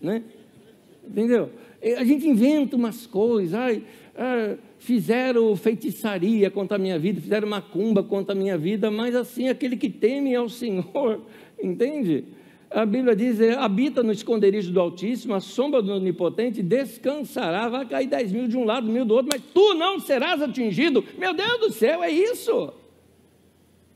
Né? 0.00 0.22
Entendeu? 1.06 1.50
A 1.98 2.04
gente 2.04 2.26
inventa 2.26 2.74
umas 2.74 3.06
coisas. 3.06 3.52
Ai, 3.52 3.82
ah, 4.16 4.56
fizeram 4.86 5.56
feitiçaria 5.56 6.48
contra 6.48 6.76
a 6.76 6.78
minha 6.78 6.96
vida, 6.96 7.20
fizeram 7.20 7.48
macumba 7.48 8.04
contra 8.04 8.36
a 8.36 8.38
minha 8.38 8.56
vida, 8.56 8.88
mas 8.88 9.16
assim, 9.16 9.48
aquele 9.48 9.76
que 9.76 9.90
teme 9.90 10.32
ao 10.32 10.48
Senhor, 10.48 11.22
entende? 11.60 12.24
A 12.70 12.86
Bíblia 12.86 13.16
diz: 13.16 13.40
é, 13.40 13.54
habita 13.54 14.00
no 14.04 14.12
esconderijo 14.12 14.72
do 14.72 14.78
Altíssimo, 14.80 15.34
a 15.34 15.40
sombra 15.40 15.82
do 15.82 15.92
Onipotente 15.92 16.62
descansará. 16.62 17.68
Vai 17.68 17.84
cair 17.84 18.06
dez 18.06 18.30
mil 18.30 18.46
de 18.46 18.56
um 18.56 18.64
lado, 18.64 18.86
mil 18.86 19.04
do 19.04 19.14
outro, 19.14 19.28
mas 19.32 19.42
tu 19.52 19.74
não 19.74 19.98
serás 19.98 20.40
atingido. 20.40 21.04
Meu 21.18 21.34
Deus 21.34 21.58
do 21.58 21.72
céu, 21.72 22.04
é 22.04 22.10
isso. 22.10 22.72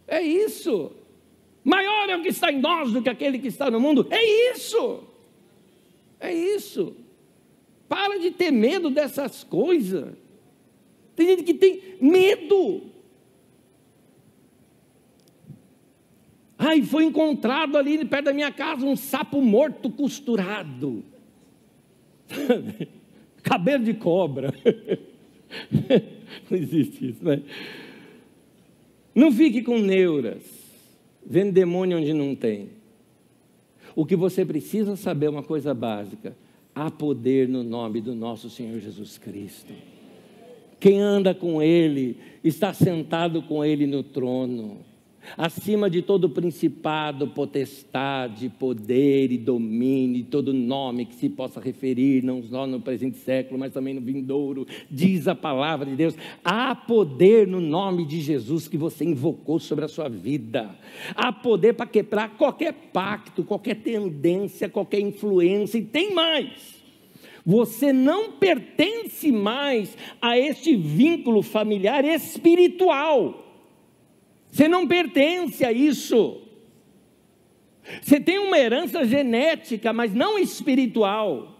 É 0.08 0.20
isso. 0.20 0.90
Maior 1.62 2.08
é 2.08 2.16
o 2.16 2.22
que 2.22 2.30
está 2.30 2.50
em 2.50 2.60
nós 2.60 2.90
do 2.90 3.00
que 3.00 3.08
aquele 3.08 3.38
que 3.38 3.46
está 3.46 3.70
no 3.70 3.78
mundo. 3.78 4.08
É 4.10 4.52
isso. 4.52 5.04
É 6.18 6.34
isso. 6.34 6.96
Para 7.88 8.18
de 8.18 8.32
ter 8.32 8.50
medo 8.50 8.90
dessas 8.90 9.44
coisas. 9.44 10.29
Tem 11.20 11.28
gente 11.28 11.42
que 11.42 11.52
tem 11.52 11.82
medo. 12.00 12.80
Ai, 16.56 16.80
foi 16.80 17.04
encontrado 17.04 17.76
ali 17.76 18.02
perto 18.06 18.24
da 18.24 18.32
minha 18.32 18.50
casa 18.50 18.86
um 18.86 18.96
sapo 18.96 19.42
morto 19.42 19.90
costurado. 19.90 21.04
Cabelo 23.42 23.84
de 23.84 23.92
cobra. 23.92 24.50
Não 26.50 26.56
existe 26.56 27.10
isso, 27.10 27.22
né? 27.22 27.42
Não 29.14 29.30
fique 29.30 29.60
com 29.60 29.78
neuras, 29.78 30.42
vendo 31.26 31.52
demônio 31.52 31.98
onde 31.98 32.14
não 32.14 32.34
tem. 32.34 32.70
O 33.94 34.06
que 34.06 34.16
você 34.16 34.42
precisa 34.46 34.96
saber 34.96 35.26
é 35.26 35.30
uma 35.30 35.42
coisa 35.42 35.74
básica: 35.74 36.34
há 36.74 36.90
poder 36.90 37.46
no 37.48 37.62
nome 37.62 38.00
do 38.00 38.14
nosso 38.14 38.48
Senhor 38.48 38.78
Jesus 38.78 39.18
Cristo. 39.18 39.89
Quem 40.80 41.00
anda 41.00 41.34
com 41.34 41.62
Ele 41.62 42.16
está 42.42 42.72
sentado 42.72 43.42
com 43.42 43.64
Ele 43.64 43.86
no 43.86 44.02
trono 44.02 44.90
acima 45.36 45.88
de 45.88 46.02
todo 46.02 46.28
principado, 46.28 47.28
potestade, 47.28 48.48
poder 48.48 49.32
e 49.32 49.38
domínio, 49.38 50.20
e 50.20 50.24
todo 50.24 50.52
nome 50.52 51.06
que 51.06 51.14
se 51.14 51.28
possa 51.28 51.60
referir, 51.60 52.22
não 52.22 52.42
só 52.42 52.66
no 52.66 52.80
presente 52.80 53.18
século, 53.18 53.58
mas 53.58 53.72
também 53.72 53.94
no 53.94 54.00
vindouro, 54.00 54.66
diz 54.90 55.28
a 55.28 55.34
palavra 55.34 55.86
de 55.86 55.96
Deus. 55.96 56.14
Há 56.44 56.74
poder 56.74 57.46
no 57.46 57.60
nome 57.60 58.04
de 58.04 58.20
Jesus 58.20 58.68
que 58.68 58.76
você 58.76 59.04
invocou 59.04 59.58
sobre 59.58 59.84
a 59.84 59.88
sua 59.88 60.08
vida. 60.08 60.70
Há 61.14 61.32
poder 61.32 61.74
para 61.74 61.86
quebrar 61.86 62.36
qualquer 62.36 62.72
pacto, 62.92 63.44
qualquer 63.44 63.76
tendência, 63.76 64.68
qualquer 64.68 65.00
influência, 65.00 65.78
e 65.78 65.82
tem 65.82 66.14
mais. 66.14 66.79
Você 67.44 67.92
não 67.92 68.32
pertence 68.32 69.32
mais 69.32 69.96
a 70.20 70.38
este 70.38 70.76
vínculo 70.76 71.42
familiar 71.42 72.04
espiritual. 72.04 73.46
Você 74.50 74.68
não 74.68 74.86
pertence 74.86 75.64
a 75.64 75.72
isso. 75.72 76.42
Você 78.02 78.20
tem 78.20 78.38
uma 78.38 78.58
herança 78.58 79.04
genética, 79.04 79.92
mas 79.92 80.14
não 80.14 80.38
espiritual. 80.38 81.56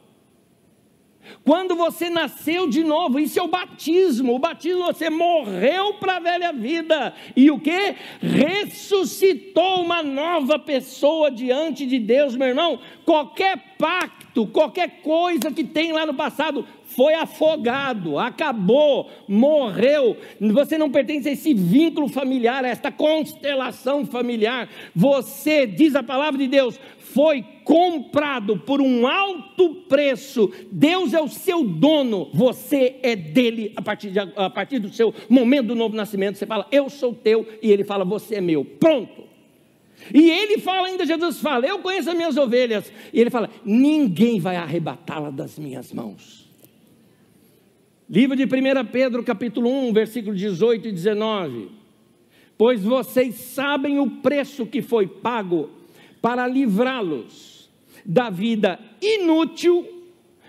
Quando 1.45 1.77
você 1.77 2.11
nasceu 2.11 2.69
de 2.69 2.83
novo, 2.83 3.19
isso 3.19 3.39
é 3.39 3.43
o 3.43 3.49
batismo. 3.49 4.35
O 4.35 4.39
batismo 4.39 4.85
você 4.85 5.09
morreu 5.09 5.95
para 5.95 6.17
a 6.17 6.21
velha 6.21 6.53
vida 6.53 7.15
e 7.37 7.51
o 7.51 7.59
que? 7.59 7.95
Ressuscitou 8.21 9.83
uma 9.83 10.03
nova 10.03 10.59
pessoa 10.59 11.31
diante 11.31 11.87
de 11.87 11.99
Deus, 11.99 12.37
meu 12.37 12.49
irmão. 12.49 12.81
Qualquer 13.05 13.77
pacto, 13.79 14.20
qualquer 14.53 15.01
coisa 15.03 15.51
que 15.51 15.65
tem 15.65 15.93
lá 15.93 16.07
no 16.07 16.15
passado 16.15 16.65
foi 16.85 17.15
afogado, 17.15 18.19
acabou, 18.19 19.11
morreu. 19.29 20.17
Você 20.41 20.77
não 20.77 20.91
pertence 20.91 21.29
a 21.29 21.33
esse 21.33 21.55
vínculo 21.55 22.09
familiar, 22.09 22.65
a 22.65 22.69
esta 22.69 22.91
constelação 22.91 24.05
familiar. 24.05 24.69
Você, 24.95 25.67
diz 25.67 25.95
a 25.95 26.03
palavra 26.03 26.39
de 26.39 26.49
Deus, 26.49 26.79
foi 26.99 27.45
comprado 27.65 28.57
por 28.59 28.81
um 28.81 29.07
alto 29.07 29.75
preço. 29.89 30.51
Deus 30.71 31.13
é 31.15 31.21
o 31.21 31.29
seu 31.29 31.65
dono, 31.65 32.29
você 32.33 32.97
é 33.03 33.15
dele 33.15 33.73
a 33.77 33.83
partir, 33.83 34.11
de, 34.11 34.19
a 34.19 34.51
partir 34.51 34.79
do 34.79 34.93
seu 34.93 35.15
momento 35.29 35.69
do 35.69 35.75
novo 35.75 35.95
nascimento. 35.95 36.39
Você 36.39 36.47
fala, 36.47 36.67
eu 36.71 36.89
sou 36.89 37.15
teu, 37.15 37.47
e 37.63 37.71
ele 37.71 37.85
fala, 37.85 38.05
você 38.05 38.37
é 38.37 38.41
meu. 38.41 38.65
Pronto. 38.65 39.30
E 40.13 40.31
ele 40.31 40.59
fala 40.59 40.89
ainda, 40.89 41.05
Jesus 41.05 41.41
fala, 41.41 41.67
eu 41.67 41.79
conheço 41.81 42.11
as 42.11 42.17
minhas 42.17 42.37
ovelhas. 42.37 42.93
E 43.13 43.21
ele 43.21 43.31
fala, 43.31 43.51
ninguém 43.65 44.41
vai 44.41 44.57
arrebatá-la 44.57 45.31
das 45.31 45.59
minhas 45.59 45.93
mãos. 45.93 46.49
Livro 48.09 48.35
de 48.37 48.45
1 48.45 48.49
Pedro, 48.91 49.23
capítulo 49.23 49.71
1, 49.89 49.93
versículo 49.93 50.35
18 50.35 50.89
e 50.89 50.93
19. 50.93 51.71
Pois 52.59 52.83
vocês 52.83 53.37
sabem 53.37 53.99
o 53.99 54.11
preço 54.21 54.67
que 54.67 54.83
foi 54.83 55.07
pago 55.07 55.71
para 56.21 56.47
livrá-los 56.47 57.71
da 58.05 58.29
vida 58.29 58.79
inútil 59.01 59.87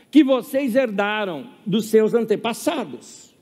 que 0.09 0.23
vocês 0.23 0.75
herdaram 0.75 1.49
dos 1.65 1.85
seus 1.85 2.13
antepassados. 2.13 3.33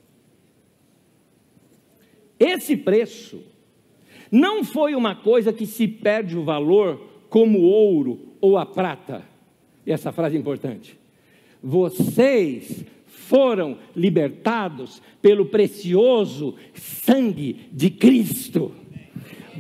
Esse 2.39 2.77
preço 2.77 3.41
não 4.31 4.63
foi 4.63 4.95
uma 4.95 5.15
coisa 5.15 5.51
que 5.51 5.65
se 5.65 5.87
perde 5.87 6.37
o 6.37 6.43
valor 6.43 7.01
como 7.29 7.59
o 7.59 7.63
ouro 7.63 8.19
ou 8.41 8.57
a 8.57 8.65
prata. 8.65 9.23
E 9.85 9.91
essa 9.91 10.11
frase 10.11 10.35
é 10.35 10.39
importante. 10.39 10.97
Vocês 11.61 12.85
foram 13.05 13.77
libertados 13.95 15.01
pelo 15.21 15.45
precioso 15.45 16.55
sangue 16.73 17.67
de 17.71 17.89
Cristo. 17.89 18.71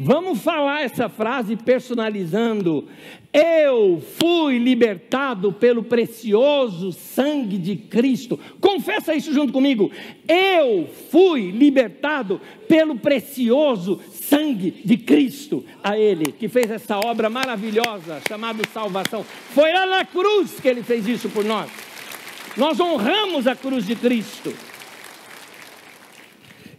Vamos 0.01 0.39
falar 0.39 0.83
essa 0.83 1.09
frase 1.09 1.57
personalizando. 1.57 2.87
Eu 3.33 4.01
fui 4.17 4.57
libertado 4.57 5.51
pelo 5.51 5.83
precioso 5.83 6.93
sangue 6.93 7.57
de 7.57 7.75
Cristo. 7.75 8.39
Confessa 8.61 9.13
isso 9.13 9.33
junto 9.33 9.51
comigo. 9.51 9.91
Eu 10.25 10.87
fui 11.11 11.51
libertado 11.51 12.39
pelo 12.65 12.95
precioso 12.95 13.99
sangue 14.09 14.71
de 14.85 14.95
Cristo. 14.95 15.65
A 15.83 15.97
Ele 15.99 16.31
que 16.31 16.47
fez 16.47 16.71
essa 16.71 16.97
obra 16.97 17.29
maravilhosa 17.29 18.21
chamada 18.25 18.63
salvação. 18.73 19.25
Foi 19.53 19.73
lá 19.73 19.85
na 19.85 20.05
cruz 20.05 20.61
que 20.61 20.67
Ele 20.69 20.81
fez 20.81 21.05
isso 21.09 21.27
por 21.27 21.43
nós. 21.43 21.69
Nós 22.55 22.79
honramos 22.79 23.47
a 23.47 23.55
cruz 23.55 23.85
de 23.85 23.97
Cristo. 23.97 24.53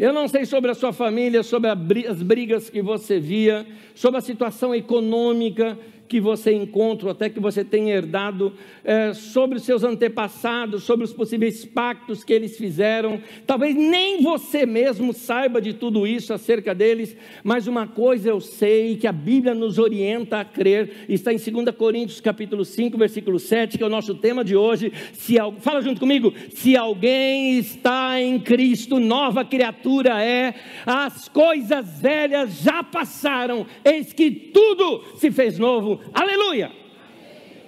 Eu 0.00 0.14
não 0.14 0.26
sei 0.26 0.46
sobre 0.46 0.70
a 0.70 0.74
sua 0.74 0.94
família, 0.94 1.42
sobre 1.42 1.68
as 2.08 2.22
brigas 2.22 2.70
que 2.70 2.80
você 2.80 3.20
via, 3.20 3.66
sobre 3.94 4.16
a 4.16 4.22
situação 4.22 4.74
econômica 4.74 5.78
que 6.10 6.20
você 6.20 6.52
encontra, 6.52 7.12
até 7.12 7.30
que 7.30 7.38
você 7.38 7.62
tenha 7.62 7.94
herdado, 7.94 8.52
é, 8.82 9.14
sobre 9.14 9.58
os 9.58 9.62
seus 9.62 9.84
antepassados, 9.84 10.82
sobre 10.82 11.04
os 11.04 11.12
possíveis 11.12 11.64
pactos 11.64 12.24
que 12.24 12.32
eles 12.32 12.56
fizeram. 12.58 13.20
Talvez 13.46 13.76
nem 13.76 14.20
você 14.20 14.66
mesmo 14.66 15.12
saiba 15.12 15.60
de 15.60 15.72
tudo 15.72 16.08
isso 16.08 16.34
acerca 16.34 16.74
deles, 16.74 17.16
mas 17.44 17.68
uma 17.68 17.86
coisa 17.86 18.28
eu 18.28 18.40
sei 18.40 18.96
que 18.96 19.06
a 19.06 19.12
Bíblia 19.12 19.54
nos 19.54 19.78
orienta 19.78 20.40
a 20.40 20.44
crer, 20.44 21.06
está 21.08 21.32
em 21.32 21.36
2 21.36 21.76
Coríntios 21.76 22.20
capítulo 22.20 22.64
5, 22.64 22.98
versículo 22.98 23.38
7, 23.38 23.78
que 23.78 23.84
é 23.84 23.86
o 23.86 23.90
nosso 23.90 24.16
tema 24.16 24.42
de 24.42 24.56
hoje. 24.56 24.92
Se, 25.12 25.36
fala 25.60 25.80
junto 25.80 26.00
comigo, 26.00 26.34
se 26.52 26.76
alguém 26.76 27.56
está 27.56 28.20
em 28.20 28.40
Cristo, 28.40 28.98
nova 28.98 29.44
criatura 29.44 30.20
é, 30.20 30.54
as 30.84 31.28
coisas 31.28 32.00
velhas 32.00 32.60
já 32.62 32.82
passaram, 32.82 33.64
eis 33.84 34.12
que 34.12 34.28
tudo 34.28 35.04
se 35.14 35.30
fez 35.30 35.56
novo 35.56 35.99
Aleluia! 36.12 36.72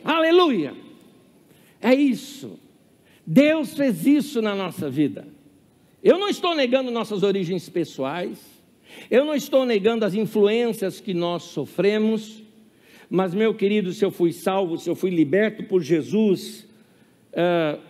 Aleluia! 0.05 0.75
É 1.81 1.95
isso. 1.95 2.59
Deus 3.27 3.75
fez 3.75 4.07
isso 4.07 4.43
na 4.43 4.55
nossa 4.55 4.91
vida. 4.91 5.27
Eu 6.03 6.19
não 6.19 6.29
estou 6.29 6.55
negando 6.55 6.91
nossas 6.91 7.23
origens 7.23 7.69
pessoais, 7.69 8.39
eu 9.11 9.25
não 9.25 9.35
estou 9.35 9.65
negando 9.65 10.05
as 10.05 10.15
influências 10.15 11.01
que 11.01 11.15
nós 11.15 11.45
sofremos, 11.45 12.43
mas, 13.09 13.35
meu 13.35 13.55
querido, 13.55 13.93
se 13.93 14.05
eu 14.05 14.11
fui 14.11 14.33
salvo, 14.33 14.79
se 14.79 14.89
eu 14.89 14.95
fui 14.95 15.11
liberto 15.11 15.65
por 15.65 15.83
Jesus, 15.83 16.67
uh, 17.33 17.81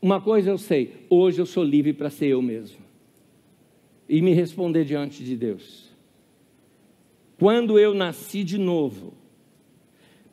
uma 0.00 0.20
coisa 0.20 0.50
eu 0.50 0.58
sei: 0.58 1.06
hoje 1.08 1.40
eu 1.40 1.46
sou 1.46 1.64
livre 1.64 1.92
para 1.92 2.10
ser 2.10 2.28
eu 2.28 2.42
mesmo 2.42 2.78
e 4.08 4.20
me 4.20 4.32
responder 4.34 4.84
diante 4.84 5.22
de 5.22 5.36
Deus. 5.36 5.89
Quando 7.40 7.78
eu 7.78 7.94
nasci 7.94 8.44
de 8.44 8.58
novo, 8.58 9.14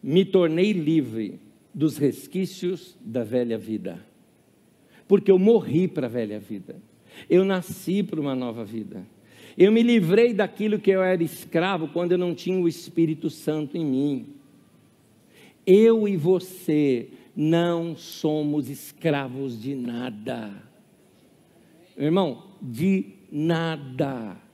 me 0.03 0.25
tornei 0.25 0.73
livre 0.73 1.39
dos 1.73 1.97
resquícios 1.97 2.97
da 2.99 3.23
velha 3.23 3.57
vida. 3.57 4.05
Porque 5.07 5.31
eu 5.31 5.39
morri 5.39 5.87
para 5.87 6.07
a 6.07 6.09
velha 6.09 6.37
vida. 6.37 6.75
Eu 7.29 7.45
nasci 7.45 8.03
para 8.03 8.19
uma 8.19 8.35
nova 8.35 8.65
vida. 8.65 9.07
Eu 9.57 9.71
me 9.71 9.81
livrei 9.83 10.33
daquilo 10.33 10.79
que 10.79 10.91
eu 10.91 11.01
era 11.01 11.23
escravo 11.23 11.87
quando 11.87 12.11
eu 12.11 12.17
não 12.17 12.35
tinha 12.35 12.59
o 12.59 12.67
Espírito 12.67 13.29
Santo 13.29 13.77
em 13.77 13.85
mim. 13.85 14.35
Eu 15.65 16.09
e 16.09 16.17
você 16.17 17.07
não 17.33 17.95
somos 17.95 18.69
escravos 18.69 19.57
de 19.57 19.75
nada. 19.75 20.61
Irmão, 21.97 22.43
de 22.61 23.13
nada. 23.31 24.45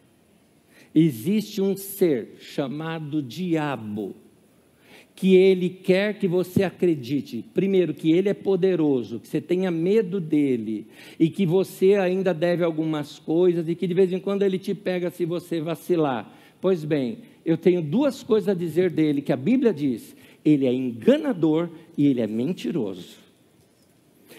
Existe 0.94 1.62
um 1.62 1.76
ser 1.76 2.36
chamado 2.40 3.22
diabo, 3.22 4.16
que 5.16 5.36
ele 5.36 5.70
quer 5.70 6.18
que 6.18 6.28
você 6.28 6.64
acredite, 6.64 7.44
primeiro, 7.54 7.94
que 7.94 8.12
ele 8.12 8.30
é 8.30 8.34
poderoso, 8.34 9.20
que 9.20 9.28
você 9.28 9.42
tenha 9.42 9.72
medo 9.72 10.20
dele, 10.20 10.88
e 11.20 11.30
que 11.30 11.46
você 11.46 11.96
ainda 11.96 12.34
deve 12.34 12.64
algumas 12.64 13.20
coisas, 13.20 13.68
e 13.68 13.76
que 13.76 13.88
de 13.88 13.94
vez 13.94 14.12
em 14.12 14.20
quando 14.20 14.44
ele 14.44 14.60
te 14.60 14.74
pega 14.74 15.10
se 15.10 15.26
você 15.26 15.62
vacilar. 15.62 16.32
Pois 16.60 16.84
bem, 16.84 17.20
eu 17.46 17.58
tenho 17.58 17.82
duas 17.82 18.24
coisas 18.24 18.50
a 18.50 18.54
dizer 18.54 18.90
dele, 18.90 19.22
que 19.22 19.34
a 19.34 19.38
Bíblia 19.38 19.74
diz: 19.74 20.16
ele 20.46 20.66
é 20.66 20.74
enganador 20.74 21.70
e 21.98 22.08
ele 22.08 22.22
é 22.22 22.28
mentiroso. 22.28 23.18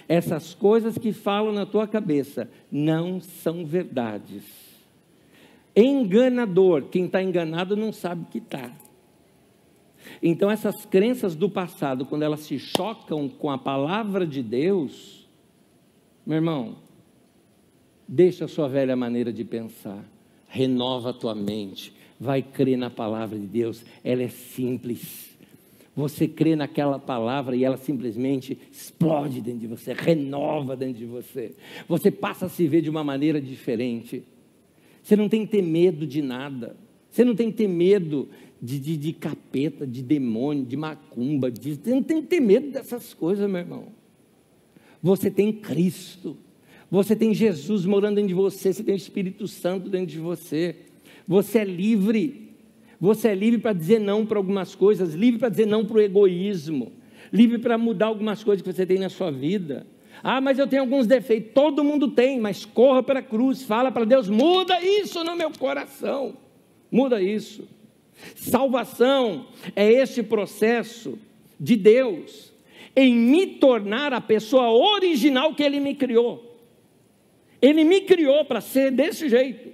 Essas 0.09 0.55
coisas 0.55 0.99
que 0.99 1.13
falam 1.13 1.53
na 1.53 1.65
tua 1.65 1.87
cabeça 1.87 2.51
não 2.71 3.21
são 3.21 3.65
verdades. 3.65 4.64
Enganador, 5.77 6.85
quem 6.85 7.07
está 7.07 7.23
enganado 7.23 7.77
não 7.77 7.93
sabe 7.93 8.27
que 8.31 8.39
está. 8.39 8.71
Então, 10.23 10.51
essas 10.51 10.85
crenças 10.85 11.35
do 11.35 11.49
passado, 11.49 12.05
quando 12.07 12.23
elas 12.23 12.41
se 12.41 12.59
chocam 12.59 13.29
com 13.29 13.51
a 13.51 13.59
palavra 13.59 14.27
de 14.27 14.43
Deus, 14.43 15.27
meu 16.25 16.37
irmão, 16.37 16.77
deixa 18.07 18.45
a 18.45 18.49
sua 18.49 18.69
velha 18.69 18.95
maneira 18.95 19.33
de 19.33 19.45
pensar, 19.45 20.05
renova 20.49 21.11
a 21.11 21.13
tua 21.13 21.35
mente, 21.35 21.93
vai 22.21 22.43
crer 22.43 22.77
na 22.77 22.91
palavra 22.91 23.39
de 23.39 23.47
Deus, 23.47 23.85
ela 24.05 24.23
é 24.23 24.29
simples. 24.29 25.35
Você 25.97 26.27
crê 26.27 26.57
naquela 26.57 26.99
palavra 26.99 27.55
e 27.55 27.65
ela 27.65 27.77
simplesmente 27.77 28.59
explode 28.71 29.41
dentro 29.41 29.61
de 29.61 29.67
você, 29.69 29.93
renova 29.93 30.77
dentro 30.77 30.99
de 30.99 31.07
você. 31.07 31.55
Você 31.89 32.11
passa 32.11 32.47
a 32.47 32.49
se 32.49 32.67
ver 32.67 32.83
de 32.83 32.91
uma 32.91 33.05
maneira 33.05 33.41
diferente. 33.41 34.25
Você 35.05 35.17
não 35.17 35.29
tem 35.29 35.45
que 35.45 35.53
ter 35.53 35.63
medo 35.63 36.07
de 36.07 36.23
nada. 36.23 36.75
Você 37.11 37.25
não 37.25 37.37
tem 37.37 37.51
que 37.51 37.59
ter 37.59 37.69
medo 37.69 38.31
de, 38.61 38.81
de, 38.81 38.97
de 38.97 39.13
capeta, 39.13 39.87
de 39.87 40.03
demônio, 40.03 40.65
de 40.65 40.79
macumba. 40.79 41.51
De, 41.51 41.75
você 41.75 41.91
não 41.91 42.03
tem 42.03 42.23
que 42.23 42.29
ter 42.29 42.41
medo 42.41 42.71
dessas 42.71 43.13
coisas, 43.13 43.49
meu 43.49 43.61
irmão. 43.61 43.89
Você 45.03 45.31
tem 45.31 45.53
Cristo. 45.53 46.39
Você 46.91 47.15
tem 47.15 47.35
Jesus 47.35 47.85
morando 47.85 48.15
dentro 48.15 48.29
de 48.29 48.35
você. 48.35 48.73
Você 48.73 48.83
tem 48.83 48.95
o 48.95 48.97
Espírito 48.97 49.47
Santo 49.47 49.91
dentro 49.91 50.07
de 50.07 50.19
você. 50.19 50.75
Você 51.29 51.59
é 51.59 51.65
livre. 51.65 52.55
Você 52.99 53.29
é 53.29 53.35
livre 53.35 53.61
para 53.61 53.75
dizer 53.75 54.01
não 54.01 54.25
para 54.25 54.39
algumas 54.39 54.75
coisas, 54.75 55.13
livre 55.13 55.39
para 55.39 55.51
dizer 55.51 55.67
não 55.67 55.85
para 55.85 55.99
o 55.99 56.01
egoísmo, 56.01 56.93
livre 57.31 57.59
para 57.59 57.77
mudar 57.77 58.07
algumas 58.07 58.43
coisas 58.43 58.63
que 58.63 58.73
você 58.73 58.87
tem 58.87 58.99
na 58.99 59.11
sua 59.11 59.31
vida. 59.31 59.87
Ah, 60.27 60.41
mas 60.41 60.59
eu 60.59 60.67
tenho 60.67 60.81
alguns 60.81 61.07
defeitos. 61.07 61.53
Todo 61.53 61.85
mundo 61.85 62.09
tem, 62.09 62.41
mas 62.41 62.65
corra 62.65 63.03
para 63.03 63.19
a 63.19 63.23
cruz, 63.23 63.63
fala 63.63 63.93
para 63.93 64.07
Deus: 64.07 64.27
muda 64.27 64.81
isso 64.81 65.23
no 65.23 65.37
meu 65.37 65.51
coração, 65.51 66.35
muda 66.91 67.21
isso. 67.21 67.69
Salvação 68.35 69.49
é 69.77 69.93
este 69.93 70.23
processo 70.23 71.19
de 71.61 71.77
Deus 71.77 72.55
em 72.97 73.15
me 73.15 73.47
tornar 73.47 74.15
a 74.15 74.21
pessoa 74.21 74.71
original 74.71 75.55
que 75.55 75.63
Ele 75.63 75.79
me 75.79 75.95
criou. 75.95 76.59
Ele 77.61 77.85
me 77.85 78.01
criou 78.01 78.47
para 78.47 78.63
ser 78.63 78.91
desse 78.91 79.29
jeito. 79.29 79.74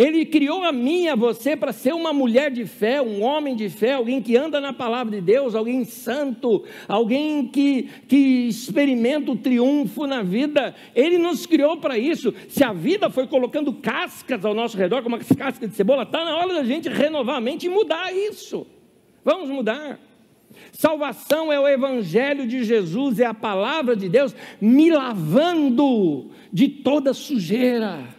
Ele 0.00 0.24
criou 0.24 0.64
a 0.64 0.72
mim 0.72 1.02
e 1.02 1.08
a 1.10 1.14
você 1.14 1.54
para 1.54 1.74
ser 1.74 1.92
uma 1.92 2.10
mulher 2.10 2.50
de 2.50 2.64
fé, 2.64 3.02
um 3.02 3.22
homem 3.22 3.54
de 3.54 3.68
fé, 3.68 3.92
alguém 3.92 4.22
que 4.22 4.34
anda 4.34 4.58
na 4.58 4.72
palavra 4.72 5.14
de 5.14 5.20
Deus, 5.20 5.54
alguém 5.54 5.84
santo, 5.84 6.64
alguém 6.88 7.46
que, 7.46 7.82
que 8.08 8.48
experimenta 8.48 9.30
o 9.30 9.36
triunfo 9.36 10.06
na 10.06 10.22
vida. 10.22 10.74
Ele 10.94 11.18
nos 11.18 11.44
criou 11.44 11.76
para 11.76 11.98
isso. 11.98 12.32
Se 12.48 12.64
a 12.64 12.72
vida 12.72 13.10
foi 13.10 13.26
colocando 13.26 13.74
cascas 13.74 14.42
ao 14.42 14.54
nosso 14.54 14.74
redor, 14.74 15.02
como 15.02 15.16
as 15.16 15.28
cascas 15.28 15.68
de 15.68 15.76
cebola, 15.76 16.04
está 16.04 16.24
na 16.24 16.34
hora 16.34 16.54
da 16.54 16.64
gente 16.64 16.88
renovar 16.88 17.36
a 17.36 17.40
mente 17.42 17.66
e 17.66 17.68
mudar 17.68 18.10
isso. 18.10 18.66
Vamos 19.22 19.50
mudar. 19.50 20.00
Salvação 20.72 21.52
é 21.52 21.60
o 21.60 21.68
Evangelho 21.68 22.46
de 22.46 22.64
Jesus, 22.64 23.20
é 23.20 23.26
a 23.26 23.34
palavra 23.34 23.94
de 23.94 24.08
Deus 24.08 24.34
me 24.58 24.90
lavando 24.90 26.30
de 26.50 26.68
toda 26.68 27.12
sujeira 27.12 28.18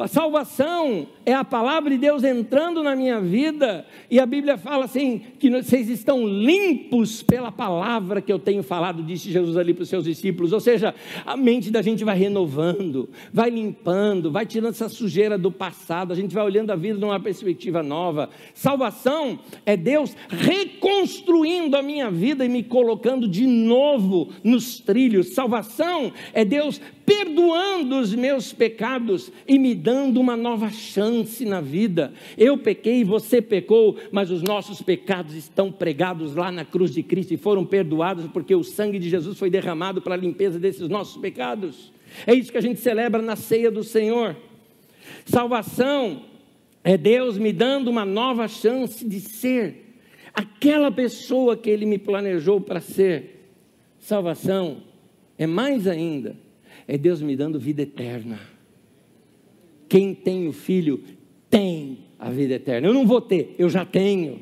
a 0.00 0.06
salvação 0.06 1.06
é 1.26 1.34
a 1.34 1.44
palavra 1.44 1.90
de 1.90 1.98
Deus 1.98 2.24
entrando 2.24 2.82
na 2.82 2.94
minha 2.94 3.20
vida, 3.20 3.84
e 4.10 4.18
a 4.20 4.26
Bíblia 4.26 4.56
fala 4.56 4.84
assim: 4.84 5.20
que 5.38 5.50
vocês 5.50 5.88
estão 5.88 6.26
limpos 6.26 7.22
pela 7.22 7.50
palavra 7.50 8.20
que 8.20 8.32
eu 8.32 8.38
tenho 8.38 8.62
falado, 8.62 9.02
disse 9.02 9.30
Jesus 9.30 9.56
ali 9.56 9.74
para 9.74 9.82
os 9.82 9.88
seus 9.88 10.04
discípulos. 10.04 10.52
Ou 10.52 10.60
seja, 10.60 10.94
a 11.26 11.36
mente 11.36 11.70
da 11.70 11.82
gente 11.82 12.04
vai 12.04 12.16
renovando, 12.16 13.08
vai 13.32 13.50
limpando, 13.50 14.30
vai 14.30 14.46
tirando 14.46 14.70
essa 14.70 14.88
sujeira 14.88 15.36
do 15.36 15.50
passado, 15.50 16.12
a 16.12 16.16
gente 16.16 16.34
vai 16.34 16.44
olhando 16.44 16.70
a 16.70 16.76
vida 16.76 16.98
numa 16.98 17.20
perspectiva 17.20 17.82
nova. 17.82 18.30
Salvação 18.54 19.38
é 19.66 19.76
Deus 19.76 20.16
reconstruindo 20.28 21.76
a 21.76 21.82
minha 21.82 22.10
vida 22.10 22.44
e 22.44 22.48
me 22.48 22.62
colocando 22.62 23.28
de 23.28 23.46
novo 23.46 24.30
nos 24.42 24.80
trilhos. 24.80 25.34
Salvação 25.34 26.12
é 26.32 26.44
Deus 26.44 26.80
perdoando 27.08 27.98
os 27.98 28.14
meus 28.14 28.52
pecados 28.52 29.32
e 29.46 29.58
me 29.58 29.74
dando 29.74 30.20
uma 30.20 30.36
nova 30.36 30.70
chance 30.70 31.42
na 31.46 31.58
vida. 31.58 32.12
Eu 32.36 32.58
pequei, 32.58 33.02
você 33.02 33.40
pecou, 33.40 33.96
mas 34.12 34.30
os 34.30 34.42
nossos 34.42 34.82
pecados 34.82 35.34
estão 35.34 35.72
pregados 35.72 36.34
lá 36.34 36.52
na 36.52 36.66
cruz 36.66 36.92
de 36.92 37.02
Cristo 37.02 37.32
e 37.32 37.38
foram 37.38 37.64
perdoados 37.64 38.26
porque 38.26 38.54
o 38.54 38.62
sangue 38.62 38.98
de 38.98 39.08
Jesus 39.08 39.38
foi 39.38 39.48
derramado 39.48 40.02
para 40.02 40.12
a 40.12 40.18
limpeza 40.18 40.58
desses 40.58 40.86
nossos 40.86 41.16
pecados. 41.16 41.90
É 42.26 42.34
isso 42.34 42.52
que 42.52 42.58
a 42.58 42.62
gente 42.62 42.78
celebra 42.78 43.22
na 43.22 43.36
ceia 43.36 43.70
do 43.70 43.82
Senhor. 43.82 44.36
Salvação 45.24 46.24
é 46.84 46.98
Deus 46.98 47.38
me 47.38 47.54
dando 47.54 47.88
uma 47.88 48.04
nova 48.04 48.46
chance 48.48 49.02
de 49.08 49.18
ser 49.18 49.96
aquela 50.34 50.90
pessoa 50.90 51.56
que 51.56 51.70
Ele 51.70 51.86
me 51.86 51.96
planejou 51.96 52.60
para 52.60 52.82
ser. 52.82 53.48
Salvação 53.98 54.82
é 55.38 55.46
mais 55.46 55.86
ainda 55.86 56.36
é 56.88 56.96
Deus 56.96 57.20
me 57.20 57.36
dando 57.36 57.60
vida 57.60 57.82
eterna. 57.82 58.40
Quem 59.86 60.14
tem 60.14 60.48
o 60.48 60.52
filho 60.52 61.02
tem 61.50 61.98
a 62.18 62.30
vida 62.30 62.54
eterna. 62.54 62.88
Eu 62.88 62.94
não 62.94 63.06
vou 63.06 63.20
ter, 63.20 63.54
eu 63.58 63.68
já 63.68 63.84
tenho. 63.84 64.40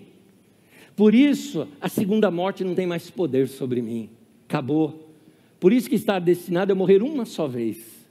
Por 0.94 1.14
isso, 1.14 1.66
a 1.80 1.88
segunda 1.88 2.30
morte 2.30 2.62
não 2.62 2.74
tem 2.74 2.86
mais 2.86 3.10
poder 3.10 3.48
sobre 3.48 3.82
mim. 3.82 4.08
Acabou. 4.48 5.12
Por 5.58 5.72
isso 5.72 5.88
que 5.88 5.96
está 5.96 6.20
destinado 6.20 6.72
a 6.72 6.76
morrer 6.76 7.02
uma 7.02 7.24
só 7.24 7.48
vez. 7.48 8.06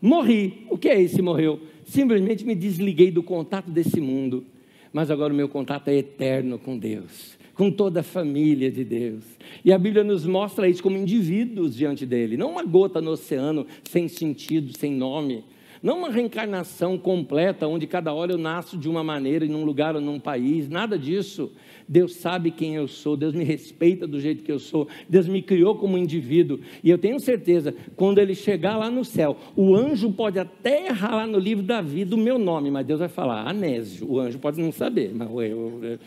Morri. 0.00 0.66
O 0.68 0.76
que 0.76 0.88
é 0.88 1.00
esse 1.00 1.22
morreu? 1.22 1.60
Simplesmente 1.84 2.44
me 2.44 2.54
desliguei 2.54 3.10
do 3.10 3.22
contato 3.22 3.70
desse 3.70 4.00
mundo. 4.00 4.44
Mas 4.92 5.10
agora 5.10 5.32
o 5.32 5.36
meu 5.36 5.48
contato 5.48 5.88
é 5.88 5.96
eterno 5.96 6.58
com 6.58 6.78
Deus 6.78 7.39
com 7.60 7.70
toda 7.70 8.00
a 8.00 8.02
família 8.02 8.70
de 8.70 8.82
Deus. 8.82 9.22
E 9.62 9.70
a 9.70 9.76
Bíblia 9.76 10.02
nos 10.02 10.24
mostra 10.24 10.66
isso 10.66 10.82
como 10.82 10.96
indivíduos 10.96 11.76
diante 11.76 12.06
dele, 12.06 12.34
não 12.34 12.52
uma 12.52 12.64
gota 12.64 13.02
no 13.02 13.10
oceano 13.10 13.66
sem 13.84 14.08
sentido, 14.08 14.74
sem 14.78 14.90
nome. 14.90 15.44
Não 15.82 15.98
uma 15.98 16.08
reencarnação 16.08 16.96
completa, 16.96 17.68
onde 17.68 17.86
cada 17.86 18.14
hora 18.14 18.32
eu 18.32 18.38
nasço 18.38 18.78
de 18.78 18.88
uma 18.88 19.04
maneira, 19.04 19.44
em 19.44 19.54
um 19.54 19.62
lugar 19.62 19.94
ou 19.94 20.00
num 20.00 20.18
país, 20.18 20.70
nada 20.70 20.98
disso. 20.98 21.52
Deus 21.86 22.14
sabe 22.14 22.50
quem 22.50 22.76
eu 22.76 22.88
sou, 22.88 23.14
Deus 23.14 23.34
me 23.34 23.44
respeita 23.44 24.06
do 24.06 24.18
jeito 24.18 24.42
que 24.42 24.52
eu 24.52 24.58
sou, 24.58 24.88
Deus 25.06 25.28
me 25.28 25.42
criou 25.42 25.74
como 25.74 25.98
indivíduo. 25.98 26.60
E 26.82 26.88
eu 26.88 26.96
tenho 26.96 27.20
certeza, 27.20 27.74
quando 27.94 28.20
ele 28.20 28.34
chegar 28.34 28.78
lá 28.78 28.90
no 28.90 29.04
céu, 29.04 29.36
o 29.54 29.76
anjo 29.76 30.10
pode 30.10 30.38
até 30.38 30.86
errar 30.86 31.14
lá 31.14 31.26
no 31.26 31.38
livro 31.38 31.62
da 31.62 31.82
vida 31.82 32.14
o 32.16 32.18
meu 32.18 32.38
nome, 32.38 32.70
mas 32.70 32.86
Deus 32.86 33.00
vai 33.00 33.08
falar 33.08 33.46
Anésio. 33.46 34.10
O 34.10 34.18
anjo 34.18 34.38
pode 34.38 34.58
não 34.58 34.72
saber, 34.72 35.12
mas 35.14 35.28
eu, 35.28 35.80
eu, 35.82 35.98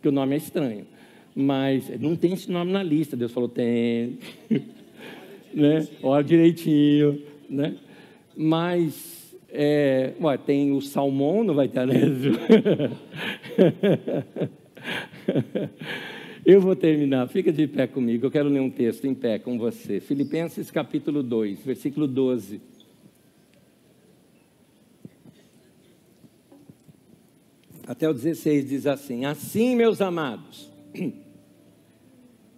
que 0.00 0.08
o 0.08 0.12
nome 0.12 0.34
é 0.34 0.38
estranho 0.38 0.86
mas 1.34 1.88
não 2.00 2.16
tem 2.16 2.32
esse 2.32 2.50
nome 2.50 2.72
na 2.72 2.82
lista. 2.82 3.16
Deus 3.16 3.32
falou, 3.32 3.48
tem. 3.48 4.18
né? 5.54 5.86
Olha 6.02 6.24
direitinho. 6.24 7.22
Né? 7.48 7.76
Mas, 8.36 9.36
é, 9.50 10.12
ué, 10.20 10.36
tem 10.38 10.72
o 10.72 10.80
salmão, 10.80 11.44
não 11.44 11.54
vai 11.54 11.68
ter 11.68 11.80
anésio. 11.80 12.32
Eu 16.44 16.60
vou 16.60 16.74
terminar, 16.74 17.28
fica 17.28 17.52
de 17.52 17.66
pé 17.66 17.86
comigo. 17.86 18.26
Eu 18.26 18.30
quero 18.30 18.48
ler 18.48 18.60
um 18.60 18.70
texto 18.70 19.06
em 19.06 19.14
pé 19.14 19.38
com 19.38 19.58
você. 19.58 20.00
Filipenses 20.00 20.70
capítulo 20.70 21.22
2, 21.22 21.60
versículo 21.64 22.06
12. 22.06 22.60
Até 27.86 28.08
o 28.08 28.14
16 28.14 28.68
diz 28.68 28.86
assim: 28.86 29.24
Assim, 29.24 29.76
meus 29.76 30.00
amados, 30.00 30.69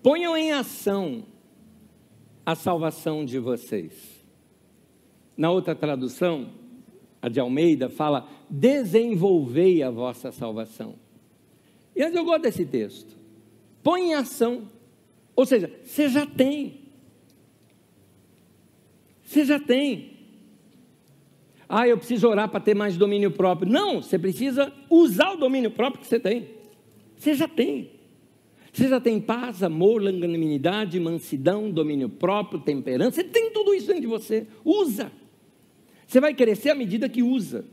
Ponham 0.02 0.36
em 0.36 0.52
ação 0.52 1.24
a 2.44 2.54
salvação 2.54 3.24
de 3.24 3.38
vocês. 3.38 4.22
Na 5.36 5.50
outra 5.50 5.74
tradução, 5.74 6.50
a 7.20 7.28
de 7.28 7.40
Almeida, 7.40 7.88
fala: 7.88 8.28
desenvolvei 8.50 9.82
a 9.82 9.90
vossa 9.90 10.32
salvação. 10.32 10.96
E 11.94 12.00
eu 12.00 12.24
gosto 12.24 12.42
desse 12.42 12.64
texto. 12.64 13.16
Põe 13.82 14.10
em 14.10 14.14
ação. 14.14 14.68
Ou 15.34 15.46
seja, 15.46 15.70
você 15.84 16.08
já 16.08 16.26
tem. 16.26 16.80
Você 19.24 19.44
já 19.44 19.58
tem. 19.58 20.12
Ah, 21.68 21.88
eu 21.88 21.96
preciso 21.96 22.28
orar 22.28 22.50
para 22.50 22.60
ter 22.60 22.74
mais 22.74 22.96
domínio 22.96 23.30
próprio. 23.30 23.70
Não, 23.70 24.02
você 24.02 24.18
precisa 24.18 24.70
usar 24.90 25.32
o 25.32 25.36
domínio 25.36 25.70
próprio 25.70 26.02
que 26.02 26.06
você 26.06 26.20
tem. 26.20 26.48
Você 27.16 27.34
já 27.34 27.48
tem. 27.48 27.90
Você 28.72 28.88
já 28.88 28.98
tem 28.98 29.20
paz, 29.20 29.62
amor, 29.62 30.02
longanimidade, 30.02 30.98
mansidão, 30.98 31.70
domínio 31.70 32.08
próprio, 32.08 32.58
temperança. 32.58 33.16
Você 33.16 33.24
tem 33.24 33.50
tudo 33.52 33.74
isso 33.74 33.86
dentro 33.86 34.02
de 34.02 34.06
você. 34.06 34.46
Usa. 34.64 35.12
Você 36.06 36.20
vai 36.20 36.32
crescer 36.34 36.70
à 36.70 36.74
medida 36.74 37.08
que 37.08 37.22
usa. 37.22 37.66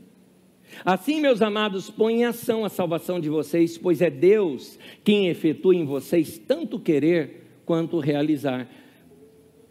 Assim, 0.85 1.19
meus 1.19 1.41
amados, 1.41 1.89
põe 1.89 2.21
em 2.21 2.25
ação 2.25 2.63
a 2.63 2.69
salvação 2.69 3.19
de 3.19 3.29
vocês, 3.29 3.77
pois 3.77 4.01
é 4.01 4.09
Deus 4.09 4.77
quem 5.03 5.27
efetua 5.27 5.75
em 5.75 5.85
vocês 5.85 6.37
tanto 6.37 6.79
querer 6.79 7.43
quanto 7.65 7.99
realizar. 7.99 8.69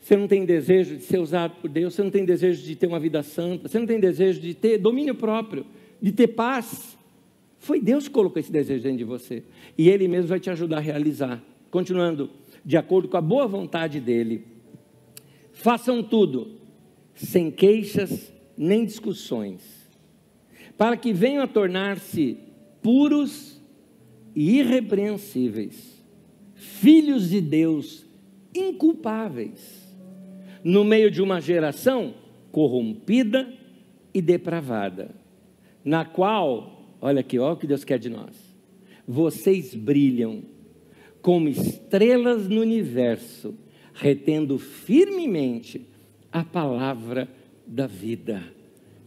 Você 0.01 0.17
não 0.17 0.27
tem 0.27 0.45
desejo 0.45 0.97
de 0.97 1.03
ser 1.03 1.19
usado 1.19 1.57
por 1.61 1.69
Deus, 1.69 1.95
você 1.95 2.03
não 2.03 2.11
tem 2.11 2.25
desejo 2.25 2.63
de 2.63 2.75
ter 2.75 2.87
uma 2.87 2.99
vida 2.99 3.23
santa, 3.23 3.69
você 3.69 3.79
não 3.79 3.87
tem 3.87 4.01
desejo 4.01 4.41
de 4.41 4.55
ter 4.55 4.79
domínio 4.79 5.15
próprio, 5.15 5.67
de 6.01 6.11
ter 6.11 6.29
paz. 6.29 6.98
Foi 7.59 7.81
Deus 7.81 8.07
que 8.07 8.15
colocou 8.15 8.39
esse 8.39 8.53
desejo 8.53 8.83
dentro 8.83 8.99
de 8.99 9.05
você. 9.05 9.43
E 9.77 9.89
Ele 9.89 10.09
mesmo 10.09 10.29
vai 10.29 10.41
te 10.41 10.51
ajudar 10.51 10.79
a 10.79 10.81
realizar. 10.81 11.43
Continuando, 11.71 12.31
de 12.65 12.77
acordo 12.77 13.09
com 13.09 13.17
a 13.17 13.21
boa 13.21 13.47
vontade 13.47 14.01
dEle. 14.01 14.45
Façam 15.53 16.03
tudo, 16.03 16.53
sem 17.15 17.51
queixas 17.51 18.33
nem 18.57 18.85
discussões, 18.85 19.63
para 20.77 20.97
que 20.97 21.13
venham 21.13 21.43
a 21.43 21.47
tornar-se 21.47 22.39
puros 22.83 23.61
e 24.35 24.59
irrepreensíveis, 24.59 26.05
filhos 26.55 27.31
de 27.31 27.41
Deus, 27.41 28.07
inculpáveis, 28.55 29.97
no 30.63 30.85
meio 30.85 31.11
de 31.11 31.23
uma 31.23 31.41
geração 31.41 32.15
corrompida 32.51 33.53
e 34.13 34.21
depravada, 34.21 35.15
na 35.85 36.05
qual, 36.05 36.78
olha 37.01 37.21
aqui, 37.21 37.39
olha 37.39 37.55
o 37.55 37.57
que 37.57 37.67
Deus 37.67 37.85
quer 37.85 37.99
de 37.99 38.09
nós, 38.09 38.35
vocês 39.07 39.75
brilham 39.75 40.43
como 41.23 41.49
estrelas 41.49 42.49
no 42.49 42.61
universo, 42.61 43.55
retendo 43.95 44.59
firmemente 44.59 45.87
a 46.31 46.45
palavra 46.45 47.29
da 47.67 47.87
vida. 47.87 48.43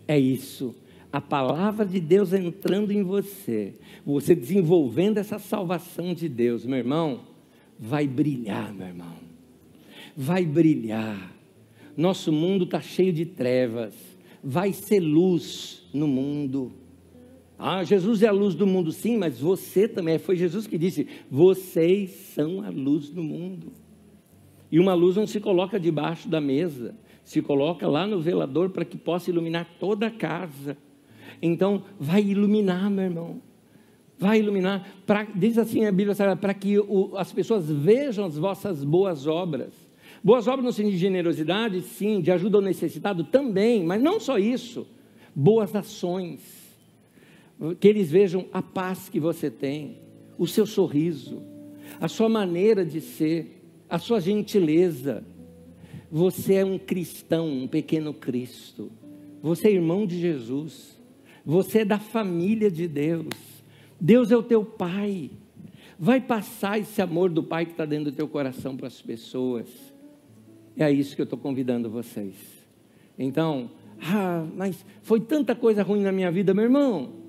É 0.07 0.19
isso. 0.19 0.75
A 1.11 1.19
palavra 1.19 1.85
de 1.85 1.99
Deus 1.99 2.31
entrando 2.31 2.91
em 2.91 3.03
você, 3.03 3.73
você 4.05 4.33
desenvolvendo 4.33 5.17
essa 5.17 5.37
salvação 5.39 6.13
de 6.13 6.29
Deus, 6.29 6.65
meu 6.65 6.77
irmão, 6.77 7.21
vai 7.77 8.07
brilhar, 8.07 8.73
meu 8.73 8.87
irmão. 8.87 9.15
Vai 10.15 10.45
brilhar. 10.45 11.35
Nosso 11.97 12.31
mundo 12.31 12.63
está 12.63 12.79
cheio 12.79 13.11
de 13.11 13.25
trevas. 13.25 13.93
Vai 14.43 14.71
ser 14.71 14.99
luz 14.99 15.83
no 15.93 16.07
mundo. 16.07 16.71
Ah, 17.63 17.83
Jesus 17.83 18.23
é 18.23 18.27
a 18.27 18.31
luz 18.31 18.55
do 18.55 18.65
mundo, 18.65 18.91
sim, 18.91 19.17
mas 19.17 19.39
você 19.39 19.87
também. 19.87 20.17
Foi 20.17 20.35
Jesus 20.35 20.65
que 20.65 20.79
disse: 20.79 21.07
vocês 21.29 22.09
são 22.33 22.63
a 22.63 22.69
luz 22.69 23.11
do 23.11 23.21
mundo. 23.21 23.71
E 24.71 24.79
uma 24.79 24.95
luz 24.95 25.15
não 25.15 25.27
se 25.27 25.39
coloca 25.39 25.79
debaixo 25.79 26.27
da 26.27 26.41
mesa, 26.41 26.95
se 27.23 27.39
coloca 27.39 27.87
lá 27.87 28.07
no 28.07 28.19
velador 28.19 28.71
para 28.71 28.83
que 28.83 28.97
possa 28.97 29.29
iluminar 29.29 29.67
toda 29.79 30.07
a 30.07 30.09
casa. 30.09 30.75
Então, 31.39 31.83
vai 31.99 32.23
iluminar, 32.23 32.89
meu 32.89 33.03
irmão. 33.03 33.41
Vai 34.17 34.39
iluminar. 34.39 34.87
Pra, 35.05 35.23
diz 35.23 35.59
assim 35.59 35.85
a 35.85 35.91
Bíblia 35.91 36.15
para 36.37 36.55
que 36.55 36.79
o, 36.79 37.11
as 37.15 37.31
pessoas 37.31 37.69
vejam 37.69 38.25
as 38.25 38.39
vossas 38.39 38.83
boas 38.83 39.27
obras. 39.27 39.71
Boas 40.23 40.47
obras 40.47 40.65
no 40.65 40.73
sentido 40.73 40.93
de 40.93 40.97
generosidade, 40.97 41.81
sim, 41.81 42.21
de 42.21 42.31
ajuda 42.31 42.57
ao 42.57 42.63
necessitado 42.63 43.23
também, 43.23 43.83
mas 43.83 44.01
não 44.01 44.19
só 44.19 44.39
isso. 44.39 44.87
Boas 45.35 45.75
ações. 45.75 46.60
Que 47.79 47.87
eles 47.87 48.09
vejam 48.09 48.45
a 48.51 48.61
paz 48.61 49.09
que 49.09 49.19
você 49.19 49.49
tem, 49.49 49.99
o 50.37 50.47
seu 50.47 50.65
sorriso, 50.65 51.43
a 51.99 52.07
sua 52.07 52.27
maneira 52.27 52.85
de 52.85 53.01
ser, 53.01 53.63
a 53.89 53.99
sua 53.99 54.19
gentileza, 54.19 55.23
você 56.11 56.55
é 56.55 56.65
um 56.65 56.77
cristão, 56.77 57.47
um 57.47 57.67
pequeno 57.67 58.13
Cristo. 58.13 58.91
Você 59.41 59.69
é 59.69 59.71
irmão 59.71 60.05
de 60.05 60.19
Jesus. 60.19 60.99
Você 61.45 61.79
é 61.79 61.85
da 61.85 61.97
família 61.97 62.69
de 62.69 62.85
Deus. 62.85 63.29
Deus 63.99 64.29
é 64.29 64.35
o 64.35 64.43
teu 64.43 64.65
Pai. 64.65 65.31
Vai 65.97 66.19
passar 66.19 66.79
esse 66.79 67.01
amor 67.01 67.29
do 67.29 67.41
Pai 67.41 67.65
que 67.65 67.71
está 67.71 67.85
dentro 67.85 68.11
do 68.11 68.15
teu 68.15 68.27
coração 68.27 68.75
para 68.75 68.87
as 68.87 69.01
pessoas. 69.01 69.69
É 70.75 70.91
isso 70.91 71.15
que 71.15 71.21
eu 71.21 71.25
estou 71.25 71.39
convidando 71.39 71.89
vocês. 71.89 72.35
Então, 73.17 73.71
ah, 74.01 74.45
mas 74.55 74.85
foi 75.01 75.21
tanta 75.21 75.55
coisa 75.55 75.83
ruim 75.83 76.01
na 76.01 76.11
minha 76.11 76.31
vida, 76.31 76.53
meu 76.53 76.65
irmão. 76.65 77.20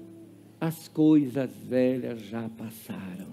As 0.63 0.87
coisas 0.87 1.51
velhas 1.69 2.21
já 2.21 2.49
passaram. 2.49 3.27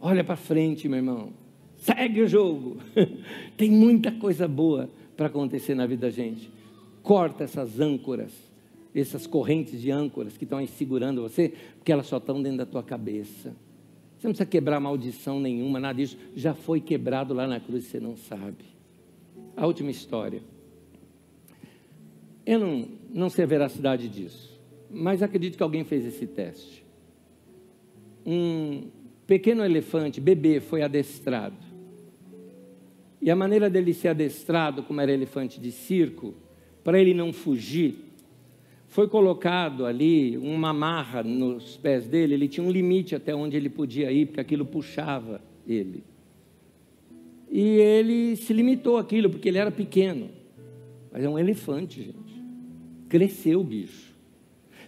Olha 0.00 0.24
para 0.24 0.34
frente, 0.34 0.88
meu 0.88 0.98
irmão. 0.98 1.32
Segue 1.76 2.22
o 2.22 2.26
jogo. 2.26 2.78
Tem 3.56 3.70
muita 3.70 4.10
coisa 4.10 4.48
boa 4.48 4.90
para 5.16 5.26
acontecer 5.26 5.76
na 5.76 5.86
vida 5.86 6.08
da 6.08 6.10
gente. 6.10 6.50
Corta 7.04 7.44
essas 7.44 7.78
âncoras, 7.78 8.32
essas 8.92 9.28
correntes 9.28 9.80
de 9.80 9.92
âncoras 9.92 10.36
que 10.36 10.42
estão 10.42 10.58
aí 10.58 10.66
segurando 10.66 11.22
você, 11.22 11.54
porque 11.76 11.92
elas 11.92 12.08
só 12.08 12.16
estão 12.16 12.42
dentro 12.42 12.58
da 12.58 12.66
tua 12.66 12.82
cabeça. 12.82 13.54
Você 14.18 14.26
não 14.26 14.32
precisa 14.32 14.46
quebrar 14.46 14.80
maldição 14.80 15.38
nenhuma, 15.38 15.78
nada 15.78 15.94
disso. 15.98 16.18
Já 16.34 16.52
foi 16.52 16.80
quebrado 16.80 17.32
lá 17.32 17.46
na 17.46 17.60
cruz, 17.60 17.84
você 17.84 18.00
não 18.00 18.16
sabe. 18.16 18.64
A 19.56 19.68
última 19.68 19.92
história. 19.92 20.42
Eu 22.44 22.58
não, 22.58 22.88
não 23.14 23.30
sei 23.30 23.44
a 23.44 23.46
veracidade 23.46 24.08
disso, 24.08 24.51
mas 24.92 25.22
acredito 25.22 25.56
que 25.56 25.62
alguém 25.62 25.84
fez 25.84 26.04
esse 26.04 26.26
teste. 26.26 26.84
Um 28.24 28.88
pequeno 29.26 29.64
elefante, 29.64 30.20
bebê, 30.20 30.60
foi 30.60 30.82
adestrado 30.82 31.72
e 33.22 33.30
a 33.30 33.36
maneira 33.36 33.70
dele 33.70 33.94
ser 33.94 34.08
adestrado, 34.08 34.82
como 34.82 35.00
era 35.00 35.12
elefante 35.12 35.60
de 35.60 35.70
circo, 35.70 36.34
para 36.82 37.00
ele 37.00 37.14
não 37.14 37.32
fugir, 37.32 37.94
foi 38.88 39.06
colocado 39.06 39.86
ali 39.86 40.36
uma 40.36 40.72
marra 40.72 41.22
nos 41.22 41.76
pés 41.76 42.08
dele, 42.08 42.34
ele 42.34 42.48
tinha 42.48 42.66
um 42.66 42.70
limite 42.70 43.14
até 43.14 43.32
onde 43.32 43.56
ele 43.56 43.70
podia 43.70 44.10
ir, 44.10 44.26
porque 44.26 44.40
aquilo 44.40 44.66
puxava 44.66 45.40
ele. 45.68 46.02
E 47.48 47.60
ele 47.60 48.34
se 48.34 48.52
limitou 48.52 48.96
àquilo, 48.96 49.30
porque 49.30 49.48
ele 49.48 49.58
era 49.58 49.70
pequeno. 49.70 50.28
Mas 51.12 51.22
é 51.22 51.28
um 51.28 51.38
elefante, 51.38 52.02
gente. 52.02 52.42
Cresceu 53.08 53.60
o 53.60 53.64
bicho. 53.64 54.11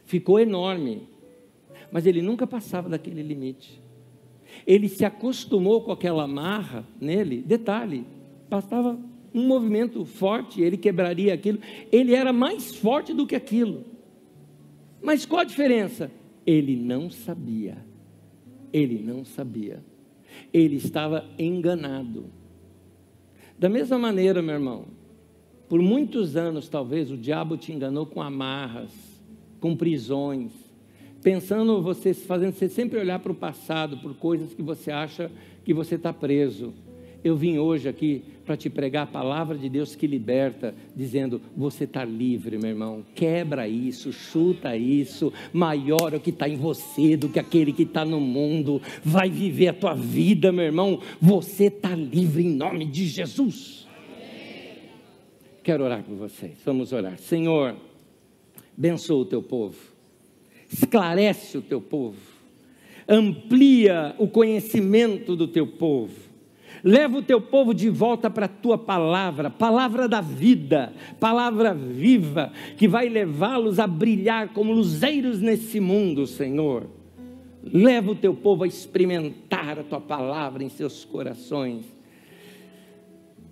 Ficou 0.04 0.38
enorme. 0.38 1.08
Mas 1.90 2.06
ele 2.06 2.20
nunca 2.22 2.46
passava 2.46 2.88
daquele 2.88 3.22
limite. 3.22 3.82
Ele 4.66 4.88
se 4.88 5.04
acostumou 5.04 5.82
com 5.82 5.92
aquela 5.92 6.26
marra 6.26 6.86
nele. 7.00 7.42
Detalhe, 7.42 8.04
bastava 8.48 8.98
um 9.34 9.46
movimento 9.46 10.04
forte, 10.04 10.62
ele 10.62 10.76
quebraria 10.76 11.34
aquilo. 11.34 11.58
Ele 11.90 12.14
era 12.14 12.32
mais 12.32 12.74
forte 12.74 13.12
do 13.12 13.26
que 13.26 13.34
aquilo. 13.34 13.84
Mas 15.02 15.26
qual 15.26 15.40
a 15.40 15.44
diferença? 15.44 16.10
Ele 16.46 16.76
não 16.76 17.10
sabia. 17.10 17.76
Ele 18.72 19.02
não 19.02 19.24
sabia. 19.24 19.82
Ele 20.52 20.76
estava 20.76 21.24
enganado. 21.38 22.26
Da 23.58 23.68
mesma 23.68 23.98
maneira, 23.98 24.42
meu 24.42 24.54
irmão, 24.54 24.86
por 25.68 25.80
muitos 25.80 26.36
anos 26.36 26.68
talvez 26.68 27.10
o 27.10 27.16
diabo 27.16 27.56
te 27.56 27.72
enganou 27.72 28.06
com 28.06 28.20
amarras, 28.20 28.92
com 29.64 29.74
prisões, 29.74 30.52
pensando 31.22 31.80
você, 31.80 32.12
fazendo 32.12 32.52
você 32.52 32.68
sempre 32.68 32.98
olhar 32.98 33.18
para 33.18 33.32
o 33.32 33.34
passado, 33.34 33.96
por 33.96 34.14
coisas 34.14 34.52
que 34.52 34.60
você 34.60 34.90
acha 34.90 35.32
que 35.64 35.72
você 35.72 35.94
está 35.94 36.12
preso. 36.12 36.74
Eu 37.24 37.34
vim 37.34 37.56
hoje 37.56 37.88
aqui 37.88 38.22
para 38.44 38.58
te 38.58 38.68
pregar 38.68 39.04
a 39.04 39.06
palavra 39.06 39.56
de 39.56 39.70
Deus 39.70 39.96
que 39.96 40.06
liberta, 40.06 40.74
dizendo: 40.94 41.40
você 41.56 41.84
está 41.84 42.04
livre, 42.04 42.58
meu 42.58 42.72
irmão. 42.72 43.06
Quebra 43.14 43.66
isso, 43.66 44.12
chuta 44.12 44.76
isso. 44.76 45.32
Maior 45.50 46.12
é 46.12 46.18
o 46.18 46.20
que 46.20 46.28
está 46.28 46.46
em 46.46 46.58
você 46.58 47.16
do 47.16 47.30
que 47.30 47.38
aquele 47.38 47.72
que 47.72 47.84
está 47.84 48.04
no 48.04 48.20
mundo. 48.20 48.82
Vai 49.02 49.30
viver 49.30 49.68
a 49.68 49.72
tua 49.72 49.94
vida, 49.94 50.52
meu 50.52 50.66
irmão. 50.66 51.00
Você 51.22 51.68
está 51.68 51.94
livre 51.94 52.44
em 52.44 52.50
nome 52.54 52.84
de 52.84 53.06
Jesus. 53.06 53.88
Quero 55.62 55.84
orar 55.84 56.02
por 56.02 56.16
vocês. 56.16 56.58
Vamos 56.66 56.92
orar. 56.92 57.16
Senhor, 57.16 57.74
abençoa 58.76 59.22
o 59.22 59.24
teu 59.24 59.42
povo, 59.42 59.76
esclarece 60.70 61.56
o 61.58 61.62
teu 61.62 61.80
povo, 61.80 62.18
amplia 63.08 64.14
o 64.18 64.26
conhecimento 64.26 65.36
do 65.36 65.48
teu 65.48 65.66
povo. 65.66 66.34
Leva 66.82 67.16
o 67.16 67.22
teu 67.22 67.40
povo 67.40 67.72
de 67.72 67.88
volta 67.88 68.28
para 68.28 68.44
a 68.44 68.48
tua 68.48 68.76
palavra, 68.76 69.48
palavra 69.48 70.06
da 70.06 70.20
vida, 70.20 70.92
palavra 71.18 71.72
viva, 71.72 72.52
que 72.76 72.86
vai 72.86 73.08
levá-los 73.08 73.78
a 73.78 73.86
brilhar 73.86 74.52
como 74.52 74.70
luzeiros 74.70 75.40
nesse 75.40 75.80
mundo, 75.80 76.26
Senhor. 76.26 76.86
Leva 77.62 78.10
o 78.10 78.14
teu 78.14 78.34
povo 78.34 78.64
a 78.64 78.66
experimentar 78.66 79.78
a 79.78 79.82
tua 79.82 80.00
palavra 80.00 80.62
em 80.62 80.68
seus 80.68 81.06
corações 81.06 81.86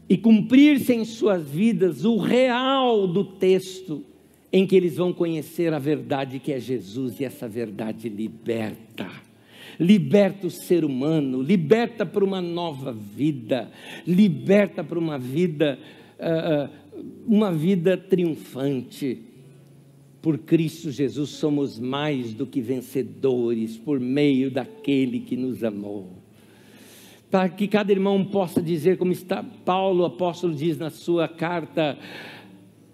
e 0.07 0.18
cumprir-se 0.18 0.93
em 0.93 1.03
suas 1.07 1.49
vidas 1.49 2.05
o 2.05 2.18
real 2.18 3.07
do 3.07 3.25
texto 3.25 4.05
em 4.53 4.66
que 4.66 4.76
eles 4.76 4.96
vão 4.96 5.12
conhecer 5.12 5.72
a 5.72 5.78
verdade 5.78 6.38
que 6.38 6.53
é 6.53 6.61
Jesus 6.61 7.18
e 7.18 7.24
essa 7.24 7.48
verdade 7.48 8.09
liberta. 8.09 9.09
Liberta 9.80 10.46
o 10.46 10.50
ser 10.50 10.84
humano, 10.84 11.40
liberta 11.40 12.05
para 12.05 12.22
uma 12.22 12.42
nova 12.42 12.92
vida, 12.92 13.70
liberta 14.07 14.84
para 14.84 14.98
uma 14.98 15.18
vida, 15.18 15.78
uh, 16.18 16.70
uma 17.26 17.50
vida 17.50 17.96
triunfante. 17.96 19.22
Por 20.20 20.38
Cristo 20.38 20.90
Jesus 20.90 21.30
somos 21.30 21.78
mais 21.80 22.34
do 22.34 22.46
que 22.46 22.61
vencedores 22.61 23.78
por 23.78 23.98
meio 23.98 24.50
daquele 24.50 25.20
que 25.20 25.36
nos 25.36 25.64
amou 25.64 26.22
para 27.32 27.48
que 27.48 27.66
cada 27.66 27.90
irmão 27.90 28.22
possa 28.22 28.61
dizer, 28.61 28.98
como 28.98 29.11
está 29.11 29.42
Paulo, 29.42 30.05
apóstolo, 30.05 30.55
diz 30.55 30.76
na 30.76 30.90
sua 30.90 31.26
carta: 31.26 31.98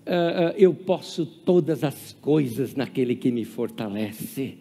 uh, 0.08 0.54
Eu 0.56 0.74
posso 0.74 1.24
todas 1.24 1.84
as 1.84 2.12
coisas 2.12 2.74
naquele 2.74 3.14
que 3.14 3.30
me 3.30 3.44
fortalece. 3.44 4.58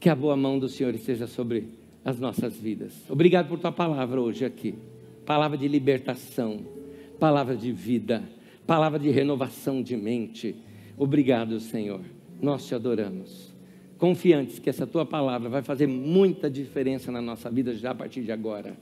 Que 0.00 0.08
a 0.08 0.14
boa 0.14 0.36
mão 0.36 0.58
do 0.58 0.68
Senhor 0.68 0.94
esteja 0.94 1.26
sobre 1.26 1.68
as 2.04 2.18
nossas 2.18 2.56
vidas. 2.56 2.92
Obrigado 3.08 3.48
por 3.48 3.58
tua 3.58 3.72
palavra 3.72 4.20
hoje 4.20 4.44
aqui 4.44 4.74
palavra 5.26 5.58
de 5.58 5.66
libertação, 5.66 6.60
palavra 7.18 7.56
de 7.56 7.72
vida, 7.72 8.22
palavra 8.64 8.96
de 8.96 9.10
renovação 9.10 9.82
de 9.82 9.96
mente. 9.96 10.54
Obrigado, 10.96 11.58
Senhor. 11.58 12.00
Nós 12.40 12.64
te 12.64 12.74
adoramos 12.76 13.56
confiantes 13.98 14.58
que 14.58 14.68
essa 14.68 14.86
tua 14.86 15.06
palavra 15.06 15.48
vai 15.48 15.62
fazer 15.62 15.86
muita 15.86 16.50
diferença 16.50 17.10
na 17.10 17.20
nossa 17.20 17.50
vida 17.50 17.74
já 17.74 17.90
a 17.90 17.94
partir 17.94 18.22
de 18.22 18.30
agora. 18.30 18.76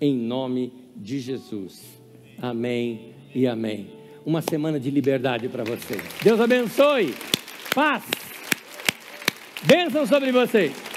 Em 0.00 0.16
nome 0.16 0.72
de 0.96 1.18
Jesus. 1.18 2.00
Amém 2.38 3.12
e 3.34 3.46
amém. 3.46 4.01
Uma 4.24 4.40
semana 4.40 4.78
de 4.78 4.90
liberdade 4.90 5.48
para 5.48 5.64
vocês. 5.64 6.02
Deus 6.22 6.40
abençoe. 6.40 7.14
Paz. 7.74 8.04
Bênção 9.64 10.06
sobre 10.06 10.30
vocês. 10.30 10.91